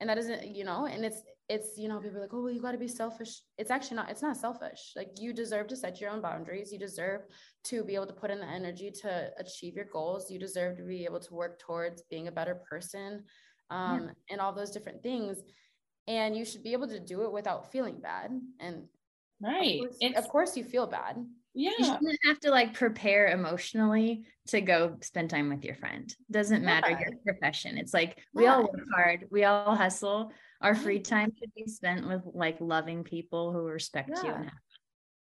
And 0.00 0.10
that 0.10 0.18
isn't, 0.18 0.54
you 0.54 0.64
know, 0.64 0.86
and 0.86 1.04
it's 1.04 1.22
it's 1.48 1.78
you 1.78 1.88
know 1.88 2.00
people 2.00 2.18
are 2.18 2.22
like 2.22 2.34
oh 2.34 2.42
well 2.42 2.52
you 2.52 2.60
got 2.60 2.72
to 2.72 2.78
be 2.78 2.88
selfish. 2.88 3.40
It's 3.56 3.70
actually 3.70 3.96
not 3.96 4.10
it's 4.10 4.22
not 4.22 4.36
selfish. 4.36 4.92
Like 4.96 5.10
you 5.18 5.32
deserve 5.32 5.68
to 5.68 5.76
set 5.76 6.00
your 6.00 6.10
own 6.10 6.20
boundaries. 6.20 6.72
You 6.72 6.78
deserve 6.78 7.22
to 7.64 7.84
be 7.84 7.94
able 7.94 8.06
to 8.06 8.12
put 8.12 8.30
in 8.30 8.40
the 8.40 8.46
energy 8.46 8.90
to 9.02 9.30
achieve 9.38 9.76
your 9.76 9.84
goals. 9.84 10.30
You 10.30 10.38
deserve 10.38 10.76
to 10.78 10.82
be 10.82 11.04
able 11.04 11.20
to 11.20 11.34
work 11.34 11.60
towards 11.60 12.02
being 12.10 12.26
a 12.26 12.32
better 12.32 12.56
person 12.68 13.24
um, 13.70 14.04
yeah. 14.04 14.10
and 14.30 14.40
all 14.40 14.52
those 14.52 14.72
different 14.72 15.02
things. 15.02 15.38
And 16.08 16.36
you 16.36 16.44
should 16.44 16.62
be 16.62 16.72
able 16.72 16.88
to 16.88 17.00
do 17.00 17.22
it 17.22 17.32
without 17.32 17.70
feeling 17.72 18.00
bad. 18.00 18.30
And 18.60 18.84
right. 19.40 19.80
of 19.82 20.00
course, 20.00 20.14
of 20.16 20.28
course 20.28 20.56
you 20.56 20.64
feel 20.64 20.86
bad. 20.86 21.16
Yeah. 21.54 21.70
You 21.78 21.84
shouldn't 21.84 22.18
have 22.26 22.40
to 22.40 22.50
like 22.50 22.74
prepare 22.74 23.28
emotionally 23.28 24.24
to 24.48 24.60
go 24.60 24.96
spend 25.00 25.30
time 25.30 25.48
with 25.48 25.64
your 25.64 25.74
friend. 25.74 26.14
Doesn't 26.30 26.60
yeah. 26.60 26.66
matter 26.66 26.90
your 26.90 27.18
profession. 27.24 27.78
It's 27.78 27.94
like 27.94 28.18
we 28.34 28.44
yeah. 28.44 28.54
all 28.56 28.62
work 28.62 28.86
hard. 28.94 29.26
We 29.30 29.44
all 29.44 29.74
hustle 29.74 30.32
our 30.60 30.74
free 30.74 31.00
time 31.00 31.32
should 31.38 31.52
be 31.54 31.66
spent 31.66 32.06
with 32.06 32.22
like 32.34 32.56
loving 32.60 33.04
people 33.04 33.52
who 33.52 33.62
respect 33.64 34.10
yeah. 34.14 34.22
you 34.22 34.34
and 34.34 34.50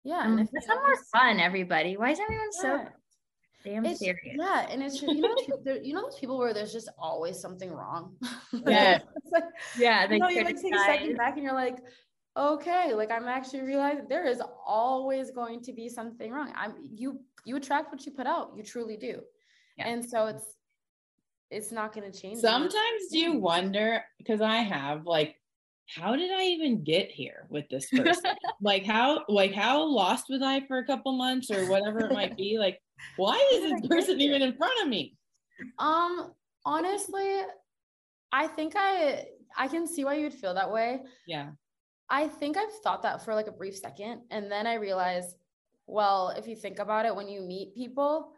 yeah 0.04 0.24
and, 0.24 0.38
and 0.38 0.48
if 0.48 0.54
it's 0.54 0.68
more 0.68 0.96
fun 1.12 1.40
everybody. 1.40 1.96
Why 1.96 2.10
is 2.10 2.20
everyone 2.20 2.52
so 2.52 2.84
damn 3.64 3.84
it's, 3.86 4.00
serious? 4.00 4.36
yeah 4.38 4.66
and 4.68 4.82
it's 4.82 5.00
you 5.00 5.20
know 5.20 5.34
you 5.82 5.94
know 5.94 6.02
those 6.02 6.18
people 6.18 6.38
where 6.38 6.52
there's 6.52 6.72
just 6.72 6.90
always 6.98 7.40
something 7.40 7.72
wrong? 7.72 8.16
Yeah. 8.66 9.00
like, 9.32 9.44
yeah 9.78 10.10
you 10.10 10.18
know 10.18 10.28
you 10.28 10.44
like 10.44 10.60
take 10.60 10.74
a 10.74 10.78
second 10.78 11.16
back 11.16 11.34
and 11.34 11.42
you're 11.42 11.54
like 11.54 11.78
okay 12.36 12.92
like 12.94 13.10
i'm 13.10 13.28
actually 13.28 13.62
realizing 13.62 14.06
there 14.08 14.26
is 14.26 14.42
always 14.66 15.30
going 15.30 15.62
to 15.62 15.72
be 15.72 15.88
something 15.88 16.30
wrong. 16.30 16.52
I'm 16.56 16.74
you 16.94 17.20
you 17.44 17.56
attract 17.56 17.90
what 17.90 18.04
you 18.06 18.12
put 18.12 18.26
out. 18.26 18.52
You 18.56 18.62
truly 18.62 18.96
do. 18.96 19.20
Yeah. 19.78 19.88
and 19.88 20.04
so 20.04 20.26
it's 20.26 20.44
it's 21.52 21.70
not 21.70 21.94
going 21.94 22.10
to 22.10 22.18
change 22.18 22.38
sometimes 22.38 23.08
do 23.10 23.18
you 23.18 23.38
wonder 23.38 24.02
because 24.18 24.40
i 24.40 24.56
have 24.56 25.06
like 25.06 25.36
how 25.94 26.16
did 26.16 26.30
i 26.30 26.44
even 26.44 26.82
get 26.82 27.10
here 27.10 27.46
with 27.50 27.68
this 27.68 27.90
person? 27.96 28.34
Like 28.60 28.84
how 28.84 29.24
like 29.28 29.52
how 29.52 29.82
lost 29.82 30.26
was 30.28 30.42
i 30.42 30.60
for 30.66 30.78
a 30.78 30.86
couple 30.86 31.12
months 31.12 31.50
or 31.50 31.68
whatever 31.68 32.06
it 32.06 32.12
might 32.12 32.36
be? 32.36 32.58
Like 32.58 32.80
why 33.16 33.36
is 33.52 33.72
this 33.72 33.88
person 33.88 34.20
even 34.20 34.42
in 34.42 34.54
front 34.54 34.72
of 34.82 34.88
me? 34.88 35.16
Um 35.78 36.32
honestly 36.64 37.40
i 38.30 38.46
think 38.46 38.74
i 38.76 39.26
i 39.58 39.66
can 39.66 39.84
see 39.84 40.04
why 40.04 40.14
you 40.14 40.24
would 40.24 40.34
feel 40.34 40.54
that 40.54 40.70
way. 40.70 41.00
Yeah. 41.26 41.50
I 42.08 42.28
think 42.28 42.56
I've 42.56 42.72
thought 42.84 43.02
that 43.02 43.24
for 43.24 43.34
like 43.34 43.46
a 43.46 43.52
brief 43.52 43.76
second. 43.76 44.20
And 44.30 44.50
then 44.52 44.66
I 44.66 44.74
realized, 44.74 45.34
well, 45.86 46.28
if 46.36 46.46
you 46.46 46.54
think 46.54 46.78
about 46.78 47.06
it, 47.06 47.16
when 47.16 47.26
you 47.26 47.40
meet 47.40 47.74
people, 47.74 48.32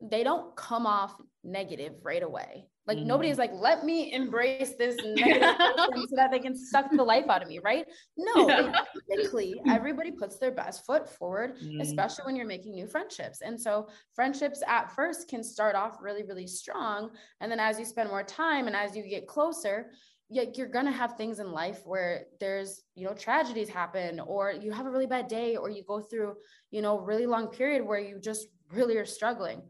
they 0.00 0.22
don't 0.22 0.54
come 0.56 0.86
off 0.86 1.14
negative 1.42 1.94
right 2.02 2.22
away. 2.22 2.66
Like 2.86 2.98
mm. 2.98 3.06
nobody 3.06 3.28
is 3.28 3.38
like, 3.38 3.50
let 3.52 3.84
me 3.84 4.12
embrace 4.12 4.74
this 4.78 4.96
negative 5.04 5.54
so 5.58 6.16
that 6.16 6.30
they 6.30 6.38
can 6.38 6.56
suck 6.56 6.86
the 6.90 7.02
life 7.02 7.26
out 7.28 7.42
of 7.42 7.48
me, 7.48 7.58
right? 7.58 7.86
No, 8.16 8.48
yeah. 8.48 8.72
typically 9.10 9.60
everybody 9.68 10.10
puts 10.10 10.38
their 10.38 10.52
best 10.52 10.86
foot 10.86 11.08
forward, 11.08 11.58
mm. 11.58 11.80
especially 11.80 12.24
when 12.24 12.36
you're 12.36 12.46
making 12.46 12.74
new 12.74 12.86
friendships. 12.86 13.42
And 13.42 13.60
so 13.60 13.88
friendships 14.14 14.62
at 14.66 14.94
first 14.94 15.28
can 15.28 15.44
start 15.44 15.76
off 15.76 15.98
really, 16.00 16.22
really 16.22 16.46
strong. 16.46 17.10
And 17.40 17.52
then 17.52 17.60
as 17.60 17.78
you 17.78 17.84
spend 17.84 18.08
more 18.08 18.22
time 18.22 18.66
and 18.66 18.76
as 18.76 18.96
you 18.96 19.02
get 19.02 19.26
closer, 19.26 19.90
yeah, 20.30 20.44
you're 20.54 20.68
gonna 20.68 20.92
have 20.92 21.16
things 21.16 21.40
in 21.40 21.52
life 21.52 21.80
where 21.86 22.26
there's 22.38 22.82
you 22.94 23.06
know 23.06 23.14
tragedies 23.14 23.70
happen 23.70 24.20
or 24.20 24.52
you 24.52 24.70
have 24.72 24.84
a 24.84 24.90
really 24.90 25.06
bad 25.06 25.26
day 25.26 25.56
or 25.56 25.70
you 25.70 25.82
go 25.84 26.00
through 26.00 26.34
you 26.70 26.82
know 26.82 27.00
really 27.00 27.24
long 27.24 27.48
period 27.48 27.82
where 27.82 27.98
you 27.98 28.20
just 28.20 28.46
really 28.70 28.98
are 28.98 29.06
struggling 29.06 29.62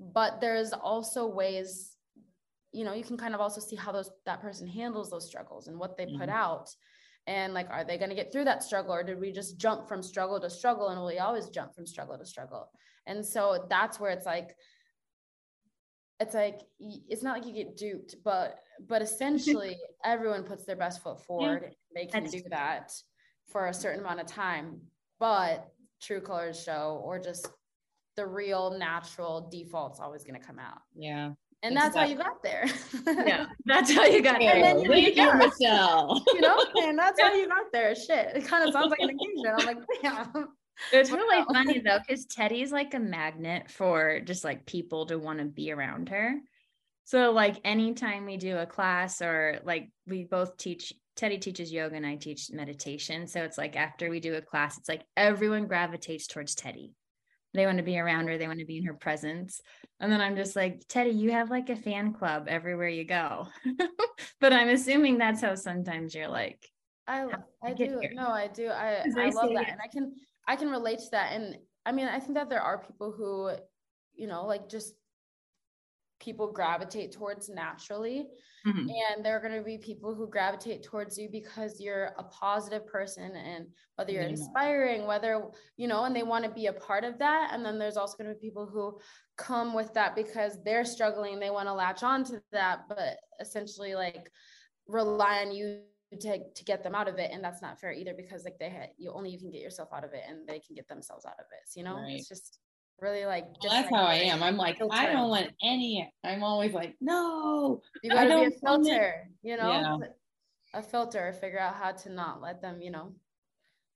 but 0.00 0.40
there's 0.40 0.72
also 0.72 1.26
ways 1.26 1.96
you 2.72 2.84
know 2.84 2.94
you 2.94 3.04
can 3.04 3.16
kind 3.16 3.34
of 3.34 3.40
also 3.40 3.60
see 3.60 3.76
how 3.76 3.92
those 3.92 4.10
that 4.24 4.40
person 4.40 4.66
handles 4.66 5.10
those 5.10 5.26
struggles 5.26 5.68
and 5.68 5.78
what 5.78 5.96
they 5.96 6.06
mm-hmm. 6.06 6.20
put 6.20 6.28
out. 6.28 6.70
And 7.26 7.52
like 7.52 7.68
are 7.70 7.84
they 7.84 7.98
going 7.98 8.08
to 8.08 8.16
get 8.16 8.32
through 8.32 8.44
that 8.44 8.62
struggle 8.62 8.94
or 8.94 9.04
did 9.04 9.20
we 9.20 9.30
just 9.30 9.58
jump 9.58 9.86
from 9.86 10.02
struggle 10.02 10.40
to 10.40 10.48
struggle 10.48 10.88
and 10.88 10.98
will 10.98 11.06
we 11.06 11.18
always 11.18 11.48
jump 11.48 11.74
from 11.74 11.86
struggle 11.86 12.16
to 12.16 12.24
struggle? 12.24 12.70
And 13.06 13.24
so 13.24 13.66
that's 13.68 14.00
where 14.00 14.10
it's 14.10 14.26
like 14.26 14.56
it's 16.18 16.34
like 16.34 16.60
it's 16.78 17.22
not 17.22 17.38
like 17.38 17.46
you 17.46 17.52
get 17.54 17.76
duped 17.76 18.16
but 18.24 18.58
but 18.86 19.02
essentially 19.02 19.76
everyone 20.04 20.44
puts 20.44 20.64
their 20.64 20.76
best 20.76 21.02
foot 21.02 21.24
forward 21.24 21.74
they 21.94 22.04
can 22.04 22.24
do 22.24 22.42
that 22.50 22.92
for 23.48 23.66
a 23.66 23.74
certain 23.74 24.00
amount 24.00 24.20
of 24.20 24.26
time 24.26 24.78
but 25.18 25.68
true 26.00 26.20
colors 26.20 26.62
show 26.62 27.00
or 27.04 27.18
just 27.18 27.48
the 28.20 28.26
real 28.26 28.76
natural 28.78 29.48
default's 29.50 29.98
always 29.98 30.24
going 30.24 30.38
to 30.38 30.46
come 30.46 30.58
out 30.58 30.82
yeah 30.94 31.30
and 31.62 31.76
that's, 31.76 31.94
how 31.94 32.04
you 32.04 32.16
got 32.16 32.42
there. 32.42 32.64
yeah, 33.06 33.46
that's 33.66 33.92
how 33.92 34.06
you 34.06 34.22
got 34.22 34.38
there. 34.38 34.54
And 34.54 34.64
then 34.64 34.80
you, 34.80 34.88
Thank 34.88 35.16
you, 35.16 35.34
Michelle. 35.34 36.22
you 36.34 36.40
know, 36.40 36.64
and 36.76 36.98
that's 36.98 37.20
how 37.20 37.34
you 37.34 37.48
got 37.54 37.70
there. 37.70 37.94
Shit, 37.94 38.34
it 38.34 38.46
kind 38.46 38.66
of 38.66 38.72
sounds 38.72 38.90
like 38.90 39.00
an 39.00 39.10
engagement. 39.10 39.56
I'm 39.58 39.66
like, 39.66 39.78
yeah. 40.02 40.26
It's 40.90 41.10
really 41.10 41.44
funny 41.52 41.80
though, 41.80 41.98
because 41.98 42.24
Tedi's 42.24 42.72
like 42.72 42.94
a 42.94 42.98
magnet 42.98 43.70
for 43.70 44.20
just 44.20 44.42
like 44.42 44.64
people 44.64 45.04
to 45.06 45.18
want 45.18 45.38
to 45.40 45.44
be 45.44 45.70
around 45.70 46.08
her. 46.08 46.36
So 47.04 47.32
like 47.32 47.60
anytime 47.64 48.24
we 48.24 48.38
do 48.38 48.56
a 48.56 48.64
class 48.64 49.20
or 49.20 49.60
like 49.64 49.90
we 50.06 50.24
both 50.24 50.56
teach 50.56 50.94
Tedi 51.16 51.38
teaches 51.38 51.70
yoga 51.70 51.96
and 51.96 52.06
I 52.06 52.16
teach 52.16 52.50
meditation. 52.50 53.26
So 53.26 53.42
it's 53.42 53.58
like 53.58 53.76
after 53.76 54.08
we 54.08 54.20
do 54.20 54.36
a 54.36 54.40
class, 54.40 54.78
it's 54.78 54.88
like 54.88 55.02
everyone 55.16 55.66
gravitates 55.66 56.26
towards 56.26 56.54
Tedi. 56.54 56.92
They 57.52 57.66
want 57.66 57.78
to 57.78 57.84
be 57.84 57.98
around 57.98 58.28
her, 58.28 58.38
they 58.38 58.46
want 58.46 58.60
to 58.60 58.66
be 58.66 58.78
in 58.78 58.84
her 58.84 58.94
presence. 58.94 59.60
And 59.98 60.10
then 60.10 60.20
I'm 60.20 60.36
just 60.36 60.54
like, 60.54 60.86
Tedi, 60.86 61.16
you 61.16 61.32
have 61.32 61.50
like 61.50 61.68
a 61.68 61.76
fan 61.76 62.12
club 62.12 62.46
everywhere 62.48 62.88
you 62.88 63.04
go. 63.04 63.48
but 64.40 64.52
I'm 64.52 64.68
assuming 64.68 65.18
that's 65.18 65.42
how 65.42 65.54
sometimes 65.56 66.14
you're 66.14 66.28
like, 66.28 66.64
I 67.06 67.26
I 67.62 67.72
do. 67.72 67.98
Here. 68.00 68.12
No, 68.14 68.28
I 68.28 68.46
do. 68.46 68.68
I, 68.68 69.02
I, 69.16 69.26
I 69.26 69.30
love 69.30 69.50
that. 69.54 69.68
And 69.68 69.80
I 69.82 69.88
can 69.88 70.12
I 70.46 70.56
can 70.56 70.70
relate 70.70 71.00
to 71.00 71.10
that. 71.12 71.32
And 71.32 71.56
I 71.84 71.92
mean, 71.92 72.06
I 72.06 72.20
think 72.20 72.34
that 72.34 72.48
there 72.48 72.62
are 72.62 72.78
people 72.78 73.10
who, 73.10 73.50
you 74.14 74.28
know, 74.28 74.46
like 74.46 74.68
just 74.68 74.94
people 76.20 76.52
gravitate 76.52 77.12
towards 77.12 77.48
naturally. 77.48 78.26
Mm-hmm. 78.66 78.88
And 78.88 79.24
there 79.24 79.36
are 79.36 79.40
going 79.40 79.56
to 79.56 79.64
be 79.64 79.78
people 79.78 80.14
who 80.14 80.28
gravitate 80.28 80.82
towards 80.82 81.16
you 81.16 81.28
because 81.32 81.80
you're 81.80 82.12
a 82.18 82.24
positive 82.24 82.86
person 82.86 83.34
and 83.34 83.66
whether 83.96 84.12
you're 84.12 84.22
inspiring, 84.22 85.06
whether, 85.06 85.44
you 85.78 85.88
know, 85.88 86.04
and 86.04 86.14
they 86.14 86.22
want 86.22 86.44
to 86.44 86.50
be 86.50 86.66
a 86.66 86.72
part 86.72 87.04
of 87.04 87.18
that. 87.18 87.50
And 87.52 87.64
then 87.64 87.78
there's 87.78 87.96
also 87.96 88.18
going 88.18 88.28
to 88.28 88.34
be 88.38 88.48
people 88.48 88.66
who 88.66 88.98
come 89.38 89.72
with 89.72 89.94
that 89.94 90.14
because 90.14 90.62
they're 90.62 90.84
struggling, 90.84 91.40
they 91.40 91.50
want 91.50 91.68
to 91.68 91.72
latch 91.72 92.02
on 92.02 92.22
to 92.24 92.42
that, 92.52 92.82
but 92.88 93.16
essentially 93.40 93.94
like 93.94 94.30
rely 94.86 95.40
on 95.40 95.52
you 95.52 95.80
to 96.20 96.38
to 96.54 96.64
get 96.64 96.82
them 96.82 96.94
out 96.94 97.06
of 97.06 97.18
it 97.18 97.30
and 97.32 97.42
that's 97.42 97.62
not 97.62 97.78
fair 97.78 97.92
either 97.92 98.12
because 98.16 98.44
like 98.44 98.58
they 98.58 98.68
had 98.68 98.88
you 98.98 99.12
only 99.12 99.30
you 99.30 99.38
can 99.38 99.48
get 99.48 99.60
yourself 99.60 99.90
out 99.94 100.02
of 100.02 100.12
it 100.12 100.22
and 100.28 100.44
they 100.48 100.58
can 100.58 100.74
get 100.74 100.88
themselves 100.88 101.24
out 101.24 101.38
of 101.38 101.46
it 101.52 101.68
so, 101.68 101.78
you 101.78 101.84
know 101.84 101.94
right. 101.94 102.16
it's 102.16 102.28
just 102.28 102.58
really 103.00 103.24
like 103.24 103.44
well, 103.62 103.72
that's 103.72 103.90
how 103.90 104.04
I 104.04 104.14
am. 104.14 104.42
I'm 104.42 104.56
like 104.56 104.78
filter. 104.78 104.94
I 104.94 105.12
don't 105.12 105.28
want 105.28 105.50
any 105.62 106.12
I'm 106.24 106.42
always 106.42 106.72
like 106.72 106.96
no 107.00 107.80
you 108.02 108.10
gotta 108.10 108.28
be 108.28 108.44
a 108.44 108.50
filter 108.50 109.28
you 109.42 109.56
know? 109.56 109.68
Yeah. 109.68 109.96
a 110.74 110.82
filter 110.82 111.32
figure 111.40 111.58
out 111.58 111.74
how 111.74 111.92
to 111.92 112.12
not 112.12 112.40
let 112.40 112.60
them 112.60 112.80
you 112.80 112.90
know 112.90 113.14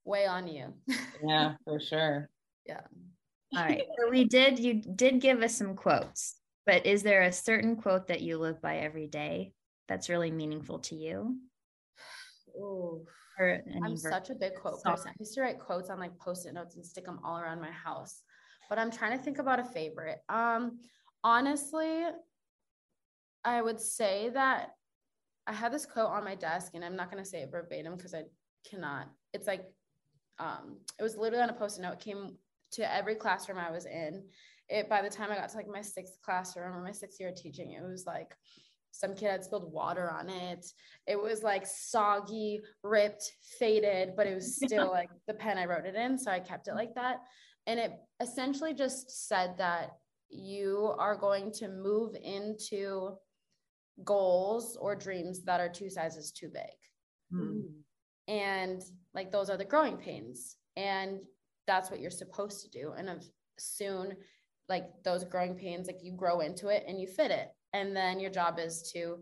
weigh 0.05 0.26
on 0.26 0.46
you. 0.48 0.74
Yeah 1.26 1.55
for 1.64 1.80
sure. 1.80 2.28
Yeah. 2.66 2.80
All 3.57 3.62
right. 3.62 3.82
So 3.98 4.11
we 4.11 4.24
did 4.24 4.59
you 4.59 4.74
did 4.74 5.20
give 5.20 5.42
us 5.42 5.57
some 5.57 5.74
quotes 5.74 6.36
but 6.66 6.86
is 6.86 7.02
there 7.02 7.22
a 7.22 7.32
certain 7.32 7.76
quote 7.76 8.09
that 8.09 8.22
you 8.22 8.38
live 8.38 8.61
by 8.62 8.78
every 8.78 9.07
day 9.07 9.52
that's 9.86 10.09
really 10.09 10.30
meaningful 10.30 10.78
to 10.80 10.94
you? 10.94 11.36
Oh, 12.57 13.05
I'm 13.40 13.96
such 13.96 14.30
a 14.30 14.34
big 14.36 14.55
quote 14.55 14.80
person. 14.80 15.09
I 15.09 15.14
used 15.18 15.34
to 15.34 15.40
write 15.40 15.59
quotes 15.59 15.90
on 15.90 15.98
like 15.98 16.16
post-it 16.20 16.55
notes 16.55 16.76
and 16.76 16.86
stick 16.86 17.05
them 17.05 17.18
all 17.24 17.36
around 17.36 17.61
my 17.61 17.72
house. 17.72 18.22
But 18.69 18.79
I'm 18.79 18.91
trying 18.91 19.17
to 19.17 19.23
think 19.23 19.39
about 19.39 19.61
a 19.61 19.65
favorite. 19.65 20.19
Um, 20.29 20.79
honestly, 21.23 22.05
I 23.45 23.61
would 23.61 23.81
say 23.81 24.31
that 24.31 24.71
I 25.47 25.53
had 25.53 25.73
this 25.73 25.87
quote 25.87 26.11
on 26.11 26.25
my 26.25 26.35
desk, 26.35 26.73
and 26.75 26.85
I'm 26.85 26.97
not 26.97 27.11
going 27.11 27.23
to 27.23 27.29
say 27.29 27.43
it 27.43 27.51
verbatim 27.51 27.97
because 27.97 28.15
I 28.15 28.23
cannot. 28.69 29.09
It's 29.33 29.47
like, 29.47 29.67
um, 30.39 30.79
it 30.99 31.03
was 31.03 31.17
literally 31.17 31.43
on 31.43 31.51
a 31.51 31.55
post-it 31.55 31.83
note. 31.83 31.95
It 31.95 32.01
came 32.01 32.37
to 32.73 32.95
every 32.95 33.15
classroom 33.15 33.59
I 33.59 33.71
was 33.71 33.87
in. 33.87 34.25
It 34.69 34.89
by 34.89 35.03
the 35.03 35.11
time 35.11 35.31
I 35.31 35.37
got 35.37 35.51
to 35.51 35.57
like 35.57 35.69
my 35.69 35.83
sixth 35.83 36.19
classroom 36.23 36.75
or 36.75 36.83
my 36.83 36.93
sixth 36.93 37.21
year 37.21 37.29
of 37.29 37.37
teaching, 37.37 37.73
it 37.73 37.83
was 37.83 38.07
like 38.07 38.35
some 38.95 39.15
kid 39.15 39.31
had 39.31 39.45
spilled 39.45 39.73
water 39.73 40.11
on 40.11 40.31
it. 40.31 40.65
It 41.07 41.21
was 41.21 41.43
like 41.43 41.67
soggy, 41.67 42.62
ripped, 42.83 43.33
faded, 43.59 44.15
but 44.17 44.27
it 44.27 44.35
was 44.35 44.57
still 44.65 44.91
like 44.91 45.11
the 45.27 45.35
pen 45.35 45.59
I 45.59 45.67
wrote 45.67 45.85
it 45.85 45.97
in. 45.97 46.17
So 46.17 46.31
I 46.31 46.41
kept 46.41 46.69
it 46.69 46.75
like 46.75 46.95
that. 46.95 47.19
And 47.67 47.81
it 47.81 47.93
essentially 48.21 48.75
just 48.75 49.29
said 49.29 49.57
that 49.59 49.91
you 50.29 50.95
are 50.99 51.17
going 51.17 51.53
to 51.53 51.69
move 51.69 52.17
into 52.23 53.17
goals 54.03 54.77
or 54.81 54.97
dreams 54.97 55.45
that 55.45 55.61
are 55.61 55.69
two 55.69 55.89
sizes 55.89 56.33
too 56.33 56.49
big. 56.53 56.62
Mm. 57.33 57.62
And 58.27 58.83
like 59.12 59.31
those 59.31 59.51
are 59.51 59.57
the 59.57 59.65
growing 59.65 59.97
pains. 59.97 60.57
And 60.77 61.21
that's 61.67 61.91
what 61.91 62.01
you're 62.01 62.11
supposed 62.11 62.62
to 62.62 62.71
do. 62.71 62.93
And 62.97 63.09
of 63.09 63.25
soon, 63.59 64.17
like 64.69 64.87
those 65.05 65.25
growing 65.25 65.55
pains, 65.55 65.87
like 65.87 66.01
you 66.03 66.12
grow 66.12 66.41
into 66.41 66.69
it 66.69 66.85
and 66.89 67.01
you 67.01 67.07
fit 67.07 67.31
it 67.31 67.49
and 67.73 67.95
then 67.95 68.19
your 68.19 68.31
job 68.31 68.59
is 68.59 68.91
to 68.95 69.19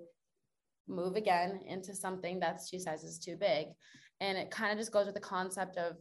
move 0.88 1.16
again 1.16 1.60
into 1.66 1.94
something 1.94 2.38
that's 2.38 2.70
two 2.70 2.78
sizes 2.78 3.18
too 3.18 3.36
big. 3.36 3.68
And 4.20 4.38
it 4.38 4.50
kind 4.50 4.72
of 4.72 4.78
just 4.78 4.92
goes 4.92 5.06
with 5.06 5.14
the 5.14 5.20
concept 5.20 5.76
of 5.76 5.96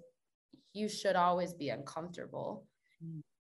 you 0.73 0.87
should 0.87 1.15
always 1.15 1.53
be 1.53 1.69
uncomfortable 1.69 2.65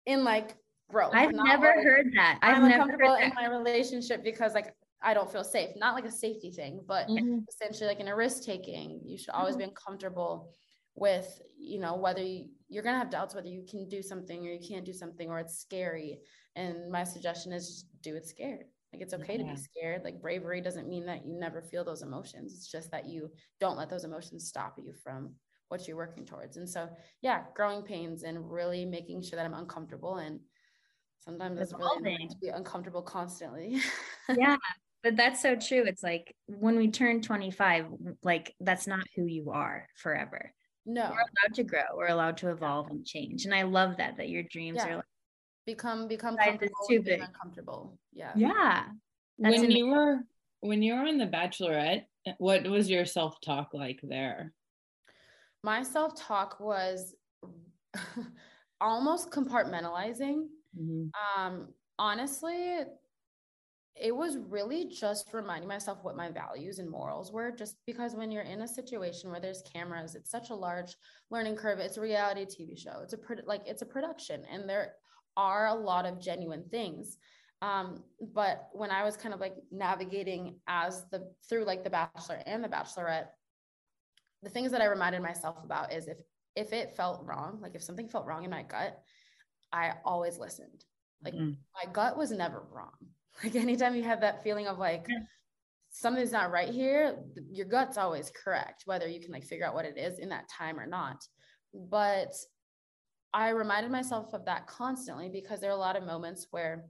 in 0.06 0.24
like 0.24 0.56
growth. 0.90 1.14
I've 1.14 1.32
never 1.32 1.68
like, 1.68 1.84
heard 1.84 2.08
that. 2.16 2.40
I've 2.42 2.58
I'm 2.58 2.70
never 2.70 2.84
uncomfortable 2.84 3.16
in 3.16 3.32
my 3.36 3.48
relationship 3.48 4.24
because 4.24 4.54
like 4.54 4.74
I 5.02 5.14
don't 5.14 5.32
feel 5.32 5.44
safe. 5.44 5.70
Not 5.76 5.96
like 5.96 6.06
a 6.06 6.12
safety 6.12 6.52
thing, 6.52 6.82
but 6.88 7.08
mm-hmm. 7.08 7.40
essentially 7.50 7.88
like 7.88 8.00
in 8.00 8.08
a 8.08 8.16
risk 8.16 8.44
taking, 8.44 9.02
you 9.04 9.18
should 9.18 9.32
always 9.32 9.56
mm-hmm. 9.56 9.66
be 9.66 9.70
uncomfortable 9.70 10.50
with, 10.96 11.42
you 11.58 11.80
know, 11.80 11.96
whether 11.96 12.22
you, 12.22 12.46
you're 12.70 12.84
gonna 12.84 13.00
have 13.00 13.10
doubts 13.10 13.36
whether 13.36 13.48
you 13.48 13.66
can 13.70 13.90
do 13.90 14.02
something 14.02 14.48
or 14.48 14.52
you 14.52 14.66
can't 14.68 14.86
do 14.86 14.94
something 14.94 15.30
or 15.30 15.40
it's 15.40 15.60
scary. 15.60 16.20
And 16.56 16.92
my 16.92 17.04
suggestion 17.04 17.52
is 17.52 17.68
just 17.68 18.02
do 18.02 18.16
it 18.16 18.28
scared. 18.28 18.66
Like 18.94 19.02
it's 19.02 19.14
okay 19.14 19.38
yeah. 19.38 19.40
to 19.40 19.56
be 19.56 19.56
scared. 19.56 20.04
Like 20.04 20.22
bravery 20.22 20.62
doesn't 20.62 20.88
mean 20.88 21.06
that 21.08 21.26
you 21.26 21.38
never 21.38 21.62
feel 21.62 21.84
those 21.84 22.04
emotions. 22.04 22.54
It's 22.54 22.72
just 22.72 22.92
that 22.92 23.08
you 23.08 23.30
don't 23.60 23.78
let 23.78 23.90
those 23.90 24.04
emotions 24.04 24.48
stop 24.48 24.76
you 24.78 24.94
from 25.04 25.34
what 25.70 25.88
you're 25.88 25.98
working 25.98 26.26
towards. 26.26 26.58
And 26.58 26.70
so, 26.70 26.90
yeah, 27.22 27.44
growing 27.56 27.84
pains 27.84 28.24
and 28.24 28.52
really 28.52 28.86
making 28.86 29.22
sure 29.22 29.38
that 29.38 29.46
I'm 29.46 29.54
uncomfortable. 29.54 30.18
And 30.18 30.40
sometimes 31.20 31.60
it's 31.60 31.74
really 31.74 32.28
to 32.28 32.38
be 32.42 32.50
uncomfortable 32.50 33.02
constantly. 33.02 33.80
yeah. 34.36 34.58
But 35.02 35.18
that's 35.18 35.42
so 35.42 35.56
true. 35.56 35.84
It's 35.86 36.04
like 36.04 36.36
when 36.48 36.78
we 36.78 36.90
turn 36.90 37.22
25, 37.22 37.88
like 38.24 38.56
that's 38.60 38.88
not 38.88 39.04
who 39.16 39.26
you 39.26 39.52
are 39.52 39.88
forever. 39.96 40.54
No. 40.86 41.02
We're 41.02 41.18
allowed 41.18 41.56
to 41.56 41.64
grow. 41.64 41.82
We're 41.96 42.08
allowed 42.08 42.38
to 42.38 42.50
evolve 42.52 42.90
and 42.90 43.06
change. 43.06 43.46
And 43.46 43.54
I 43.54 43.64
love 43.64 43.98
that 43.98 44.18
that 44.18 44.30
your 44.30 44.44
dreams 44.44 44.78
yeah. 44.78 44.90
are 44.90 44.96
like 44.98 45.06
become 45.66 46.08
become 46.08 46.38
comfortable 46.38 46.74
too 46.90 47.02
big. 47.02 47.22
uncomfortable. 47.22 47.98
Yeah. 48.14 48.32
Yeah. 48.36 48.84
That's 49.40 49.58
when 49.58 49.66
amazing. 49.66 49.78
you 49.78 49.88
were 49.88 50.20
when 50.62 50.82
you 50.82 50.94
were 50.94 51.06
on 51.06 51.18
the 51.18 51.28
Bachelorette, 51.28 52.04
what 52.38 52.66
was 52.68 52.90
your 52.90 53.06
self 53.06 53.40
talk 53.42 53.74
like 53.74 54.00
there? 54.04 54.54
My 55.64 55.84
self 55.84 56.16
talk 56.16 56.60
was 56.60 57.16
almost 58.82 59.32
compartmentalizing. 59.32 60.48
Mm-hmm. 60.80 61.42
Um, 61.42 61.70
honestly, 61.98 62.80
it 63.96 64.16
was 64.16 64.38
really 64.50 64.90
just 64.90 65.30
reminding 65.34 65.70
myself 65.70 66.00
what 66.02 66.18
my 66.18 66.30
values 66.30 66.80
and 66.80 66.90
morals 66.90 67.32
were 67.32 67.52
just 67.52 67.78
because 67.86 68.16
when 68.16 68.32
you're 68.32 68.42
in 68.42 68.62
a 68.62 68.68
situation 68.68 69.30
where 69.30 69.40
there's 69.40 69.62
cameras 69.72 70.16
it's 70.16 70.32
such 70.32 70.50
a 70.50 70.56
large 70.56 70.96
learning 71.30 71.56
curve 71.56 71.78
it's 71.78 71.98
a 71.98 72.02
reality 72.02 72.44
tv 72.44 72.76
show 72.76 73.02
it's 73.04 73.14
a 73.14 73.18
pro- 73.20 73.46
like 73.46 73.62
it's 73.68 73.84
a 73.84 73.86
production 73.86 74.42
and 74.52 74.68
there 74.68 74.94
are 75.38 75.68
a 75.68 75.74
lot 75.74 76.06
of 76.06 76.20
genuine 76.20 76.64
things. 76.70 77.18
Um, 77.62 78.04
but 78.34 78.70
when 78.74 78.92
I 78.92 79.04
was 79.04 79.16
kind 79.16 79.34
of 79.34 79.40
like 79.40 79.56
navigating 79.72 80.60
as 80.68 81.06
the 81.12 81.32
through 81.48 81.66
like 81.66 81.84
the 81.84 81.90
bachelor 81.90 82.42
and 82.46 82.64
the 82.64 82.68
bachelorette, 82.68 83.28
the 84.44 84.50
things 84.50 84.72
that 84.72 84.82
I 84.82 84.86
reminded 84.86 85.22
myself 85.22 85.58
about 85.64 85.94
is 85.94 86.08
if 86.08 86.18
if 86.56 86.72
it 86.72 86.96
felt 86.96 87.26
wrong, 87.26 87.60
like 87.62 87.76
if 87.76 87.82
something 87.82 88.08
felt 88.08 88.28
wrong 88.28 88.44
in 88.44 88.52
my 88.52 88.64
gut, 88.64 89.02
I 89.72 89.94
always 90.06 90.38
listened. 90.38 90.86
Like 91.24 91.34
mm-hmm. 91.34 91.54
my 91.84 91.92
gut 91.92 92.18
was 92.18 92.32
never 92.32 92.64
wrong. 92.72 92.92
Like 93.44 93.56
anytime 93.56 93.96
you 93.96 94.04
have 94.04 94.22
that 94.22 94.44
feeling 94.44 94.68
of 94.68 94.78
like 94.78 95.08
something's 95.90 96.32
not 96.32 96.52
right 96.52 96.70
here, 96.70 97.18
your 97.52 97.66
gut's 97.66 97.98
always 97.98 98.32
correct, 98.32 98.84
whether 98.86 99.08
you 99.08 99.20
can 99.20 99.32
like 99.32 99.44
figure 99.44 99.66
out 99.66 99.74
what 99.74 99.86
it 99.86 99.98
is 99.98 100.20
in 100.20 100.30
that 100.30 100.48
time 100.48 100.80
or 100.80 100.86
not. 100.86 101.26
But 101.74 102.32
I 103.34 103.50
reminded 103.50 103.92
myself 103.92 104.36
of 104.36 104.46
that 104.46 104.68
constantly 104.68 105.30
because 105.30 105.60
there 105.60 105.72
are 105.72 105.76
a 105.76 105.80
lot 105.80 105.96
of 105.96 106.04
moments 106.04 106.46
where 106.52 106.86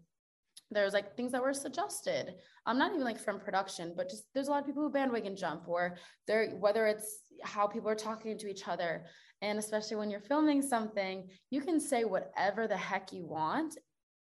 there's 0.74 0.93
like 0.93 1.15
things 1.15 1.32
that 1.32 1.41
were 1.41 1.53
suggested. 1.53 2.36
I'm 2.65 2.78
not 2.78 2.91
even 2.91 3.03
like 3.03 3.19
from 3.19 3.39
production, 3.39 3.93
but 3.95 4.09
just 4.09 4.26
there's 4.34 4.47
a 4.47 4.51
lot 4.51 4.61
of 4.61 4.65
people 4.65 4.84
who 4.84 4.89
bandwagon 4.89 5.36
jump 5.36 5.67
or 5.67 5.97
there, 6.28 6.51
whether 6.59 6.88
it's 6.88 7.19
how 7.43 7.67
people 7.67 7.89
are 7.89 7.95
talking 7.95 8.38
to 8.38 8.47
each 8.47 8.67
other. 8.67 9.05
And 9.41 9.59
especially 9.59 9.97
when 9.97 10.09
you're 10.09 10.21
filming 10.21 10.61
something, 10.61 11.28
you 11.49 11.61
can 11.61 11.80
say 11.80 12.05
whatever 12.05 12.67
the 12.67 12.78
heck 12.78 13.11
you 13.11 13.26
want 13.26 13.78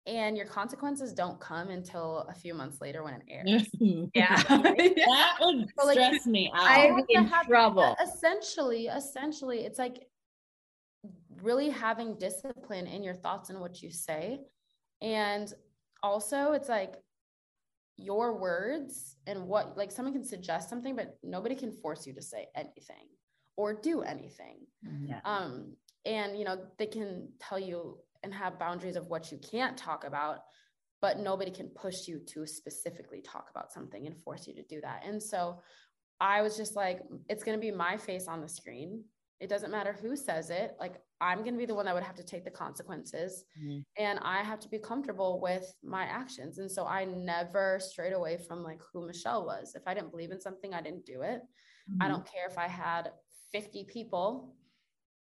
and 0.07 0.36
your 0.36 0.47
consequences 0.47 1.12
don't 1.12 1.38
come 1.41 1.68
until 1.68 2.26
a 2.28 2.34
few 2.34 2.55
months 2.55 2.80
later 2.80 3.05
when 3.05 3.14
it 3.14 3.22
airs. 3.28 3.68
yeah. 4.14 4.36
that 4.49 5.36
would 5.41 5.66
so, 5.78 5.86
like, 5.86 5.95
stress 5.95 6.26
me 6.26 6.51
out. 6.55 6.62
I'd 6.62 7.07
be 7.07 7.14
in 7.14 7.30
trouble. 7.47 7.97
Essentially, 8.03 8.86
essentially, 8.86 9.61
it's 9.61 9.78
like 9.78 10.07
really 11.43 11.70
having 11.70 12.18
discipline 12.18 12.86
in 12.86 13.03
your 13.03 13.14
thoughts 13.14 13.51
and 13.51 13.61
what 13.61 13.82
you 13.82 13.91
say. 13.91 14.41
And 15.03 15.53
also, 16.03 16.53
it's 16.53 16.68
like 16.68 16.94
your 17.96 18.38
words 18.38 19.16
and 19.26 19.46
what, 19.46 19.76
like, 19.76 19.90
someone 19.90 20.14
can 20.14 20.24
suggest 20.24 20.68
something, 20.68 20.96
but 20.96 21.18
nobody 21.22 21.55
can 21.55 21.72
force 21.72 22.07
you 22.07 22.14
to 22.14 22.22
say 22.22 22.48
anything 22.55 23.09
or 23.57 23.74
do 23.74 24.03
anything. 24.03 24.66
Yeah. 25.07 25.20
Um, 25.24 25.74
and 26.07 26.38
you 26.38 26.44
know, 26.44 26.59
they 26.78 26.86
can 26.86 27.28
tell 27.38 27.59
you 27.59 27.98
and 28.22 28.32
have 28.34 28.59
boundaries 28.59 28.96
of 28.96 29.07
what 29.09 29.30
you 29.30 29.38
can't 29.38 29.76
talk 29.76 30.05
about 30.05 30.40
but 31.01 31.18
nobody 31.18 31.51
can 31.51 31.68
push 31.68 32.07
you 32.07 32.18
to 32.26 32.46
specifically 32.46 33.22
talk 33.22 33.48
about 33.51 33.72
something 33.72 34.07
and 34.07 34.16
force 34.18 34.46
you 34.46 34.55
to 34.55 34.62
do 34.64 34.80
that 34.80 35.03
and 35.07 35.22
so 35.22 35.61
i 36.20 36.42
was 36.42 36.57
just 36.57 36.76
like 36.76 37.01
it's 37.28 37.42
going 37.42 37.57
to 37.57 37.61
be 37.61 37.70
my 37.70 37.96
face 37.96 38.28
on 38.28 38.40
the 38.40 38.48
screen 38.48 39.03
it 39.41 39.49
doesn't 39.49 39.70
matter 39.70 39.97
who 40.01 40.14
says 40.14 40.51
it 40.51 40.76
like 40.78 41.01
i'm 41.20 41.38
going 41.38 41.55
to 41.55 41.59
be 41.59 41.66
the 41.66 41.74
one 41.74 41.86
that 41.86 41.95
would 41.95 42.03
have 42.03 42.14
to 42.14 42.24
take 42.24 42.45
the 42.45 42.51
consequences 42.51 43.45
mm-hmm. 43.61 43.80
and 43.99 44.18
i 44.22 44.43
have 44.43 44.61
to 44.61 44.68
be 44.68 44.78
comfortable 44.78 45.41
with 45.41 45.74
my 45.82 46.05
actions 46.05 46.59
and 46.59 46.70
so 46.70 46.86
i 46.86 47.05
never 47.05 47.78
strayed 47.80 48.12
away 48.12 48.36
from 48.36 48.62
like 48.62 48.80
who 48.93 49.07
michelle 49.07 49.45
was 49.47 49.74
if 49.74 49.82
i 49.86 49.95
didn't 49.95 50.11
believe 50.11 50.30
in 50.30 50.41
something 50.41 50.74
i 50.74 50.82
didn't 50.82 51.07
do 51.07 51.22
it 51.22 51.41
mm-hmm. 51.41 52.03
i 52.03 52.09
don't 52.09 52.30
care 52.30 52.47
if 52.49 52.59
i 52.59 52.68
had 52.68 53.11
50 53.53 53.84
people 53.84 54.55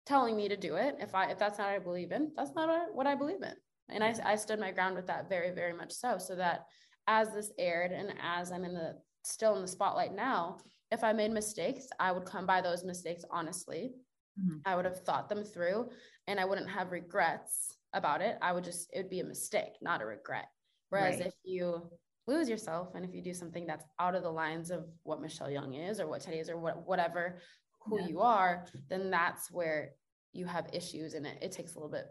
telling 0.08 0.38
me 0.38 0.48
to 0.48 0.58
do 0.58 0.76
it. 0.76 0.96
If 1.00 1.14
I 1.14 1.26
if 1.26 1.38
that's 1.38 1.60
not 1.60 1.68
what 1.68 1.76
I 1.76 1.80
believe 1.80 2.12
in, 2.12 2.32
that's 2.36 2.56
not 2.56 2.70
what 2.94 3.06
I 3.06 3.16
believe 3.16 3.44
in. 3.44 3.54
And 3.90 4.04
I, 4.04 4.16
I 4.24 4.36
stood 4.36 4.60
my 4.60 4.72
ground 4.72 4.96
with 4.96 5.08
that 5.08 5.30
very, 5.30 5.52
very 5.52 5.74
much 5.74 5.92
so. 5.92 6.18
So 6.18 6.36
that 6.36 6.66
as 7.08 7.34
this 7.34 7.52
aired 7.60 7.92
and 7.92 8.14
as 8.22 8.52
I'm 8.52 8.64
in 8.64 8.74
the 8.74 8.96
still 9.24 9.56
in 9.56 9.62
the 9.62 9.68
spotlight 9.68 10.16
now, 10.16 10.58
if 10.92 11.04
I 11.04 11.14
made 11.14 11.32
mistakes, 11.32 11.88
I 12.00 12.12
would 12.12 12.26
come 12.26 12.46
by 12.46 12.62
those 12.62 12.84
mistakes 12.84 13.24
honestly. 13.32 13.92
Mm-hmm. 14.40 14.58
I 14.66 14.76
would 14.76 14.86
have 14.86 15.02
thought 15.02 15.30
them 15.30 15.44
through 15.44 15.90
and 16.28 16.40
I 16.40 16.46
wouldn't 16.46 16.70
have 16.70 16.92
regrets 16.92 17.76
about 17.94 18.22
it. 18.22 18.38
I 18.42 18.52
would 18.52 18.64
just, 18.64 18.90
it 18.94 18.98
would 18.98 19.10
be 19.10 19.20
a 19.20 19.26
mistake, 19.26 19.74
not 19.82 20.02
a 20.02 20.06
regret. 20.06 20.46
Whereas 20.90 21.18
right. 21.18 21.28
if 21.28 21.34
you 21.44 21.90
lose 22.28 22.50
yourself 22.50 22.90
and 22.96 23.04
if 23.04 23.14
you 23.14 23.22
do 23.22 23.34
something 23.34 23.66
that's 23.66 23.86
out 24.00 24.16
of 24.16 24.24
the 24.24 24.30
lines 24.30 24.70
of 24.70 24.86
what 25.04 25.22
Michelle 25.22 25.50
Young 25.50 25.74
is 25.74 26.00
or 26.00 26.08
what 26.08 26.22
Tedi 26.22 26.40
is 26.40 26.50
or 26.50 26.58
what, 26.58 26.88
whatever 26.88 27.40
who 27.80 28.00
yeah. 28.00 28.08
you 28.08 28.20
are, 28.22 28.66
then 28.90 29.10
that's 29.10 29.52
where 29.52 29.92
you 30.34 30.46
have 30.46 30.70
issues 30.74 31.14
and 31.14 31.26
it, 31.26 31.38
it 31.42 31.52
takes 31.52 31.74
a 31.74 31.80
little 31.80 31.92
bit 31.92 32.06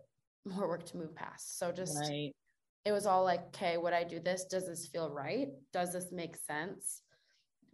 more 0.45 0.69
work 0.69 0.85
to 0.87 0.97
move 0.97 1.15
past. 1.15 1.59
So 1.59 1.71
just 1.71 1.99
right. 1.99 2.33
it 2.85 2.93
was 2.93 3.07
all 3.07 3.25
like, 3.25 3.47
okay, 3.49 3.77
would 3.77 3.93
I 3.93 4.05
do 4.05 4.21
this? 4.21 4.45
Does 4.45 4.67
this 4.67 4.89
feel 4.89 5.11
right? 5.11 5.49
Does 5.73 5.93
this 5.93 6.11
make 6.13 6.37
sense? 6.37 7.03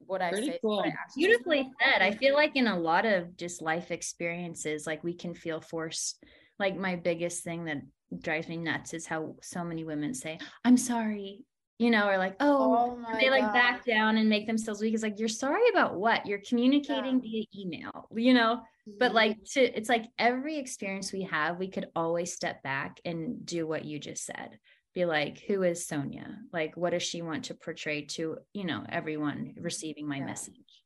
What 0.07 0.23
I 0.23 0.33
say 0.33 0.59
cool. 0.63 0.81
I 0.81 0.93
beautifully 1.17 1.69
said. 1.81 2.03
I 2.03 2.13
feel 2.13 2.35
like 2.35 2.57
in 2.57 2.67
a 2.67 2.79
lot 2.79 3.05
of 3.05 3.37
just 3.37 3.63
life 3.63 3.91
experiences, 3.91 4.87
like 4.87 5.03
we 5.05 5.15
can 5.15 5.35
feel 5.35 5.61
forced. 5.61 6.23
Like 6.59 6.77
my 6.77 6.97
biggest 6.97 7.45
thing 7.45 7.65
that 7.65 7.83
drives 8.21 8.49
me 8.49 8.59
nuts 8.59 8.95
is 8.95 9.07
how 9.07 9.37
so 9.43 9.65
many 9.65 9.85
women 9.85 10.15
say, 10.15 10.39
I'm 10.65 10.77
sorry, 10.77 11.45
you 11.79 11.91
know, 11.91 12.09
or 12.09 12.19
like, 12.19 12.37
oh, 12.41 12.97
oh 13.05 13.19
they 13.19 13.31
like 13.31 13.43
God. 13.43 13.53
back 13.53 13.85
down 13.85 14.17
and 14.17 14.29
make 14.29 14.47
themselves 14.47 14.81
weak. 14.81 14.95
It's 14.95 15.03
like, 15.03 15.19
you're 15.19 15.29
sorry 15.29 15.69
about 15.71 15.97
what? 15.97 16.27
You're 16.27 16.43
communicating 16.47 17.21
yeah. 17.23 17.45
via 17.55 17.65
email, 17.65 18.09
you 18.15 18.35
know? 18.35 18.61
Mm-hmm. 18.89 18.99
But 18.99 19.15
like 19.15 19.43
to 19.53 19.61
it's 19.61 19.89
like 19.89 20.07
every 20.19 20.59
experience 20.59 21.13
we 21.13 21.23
have, 21.23 21.59
we 21.59 21.69
could 21.69 21.87
always 21.95 22.33
step 22.33 22.63
back 22.63 23.01
and 23.05 23.45
do 23.45 23.67
what 23.67 23.85
you 23.85 23.99
just 23.99 24.25
said. 24.25 24.59
Be 24.95 25.05
like, 25.05 25.43
who 25.47 25.62
is 25.62 25.86
Sonya? 25.86 26.38
Like, 26.53 26.76
what 26.76 26.90
does 26.90 27.03
she 27.03 27.22
want 27.22 27.45
to 27.47 27.55
portray 27.55 28.03
to, 28.07 28.38
you 28.53 28.64
know, 28.64 28.84
everyone 28.88 29.55
receiving 29.59 30.07
my 30.07 30.18
yeah. 30.18 30.26
message? 30.26 30.82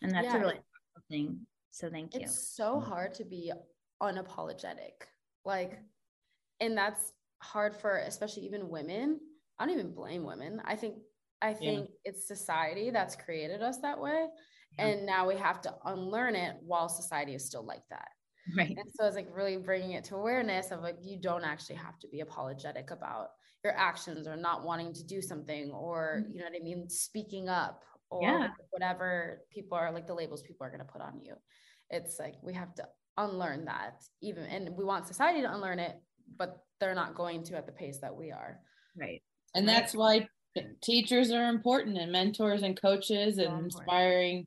And 0.00 0.12
that's 0.12 0.26
yeah. 0.26 0.36
a 0.36 0.40
really 0.40 0.60
thing. 1.10 1.40
So 1.70 1.90
thank 1.90 2.14
you. 2.14 2.20
It's 2.22 2.56
so 2.56 2.76
mm. 2.76 2.84
hard 2.84 3.14
to 3.14 3.24
be 3.24 3.52
unapologetic. 4.02 5.06
Like, 5.44 5.78
and 6.60 6.76
that's 6.76 7.12
hard 7.40 7.74
for 7.74 7.98
especially 7.98 8.44
even 8.44 8.68
women 8.68 9.20
I 9.58 9.66
don't 9.66 9.74
even 9.74 9.92
blame 9.92 10.24
women. 10.24 10.62
I 10.64 10.76
think 10.76 10.96
I 11.42 11.54
think 11.54 11.88
yeah. 11.88 12.12
it's 12.12 12.26
society 12.26 12.90
that's 12.90 13.16
created 13.16 13.62
us 13.62 13.78
that 13.78 14.00
way. 14.00 14.26
Yeah. 14.78 14.86
And 14.86 15.06
now 15.06 15.26
we 15.26 15.36
have 15.36 15.60
to 15.62 15.74
unlearn 15.84 16.34
it 16.34 16.56
while 16.62 16.88
society 16.88 17.34
is 17.34 17.44
still 17.44 17.64
like 17.64 17.82
that. 17.90 18.08
Right. 18.56 18.76
And 18.76 18.90
so 18.94 19.06
it's 19.06 19.16
like 19.16 19.28
really 19.32 19.56
bringing 19.56 19.92
it 19.92 20.04
to 20.04 20.16
awareness 20.16 20.70
of 20.70 20.82
like, 20.82 20.96
you 21.02 21.20
don't 21.20 21.44
actually 21.44 21.76
have 21.76 21.98
to 22.00 22.08
be 22.08 22.20
apologetic 22.20 22.90
about 22.90 23.28
your 23.64 23.76
actions 23.76 24.26
or 24.26 24.36
not 24.36 24.64
wanting 24.64 24.92
to 24.94 25.04
do 25.04 25.20
something 25.20 25.70
or, 25.70 26.22
mm-hmm. 26.22 26.32
you 26.32 26.38
know 26.38 26.46
what 26.46 26.60
I 26.60 26.62
mean, 26.62 26.88
speaking 26.88 27.48
up 27.48 27.82
or 28.10 28.22
yeah. 28.22 28.48
whatever 28.70 29.42
people 29.50 29.76
are 29.76 29.92
like 29.92 30.06
the 30.06 30.14
labels 30.14 30.42
people 30.42 30.66
are 30.66 30.70
going 30.70 30.80
to 30.80 30.92
put 30.92 31.02
on 31.02 31.20
you. 31.20 31.34
It's 31.90 32.18
like 32.18 32.34
we 32.42 32.54
have 32.54 32.74
to 32.76 32.84
unlearn 33.16 33.64
that 33.64 34.02
even, 34.22 34.44
and 34.44 34.70
we 34.76 34.84
want 34.84 35.06
society 35.06 35.42
to 35.42 35.52
unlearn 35.52 35.78
it, 35.78 36.00
but 36.36 36.58
they're 36.80 36.94
not 36.94 37.14
going 37.14 37.42
to 37.44 37.56
at 37.56 37.66
the 37.66 37.72
pace 37.72 37.98
that 38.00 38.14
we 38.14 38.30
are. 38.30 38.60
Right 38.96 39.22
and 39.54 39.68
that's 39.68 39.94
why 39.94 40.28
teachers 40.82 41.30
are 41.30 41.48
important 41.48 41.98
and 41.98 42.10
mentors 42.10 42.62
and 42.62 42.80
coaches 42.80 43.38
and 43.38 43.64
inspiring 43.64 44.46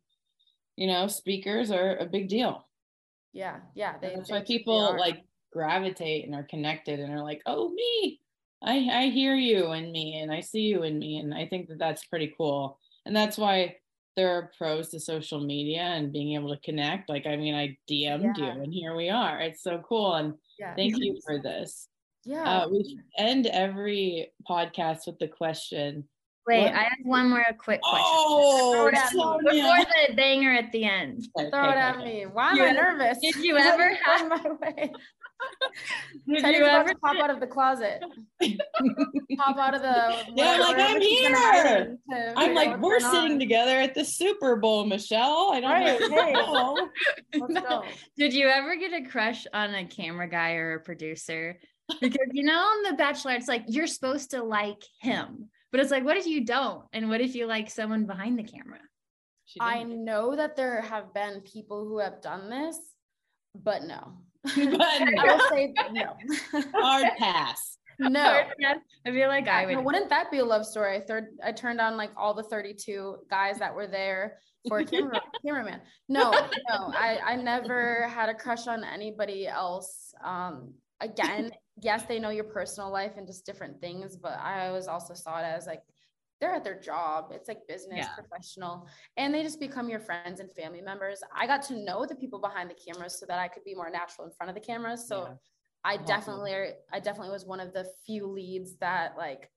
you 0.75 0.87
know 0.87 1.07
speakers 1.07 1.71
are 1.71 1.97
a 1.97 2.05
big 2.05 2.27
deal 2.27 2.67
yeah 3.33 3.57
yeah 3.75 3.93
they, 4.01 4.13
that's 4.15 4.29
they, 4.29 4.35
why 4.35 4.43
people 4.43 4.95
like 4.97 5.23
gravitate 5.53 6.25
and 6.25 6.35
are 6.35 6.43
connected 6.43 6.99
and 6.99 7.13
are 7.13 7.23
like 7.23 7.41
oh 7.45 7.69
me 7.69 8.19
i 8.63 8.77
i 8.91 9.05
hear 9.07 9.35
you 9.35 9.71
in 9.73 9.91
me 9.91 10.19
and 10.19 10.31
i 10.31 10.39
see 10.39 10.61
you 10.61 10.83
in 10.83 10.99
me 10.99 11.17
and 11.17 11.33
i 11.33 11.45
think 11.45 11.67
that 11.67 11.79
that's 11.79 12.05
pretty 12.05 12.33
cool 12.37 12.79
and 13.05 13.15
that's 13.15 13.37
why 13.37 13.75
there 14.17 14.35
are 14.37 14.51
pros 14.57 14.89
to 14.89 14.99
social 14.99 15.39
media 15.39 15.81
and 15.81 16.11
being 16.11 16.35
able 16.35 16.53
to 16.53 16.61
connect 16.61 17.09
like 17.09 17.25
i 17.25 17.35
mean 17.35 17.55
i 17.55 17.67
dm'd 17.89 18.37
yeah. 18.37 18.53
you 18.53 18.61
and 18.61 18.73
here 18.73 18.95
we 18.95 19.09
are 19.09 19.39
it's 19.39 19.63
so 19.63 19.81
cool 19.87 20.15
and 20.15 20.33
yeah. 20.59 20.75
thank 20.75 20.95
you 20.97 21.19
for 21.25 21.39
this 21.39 21.87
yeah. 22.25 22.43
Uh, 22.43 22.69
we 22.69 22.99
end 23.17 23.47
every 23.47 24.31
podcast 24.49 25.07
with 25.07 25.17
the 25.19 25.27
question. 25.27 26.05
Wait, 26.47 26.63
what? 26.63 26.73
I 26.73 26.83
have 26.83 26.97
one 27.03 27.29
more 27.29 27.43
quick 27.57 27.81
question. 27.81 28.05
Oh, 28.05 28.89
before 28.91 29.39
the 29.41 30.15
banger 30.15 30.53
at 30.53 30.71
the 30.71 30.85
end. 30.85 31.27
Okay, 31.37 31.49
Throw 31.49 31.69
it 31.69 31.77
at 31.77 31.99
me. 31.99 32.25
Why 32.31 32.51
am 32.51 32.57
you, 32.57 32.63
I 32.63 32.71
nervous? 32.71 33.19
Did 33.21 33.35
you 33.37 33.57
ever 33.57 33.95
have 34.03 34.27
my 34.27 34.51
way? 34.61 34.91
Did 36.27 36.43
Tedi's 36.43 36.59
you 36.59 36.65
ever 36.65 36.93
pop 37.03 37.17
out 37.17 37.29
of 37.29 37.39
the 37.39 37.47
closet? 37.55 38.03
pop 39.37 39.57
out 39.57 39.73
of 39.73 39.81
the 39.81 40.33
yeah, 40.35 40.57
like 40.57 40.77
I'm 40.77 41.01
here. 41.01 41.97
I'm 42.35 42.53
like 42.53 42.79
we're 42.79 42.99
sitting 42.99 43.33
on. 43.33 43.39
together 43.39 43.79
at 43.79 43.93
the 43.93 44.05
Super 44.05 44.55
Bowl, 44.55 44.85
Michelle. 44.85 45.51
I 45.53 45.59
don't 45.59 45.71
right, 45.71 45.99
know. 45.99 46.89
Hey. 47.33 47.39
Let's 47.39 47.67
go. 47.67 47.83
Did 48.17 48.33
you 48.33 48.47
ever 48.47 48.75
get 48.75 48.93
a 48.93 49.07
crush 49.09 49.45
on 49.53 49.73
a 49.75 49.85
camera 49.85 50.27
guy 50.27 50.53
or 50.53 50.75
a 50.75 50.79
producer 50.79 51.57
because 51.99 52.27
you 52.31 52.43
know 52.43 52.57
on 52.57 52.83
the 52.83 52.97
bachelor 52.97 53.33
it's 53.33 53.47
like 53.47 53.63
you're 53.67 53.87
supposed 53.87 54.31
to 54.31 54.43
like 54.43 54.83
him 55.01 55.49
but 55.71 55.81
it's 55.81 55.91
like 55.91 56.05
what 56.05 56.17
if 56.17 56.25
you 56.25 56.45
don't 56.45 56.83
and 56.93 57.09
what 57.09 57.21
if 57.21 57.35
you 57.35 57.45
like 57.45 57.69
someone 57.69 58.05
behind 58.05 58.37
the 58.37 58.43
camera 58.43 58.79
i 59.59 59.83
know 59.83 60.35
that 60.35 60.55
there 60.55 60.81
have 60.81 61.13
been 61.13 61.41
people 61.41 61.83
who 61.85 61.99
have 61.99 62.21
done 62.21 62.49
this 62.49 62.77
but 63.55 63.83
no 63.83 64.13
but 64.55 64.81
i 64.81 65.23
will 65.25 65.49
say 65.49 65.73
no. 65.91 66.15
Hard 66.73 67.07
pass. 67.17 67.77
No. 67.99 68.41
I 69.05 69.11
feel 69.11 69.27
like 69.27 69.47
i 69.47 69.65
would 69.65 69.85
wouldn't 69.85 70.09
that 70.09 70.31
be 70.31 70.39
a 70.39 70.45
love 70.45 70.65
story? 70.65 70.97
I 70.97 71.01
third 71.01 71.27
i 71.43 71.51
turned 71.51 71.79
on 71.79 71.97
like 71.97 72.11
all 72.17 72.33
the 72.33 72.43
32 72.43 73.17
guys 73.29 73.59
that 73.59 73.73
were 73.73 73.87
there 73.87 74.39
for 74.67 74.79
a 74.79 74.85
camera 74.85 75.21
cameraman. 75.45 75.81
No 76.09 76.31
no. 76.31 76.93
I 76.95 77.19
i 77.23 77.35
never 77.35 78.07
had 78.07 78.29
a 78.29 78.33
crush 78.33 78.67
on 78.67 78.83
anybody 78.83 79.47
else. 79.47 80.13
Um 80.23 80.73
again 80.99 81.51
yes, 81.81 82.03
they 82.03 82.19
know 82.19 82.29
your 82.29 82.43
personal 82.45 82.91
life 82.91 83.13
and 83.17 83.27
just 83.27 83.45
different 83.45 83.79
things, 83.81 84.15
but 84.15 84.39
I 84.39 84.67
always 84.67 84.87
also 84.87 85.13
saw 85.13 85.39
it 85.39 85.43
as 85.43 85.67
like 85.67 85.81
they're 86.41 86.55
at 86.55 86.63
their 86.63 86.79
job. 86.79 87.31
It's 87.31 87.47
like 87.47 87.59
business, 87.67 87.99
yeah. 87.99 88.15
professional, 88.15 88.87
and 89.15 89.33
they 89.33 89.43
just 89.43 89.59
become 89.59 89.87
your 89.87 89.99
friends 89.99 90.39
and 90.39 90.51
family 90.51 90.81
members. 90.81 91.21
I 91.33 91.45
got 91.45 91.61
to 91.67 91.75
know 91.75 92.05
the 92.05 92.15
people 92.15 92.39
behind 92.39 92.69
the 92.69 92.75
cameras 92.75 93.17
so 93.19 93.25
that 93.27 93.39
I 93.39 93.47
could 93.47 93.63
be 93.63 93.75
more 93.75 93.89
natural 93.89 94.25
in 94.27 94.33
front 94.33 94.49
of 94.49 94.55
the 94.55 94.61
cameras. 94.61 95.07
So 95.07 95.27
yeah. 95.27 95.35
I 95.83 95.97
definitely, 95.97 96.53
I 96.91 96.99
definitely 96.99 97.31
was 97.31 97.45
one 97.45 97.59
of 97.59 97.73
the 97.73 97.85
few 98.05 98.25
leads 98.25 98.75
that 98.77 99.15
like 99.17 99.49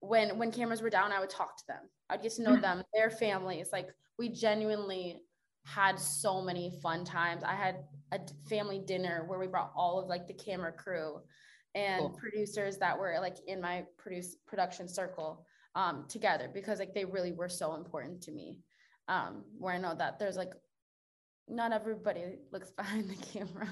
when 0.00 0.38
when 0.38 0.50
cameras 0.50 0.82
were 0.82 0.90
down, 0.90 1.12
I 1.12 1.20
would 1.20 1.30
talk 1.30 1.56
to 1.58 1.66
them. 1.68 1.90
I'd 2.08 2.22
get 2.22 2.32
to 2.32 2.42
know 2.42 2.52
mm-hmm. 2.52 2.62
them, 2.62 2.82
their 2.94 3.10
families. 3.10 3.68
Like 3.70 3.88
we 4.18 4.30
genuinely 4.30 5.20
had 5.66 5.98
so 5.98 6.40
many 6.40 6.72
fun 6.82 7.04
times. 7.04 7.42
I 7.44 7.54
had 7.54 7.84
a 8.12 8.20
family 8.48 8.82
dinner 8.86 9.24
where 9.26 9.38
we 9.38 9.46
brought 9.46 9.72
all 9.76 9.98
of 9.98 10.08
like 10.08 10.26
the 10.26 10.34
camera 10.34 10.72
crew 10.72 11.20
and 11.74 12.00
cool. 12.00 12.10
producers 12.10 12.78
that 12.78 12.98
were 12.98 13.16
like 13.20 13.36
in 13.46 13.60
my 13.60 13.84
produce 13.98 14.36
production 14.46 14.88
circle 14.88 15.44
um, 15.74 16.04
together 16.08 16.50
because 16.52 16.78
like 16.78 16.94
they 16.94 17.04
really 17.04 17.32
were 17.32 17.48
so 17.48 17.74
important 17.74 18.20
to 18.22 18.32
me. 18.32 18.60
Um, 19.06 19.44
where 19.58 19.74
I 19.74 19.78
know 19.78 19.94
that 19.94 20.18
there's 20.18 20.36
like 20.36 20.52
not 21.48 21.72
everybody 21.72 22.38
looks 22.52 22.70
behind 22.76 23.10
the 23.10 23.16
camera. 23.16 23.68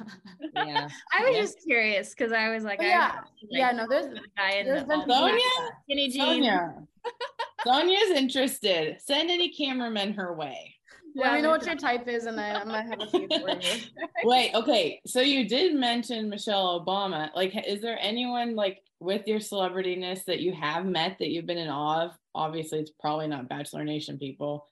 Yeah. 0.55 0.89
I 1.19 1.25
was 1.25 1.35
yeah. 1.35 1.41
just 1.41 1.59
curious 1.65 2.11
because 2.11 2.33
I 2.33 2.51
was 2.51 2.65
like, 2.65 2.81
oh, 2.81 2.87
yeah, 2.87 3.13
like, 3.15 3.25
yeah, 3.51 3.71
no, 3.73 3.87
there's 3.89 4.07
the 4.07 4.21
guy 4.37 4.53
in 4.53 4.67
there's 4.67 4.85
the 4.85 5.05
Sonya, 5.07 5.41
skinny 5.85 6.09
jeans. 6.09 6.25
Sonya. 6.25 6.75
Sonya's 7.65 8.11
interested. 8.11 8.97
Send 9.01 9.31
any 9.31 9.49
cameramen 9.51 10.15
her 10.15 10.35
way. 10.35 10.75
Yeah, 11.15 11.29
Let 11.29 11.35
me 11.35 11.43
know 11.43 11.51
what 11.51 11.67
your 11.67 11.77
type 11.77 12.09
is, 12.09 12.25
and 12.25 12.41
I, 12.41 12.61
I 12.61 12.65
might 12.65 12.87
have 12.87 13.01
a 13.01 13.07
few 13.07 13.29
for 13.29 13.51
you. 13.51 13.81
Wait, 14.25 14.55
okay. 14.55 15.01
So 15.07 15.21
you 15.21 15.47
did 15.47 15.75
mention 15.75 16.31
Michelle 16.31 16.85
Obama. 16.85 17.29
Like, 17.35 17.55
is 17.67 17.83
there 17.83 17.99
anyone 18.01 18.55
like 18.55 18.79
with 18.99 19.27
your 19.27 19.39
celebrityness 19.39 20.25
that 20.25 20.41
you 20.41 20.53
have 20.55 20.87
met 20.87 21.19
that 21.19 21.29
you've 21.29 21.47
been 21.47 21.59
in 21.59 21.69
awe 21.69 22.07
of? 22.07 22.13
Obviously, 22.35 22.79
it's 22.79 22.93
probably 22.99 23.27
not 23.27 23.49
Bachelor 23.49 23.85
Nation 23.85 24.19
people 24.19 24.67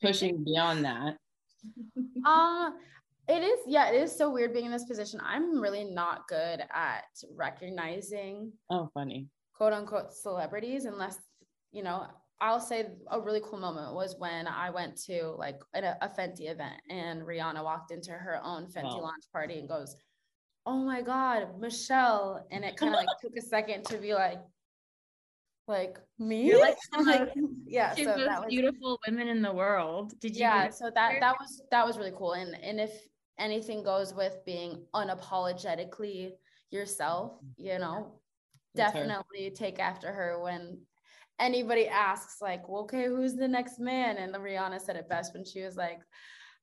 pushing 0.00 0.42
beyond 0.44 0.84
that. 0.84 1.16
uh 2.26 2.70
it 3.26 3.42
is 3.42 3.58
yeah 3.66 3.90
it 3.90 3.94
is 3.94 4.14
so 4.14 4.30
weird 4.30 4.52
being 4.52 4.66
in 4.66 4.72
this 4.72 4.84
position 4.84 5.18
i'm 5.24 5.60
really 5.60 5.84
not 5.84 6.28
good 6.28 6.62
at 6.72 7.04
recognizing 7.34 8.52
oh 8.70 8.88
funny 8.92 9.28
quote 9.54 9.72
unquote 9.72 10.12
celebrities 10.12 10.84
unless 10.84 11.16
you 11.72 11.82
know 11.82 12.06
i'll 12.44 12.60
say 12.60 12.86
a 13.10 13.20
really 13.20 13.40
cool 13.42 13.58
moment 13.58 13.94
was 13.94 14.16
when 14.18 14.46
i 14.46 14.68
went 14.68 14.96
to 14.96 15.34
like 15.38 15.60
a, 15.74 15.96
a 16.02 16.08
fenty 16.08 16.50
event 16.50 16.76
and 16.90 17.22
rihanna 17.22 17.64
walked 17.64 17.90
into 17.90 18.12
her 18.12 18.38
own 18.44 18.66
fenty 18.66 19.00
launch 19.00 19.24
party 19.32 19.58
and 19.58 19.68
goes 19.68 19.96
oh 20.66 20.78
my 20.78 21.02
god 21.02 21.58
michelle. 21.60 22.46
And 22.50 22.64
it 22.64 22.76
kind 22.76 22.94
of 22.94 22.98
like 22.98 23.08
took 23.20 23.36
a 23.36 23.42
second 23.42 23.84
to 23.86 23.98
be 23.98 24.14
like 24.14 24.40
like 25.66 25.98
me? 26.18 26.46
You're 26.46 26.60
like, 26.60 26.76
like 27.06 27.32
yeah 27.66 27.94
so 27.94 28.04
that 28.04 28.40
was 28.40 28.46
beautiful 28.48 29.00
women 29.06 29.28
in 29.28 29.42
the 29.42 29.52
world. 29.52 30.18
Did 30.20 30.36
you 30.36 30.40
yeah 30.40 30.70
so 30.70 30.90
that 30.94 31.20
that 31.20 31.36
was 31.40 31.62
that 31.70 31.86
was 31.86 31.96
really 31.98 32.12
cool. 32.16 32.32
And 32.32 32.54
and 32.62 32.80
if 32.80 32.92
anything 33.38 33.82
goes 33.82 34.14
with 34.14 34.36
being 34.46 34.84
unapologetically 34.94 36.32
yourself 36.70 37.32
you 37.56 37.78
know 37.78 38.20
That's 38.74 38.92
definitely 38.92 39.44
her. 39.44 39.50
take 39.50 39.78
after 39.78 40.12
her 40.12 40.40
when 40.40 40.78
anybody 41.40 41.88
asks 41.88 42.40
like 42.40 42.68
well, 42.68 42.82
okay 42.82 43.06
who's 43.06 43.34
the 43.34 43.48
next 43.48 43.80
man 43.80 44.16
and 44.16 44.32
the 44.32 44.38
rihanna 44.38 44.80
said 44.80 44.96
it 44.96 45.08
best 45.08 45.34
when 45.34 45.44
she 45.44 45.62
was 45.62 45.76
like 45.76 45.98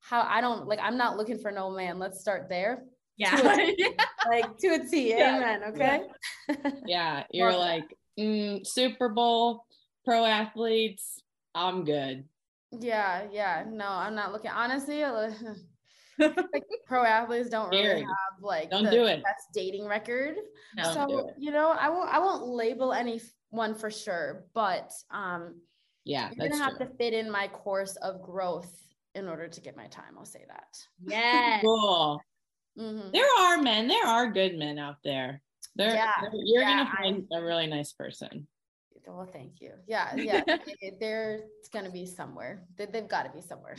how 0.00 0.22
i 0.22 0.40
don't 0.40 0.66
like 0.66 0.80
i'm 0.82 0.96
not 0.96 1.16
looking 1.16 1.38
for 1.38 1.50
no 1.50 1.70
man 1.70 1.98
let's 1.98 2.20
start 2.20 2.48
there 2.48 2.84
yeah, 3.18 3.36
like 4.28 4.56
to 4.58 4.68
a 4.68 4.78
t 4.78 5.10
yeah. 5.10 5.36
amen 5.36 5.62
okay 5.68 6.00
yeah, 6.48 6.72
yeah. 6.86 7.22
you're 7.32 7.56
like 7.56 7.84
mm, 8.18 8.66
Super 8.66 9.08
Bowl, 9.08 9.64
pro 10.04 10.24
athletes, 10.24 11.22
I'm 11.54 11.84
good. 11.84 12.24
Yeah, 12.72 13.26
yeah. 13.30 13.64
No, 13.68 13.86
I'm 13.86 14.14
not 14.14 14.32
looking. 14.32 14.50
Honestly, 14.50 15.02
like 16.18 16.64
pro 16.86 17.04
athletes 17.04 17.50
don't 17.50 17.70
really 17.70 18.00
have 18.00 18.08
like 18.40 18.70
don't 18.70 18.90
do 18.90 19.04
it. 19.04 19.22
best 19.22 19.48
dating 19.52 19.86
record. 19.86 20.36
No, 20.76 20.92
so 20.92 21.30
you 21.38 21.50
know, 21.50 21.70
I 21.78 21.90
won't 21.90 22.12
I 22.12 22.18
won't 22.18 22.46
label 22.46 22.92
anyone 23.52 23.74
for 23.74 23.90
sure, 23.90 24.46
but 24.54 24.92
um 25.10 25.54
yeah, 26.04 26.30
you're 26.36 26.48
gonna 26.48 26.62
have 26.62 26.76
true. 26.76 26.86
to 26.86 26.92
fit 26.94 27.14
in 27.14 27.30
my 27.30 27.48
course 27.48 27.96
of 27.96 28.22
growth 28.22 28.72
in 29.14 29.28
order 29.28 29.48
to 29.48 29.60
get 29.60 29.76
my 29.76 29.86
time. 29.86 30.16
I'll 30.18 30.24
say 30.24 30.44
that. 30.48 30.76
Yeah. 31.04 31.60
cool. 31.64 32.20
Mm-hmm. 32.78 33.10
There 33.12 33.40
are 33.40 33.60
men, 33.60 33.86
there 33.86 34.06
are 34.06 34.30
good 34.30 34.56
men 34.58 34.78
out 34.78 34.96
there. 35.04 35.42
They're, 35.76 35.94
yeah, 35.94 36.12
you're 36.32 36.62
yeah, 36.62 36.84
gonna 36.84 36.96
find 36.96 37.24
I, 37.32 37.38
a 37.38 37.42
really 37.42 37.66
nice 37.66 37.92
person. 37.92 38.46
Well, 39.06 39.28
thank 39.32 39.60
you. 39.60 39.72
Yeah, 39.86 40.14
yeah. 40.16 40.42
they're 41.00 41.44
gonna 41.72 41.90
be 41.90 42.06
somewhere. 42.06 42.64
They, 42.76 42.86
they've 42.86 43.08
got 43.08 43.24
to 43.24 43.30
be 43.30 43.40
somewhere. 43.40 43.76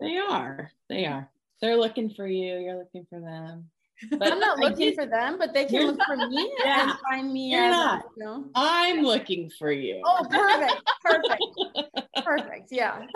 they 0.00 0.16
are. 0.16 0.70
They 0.88 1.06
are. 1.06 1.30
They're 1.60 1.76
looking 1.76 2.10
for 2.10 2.26
you. 2.26 2.58
You're 2.58 2.78
looking 2.78 3.06
for 3.08 3.20
them. 3.20 3.70
But 4.10 4.32
I'm 4.32 4.40
not 4.40 4.58
looking 4.58 4.94
for 4.94 5.06
them, 5.06 5.38
but 5.38 5.54
they 5.54 5.64
can 5.64 5.86
look 5.86 6.00
for 6.06 6.16
me 6.16 6.52
yeah. 6.62 6.90
and 6.90 6.98
find 7.00 7.32
me. 7.32 7.52
You're 7.52 7.70
not. 7.70 8.00
A, 8.00 8.08
you 8.16 8.24
know? 8.24 8.44
I'm 8.54 9.02
looking 9.02 9.50
for 9.58 9.72
you. 9.72 10.02
Oh, 10.04 10.26
perfect, 10.28 10.90
perfect, 11.02 12.06
perfect. 12.24 12.68
Yeah. 12.70 13.06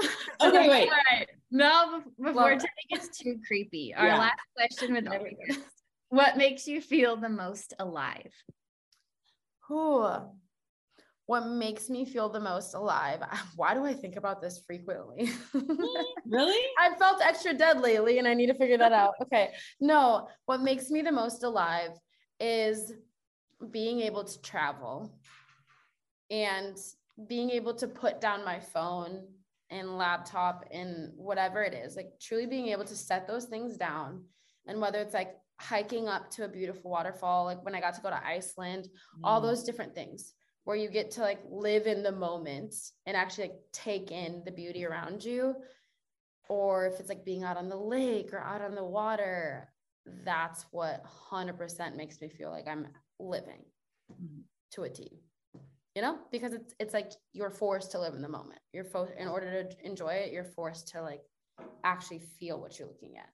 Okay, 0.40 0.68
wait. 0.68 0.88
All 0.88 0.96
right. 1.12 1.28
No, 1.50 2.02
before 2.16 2.34
well, 2.34 2.56
Tedi 2.56 2.88
gets 2.88 3.18
too 3.18 3.38
creepy, 3.46 3.92
our 3.94 4.06
yeah. 4.06 4.18
last 4.18 4.40
question 4.56 4.94
with 4.94 5.06
every. 5.12 5.36
What 6.08 6.36
makes 6.36 6.66
you 6.66 6.80
feel 6.80 7.16
the 7.16 7.28
most 7.28 7.74
alive? 7.78 8.32
Ooh, 9.70 10.08
what 11.30 11.46
makes 11.46 11.88
me 11.88 12.04
feel 12.04 12.28
the 12.28 12.40
most 12.40 12.74
alive? 12.74 13.20
Why 13.54 13.72
do 13.72 13.86
I 13.86 13.94
think 13.94 14.16
about 14.16 14.42
this 14.42 14.64
frequently? 14.66 15.30
really? 16.26 16.66
I 16.76 16.92
felt 16.98 17.22
extra 17.22 17.54
dead 17.54 17.80
lately 17.80 18.18
and 18.18 18.26
I 18.26 18.34
need 18.34 18.48
to 18.48 18.54
figure 18.54 18.78
that 18.78 18.90
out. 18.90 19.14
Okay. 19.22 19.52
No, 19.80 20.26
what 20.46 20.60
makes 20.60 20.90
me 20.90 21.02
the 21.02 21.12
most 21.12 21.44
alive 21.44 21.92
is 22.40 22.94
being 23.70 24.00
able 24.00 24.24
to 24.24 24.42
travel 24.42 25.14
and 26.32 26.76
being 27.28 27.50
able 27.50 27.74
to 27.74 27.86
put 27.86 28.20
down 28.20 28.44
my 28.44 28.58
phone 28.58 29.28
and 29.70 29.96
laptop 29.96 30.64
and 30.72 31.12
whatever 31.14 31.62
it 31.62 31.74
is, 31.74 31.94
like 31.94 32.10
truly 32.20 32.46
being 32.46 32.66
able 32.70 32.84
to 32.84 32.96
set 32.96 33.28
those 33.28 33.44
things 33.44 33.76
down. 33.76 34.24
And 34.66 34.80
whether 34.80 34.98
it's 34.98 35.14
like 35.14 35.36
hiking 35.60 36.08
up 36.08 36.28
to 36.32 36.44
a 36.44 36.48
beautiful 36.48 36.90
waterfall, 36.90 37.44
like 37.44 37.64
when 37.64 37.76
I 37.76 37.80
got 37.80 37.94
to 37.94 38.00
go 38.00 38.10
to 38.10 38.26
Iceland, 38.26 38.86
mm. 38.86 39.20
all 39.22 39.40
those 39.40 39.62
different 39.62 39.94
things 39.94 40.34
where 40.64 40.76
you 40.76 40.90
get 40.90 41.10
to 41.12 41.20
like 41.20 41.40
live 41.50 41.86
in 41.86 42.02
the 42.02 42.12
moment 42.12 42.74
and 43.06 43.16
actually 43.16 43.48
like 43.48 43.58
take 43.72 44.10
in 44.10 44.42
the 44.44 44.52
beauty 44.52 44.84
around 44.84 45.24
you. 45.24 45.54
Or 46.48 46.86
if 46.86 46.98
it's 46.98 47.08
like 47.08 47.24
being 47.24 47.44
out 47.44 47.56
on 47.56 47.68
the 47.68 47.76
lake 47.76 48.32
or 48.32 48.40
out 48.40 48.60
on 48.60 48.74
the 48.74 48.84
water, 48.84 49.72
that's 50.24 50.66
what 50.70 51.04
100% 51.30 51.96
makes 51.96 52.20
me 52.20 52.28
feel 52.28 52.50
like 52.50 52.66
I'm 52.66 52.88
living 53.18 53.62
mm. 54.12 54.42
to 54.72 54.82
a 54.82 54.88
T. 54.88 55.20
You 55.94 56.02
know, 56.02 56.18
because 56.30 56.52
it's 56.52 56.72
it's 56.78 56.94
like 56.94 57.10
you're 57.32 57.50
forced 57.50 57.90
to 57.92 58.00
live 58.00 58.14
in 58.14 58.22
the 58.22 58.28
moment. 58.28 58.60
You're 58.72 58.84
forced 58.84 59.12
in 59.18 59.26
order 59.26 59.64
to 59.64 59.86
enjoy 59.86 60.10
it, 60.10 60.32
you're 60.32 60.44
forced 60.44 60.88
to 60.88 61.02
like 61.02 61.22
actually 61.82 62.20
feel 62.38 62.60
what 62.60 62.78
you're 62.78 62.86
looking 62.86 63.16
at. 63.16 63.28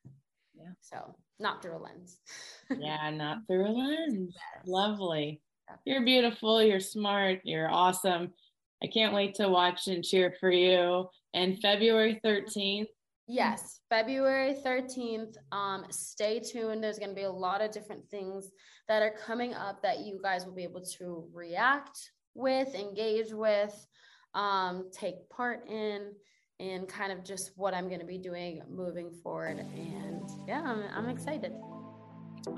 Yeah. 0.54 0.70
So 0.80 1.14
not 1.38 1.62
through 1.62 1.76
a 1.76 1.82
lens. 1.82 2.18
yeah, 2.78 3.10
not 3.10 3.38
through 3.46 3.66
a 3.66 3.72
lens. 3.72 4.34
Yes. 4.34 4.66
Lovely. 4.66 5.42
You're 5.84 6.04
beautiful. 6.04 6.62
You're 6.62 6.80
smart. 6.80 7.40
You're 7.44 7.70
awesome. 7.70 8.32
I 8.82 8.86
can't 8.86 9.14
wait 9.14 9.34
to 9.36 9.48
watch 9.48 9.88
and 9.88 10.04
cheer 10.04 10.34
for 10.38 10.50
you. 10.50 11.08
And 11.34 11.58
February 11.60 12.20
13th. 12.24 12.88
Yes, 13.28 13.80
February 13.90 14.56
13th. 14.64 15.34
Um, 15.50 15.84
stay 15.90 16.40
tuned. 16.40 16.82
There's 16.82 16.98
going 16.98 17.10
to 17.10 17.14
be 17.14 17.22
a 17.22 17.30
lot 17.30 17.60
of 17.60 17.72
different 17.72 18.08
things 18.08 18.50
that 18.88 19.02
are 19.02 19.14
coming 19.26 19.54
up 19.54 19.82
that 19.82 20.00
you 20.00 20.20
guys 20.22 20.46
will 20.46 20.54
be 20.54 20.62
able 20.62 20.84
to 20.98 21.26
react 21.32 21.98
with, 22.34 22.74
engage 22.74 23.32
with, 23.32 23.74
um, 24.34 24.90
take 24.92 25.28
part 25.28 25.68
in 25.68 26.12
and 26.60 26.88
kind 26.88 27.12
of 27.12 27.24
just 27.24 27.50
what 27.56 27.74
I'm 27.74 27.88
going 27.88 28.00
to 28.00 28.06
be 28.06 28.18
doing 28.18 28.62
moving 28.70 29.10
forward. 29.22 29.58
And 29.58 30.22
yeah, 30.46 30.62
I'm, 30.62 30.84
I'm 30.94 31.08
excited. 31.08 31.52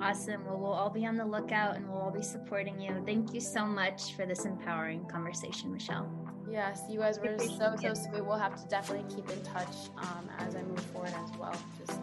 Awesome. 0.00 0.44
Well, 0.44 0.58
we'll 0.58 0.72
all 0.72 0.90
be 0.90 1.06
on 1.06 1.16
the 1.16 1.24
lookout 1.24 1.76
and 1.76 1.88
we'll 1.88 2.00
all 2.00 2.10
be 2.10 2.22
supporting 2.22 2.80
you. 2.80 3.02
Thank 3.04 3.34
you 3.34 3.40
so 3.40 3.64
much 3.64 4.14
for 4.14 4.26
this 4.26 4.44
empowering 4.44 5.04
conversation, 5.06 5.72
Michelle. 5.72 6.08
Yes, 6.50 6.82
you 6.88 7.00
guys 7.00 7.18
were 7.18 7.36
so, 7.38 7.74
so 7.80 7.94
sweet. 7.94 8.24
We'll 8.24 8.38
have 8.38 8.60
to 8.62 8.68
definitely 8.68 9.14
keep 9.14 9.28
in 9.30 9.42
touch 9.42 9.74
um, 9.98 10.28
as 10.38 10.56
I 10.56 10.62
move 10.62 10.80
forward 10.80 11.12
as 11.14 11.36
well. 11.38 11.54
Just 11.78 12.00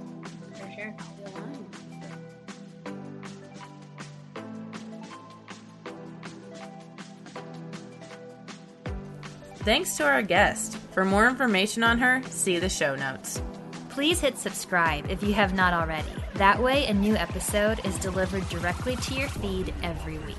for 0.53 0.71
sure. 0.71 0.95
Thanks 9.65 9.97
to 9.97 10.03
our 10.05 10.21
guest. 10.21 10.77
For 10.91 11.03
more 11.03 11.27
information 11.27 11.83
on 11.83 11.97
her, 11.97 12.21
see 12.29 12.59
the 12.59 12.69
show 12.69 12.95
notes. 12.95 13.41
Please 13.89 14.19
hit 14.19 14.37
subscribe 14.37 15.09
if 15.09 15.23
you 15.23 15.33
have 15.33 15.55
not 15.55 15.73
already. 15.73 16.24
That 16.35 16.61
way, 16.61 16.85
a 16.87 16.93
new 16.93 17.15
episode 17.15 17.79
is 17.85 17.97
delivered 17.97 18.49
directly 18.49 18.97
to 18.97 19.13
your 19.13 19.29
feed 19.29 19.73
every 19.81 20.17
week. 20.17 20.35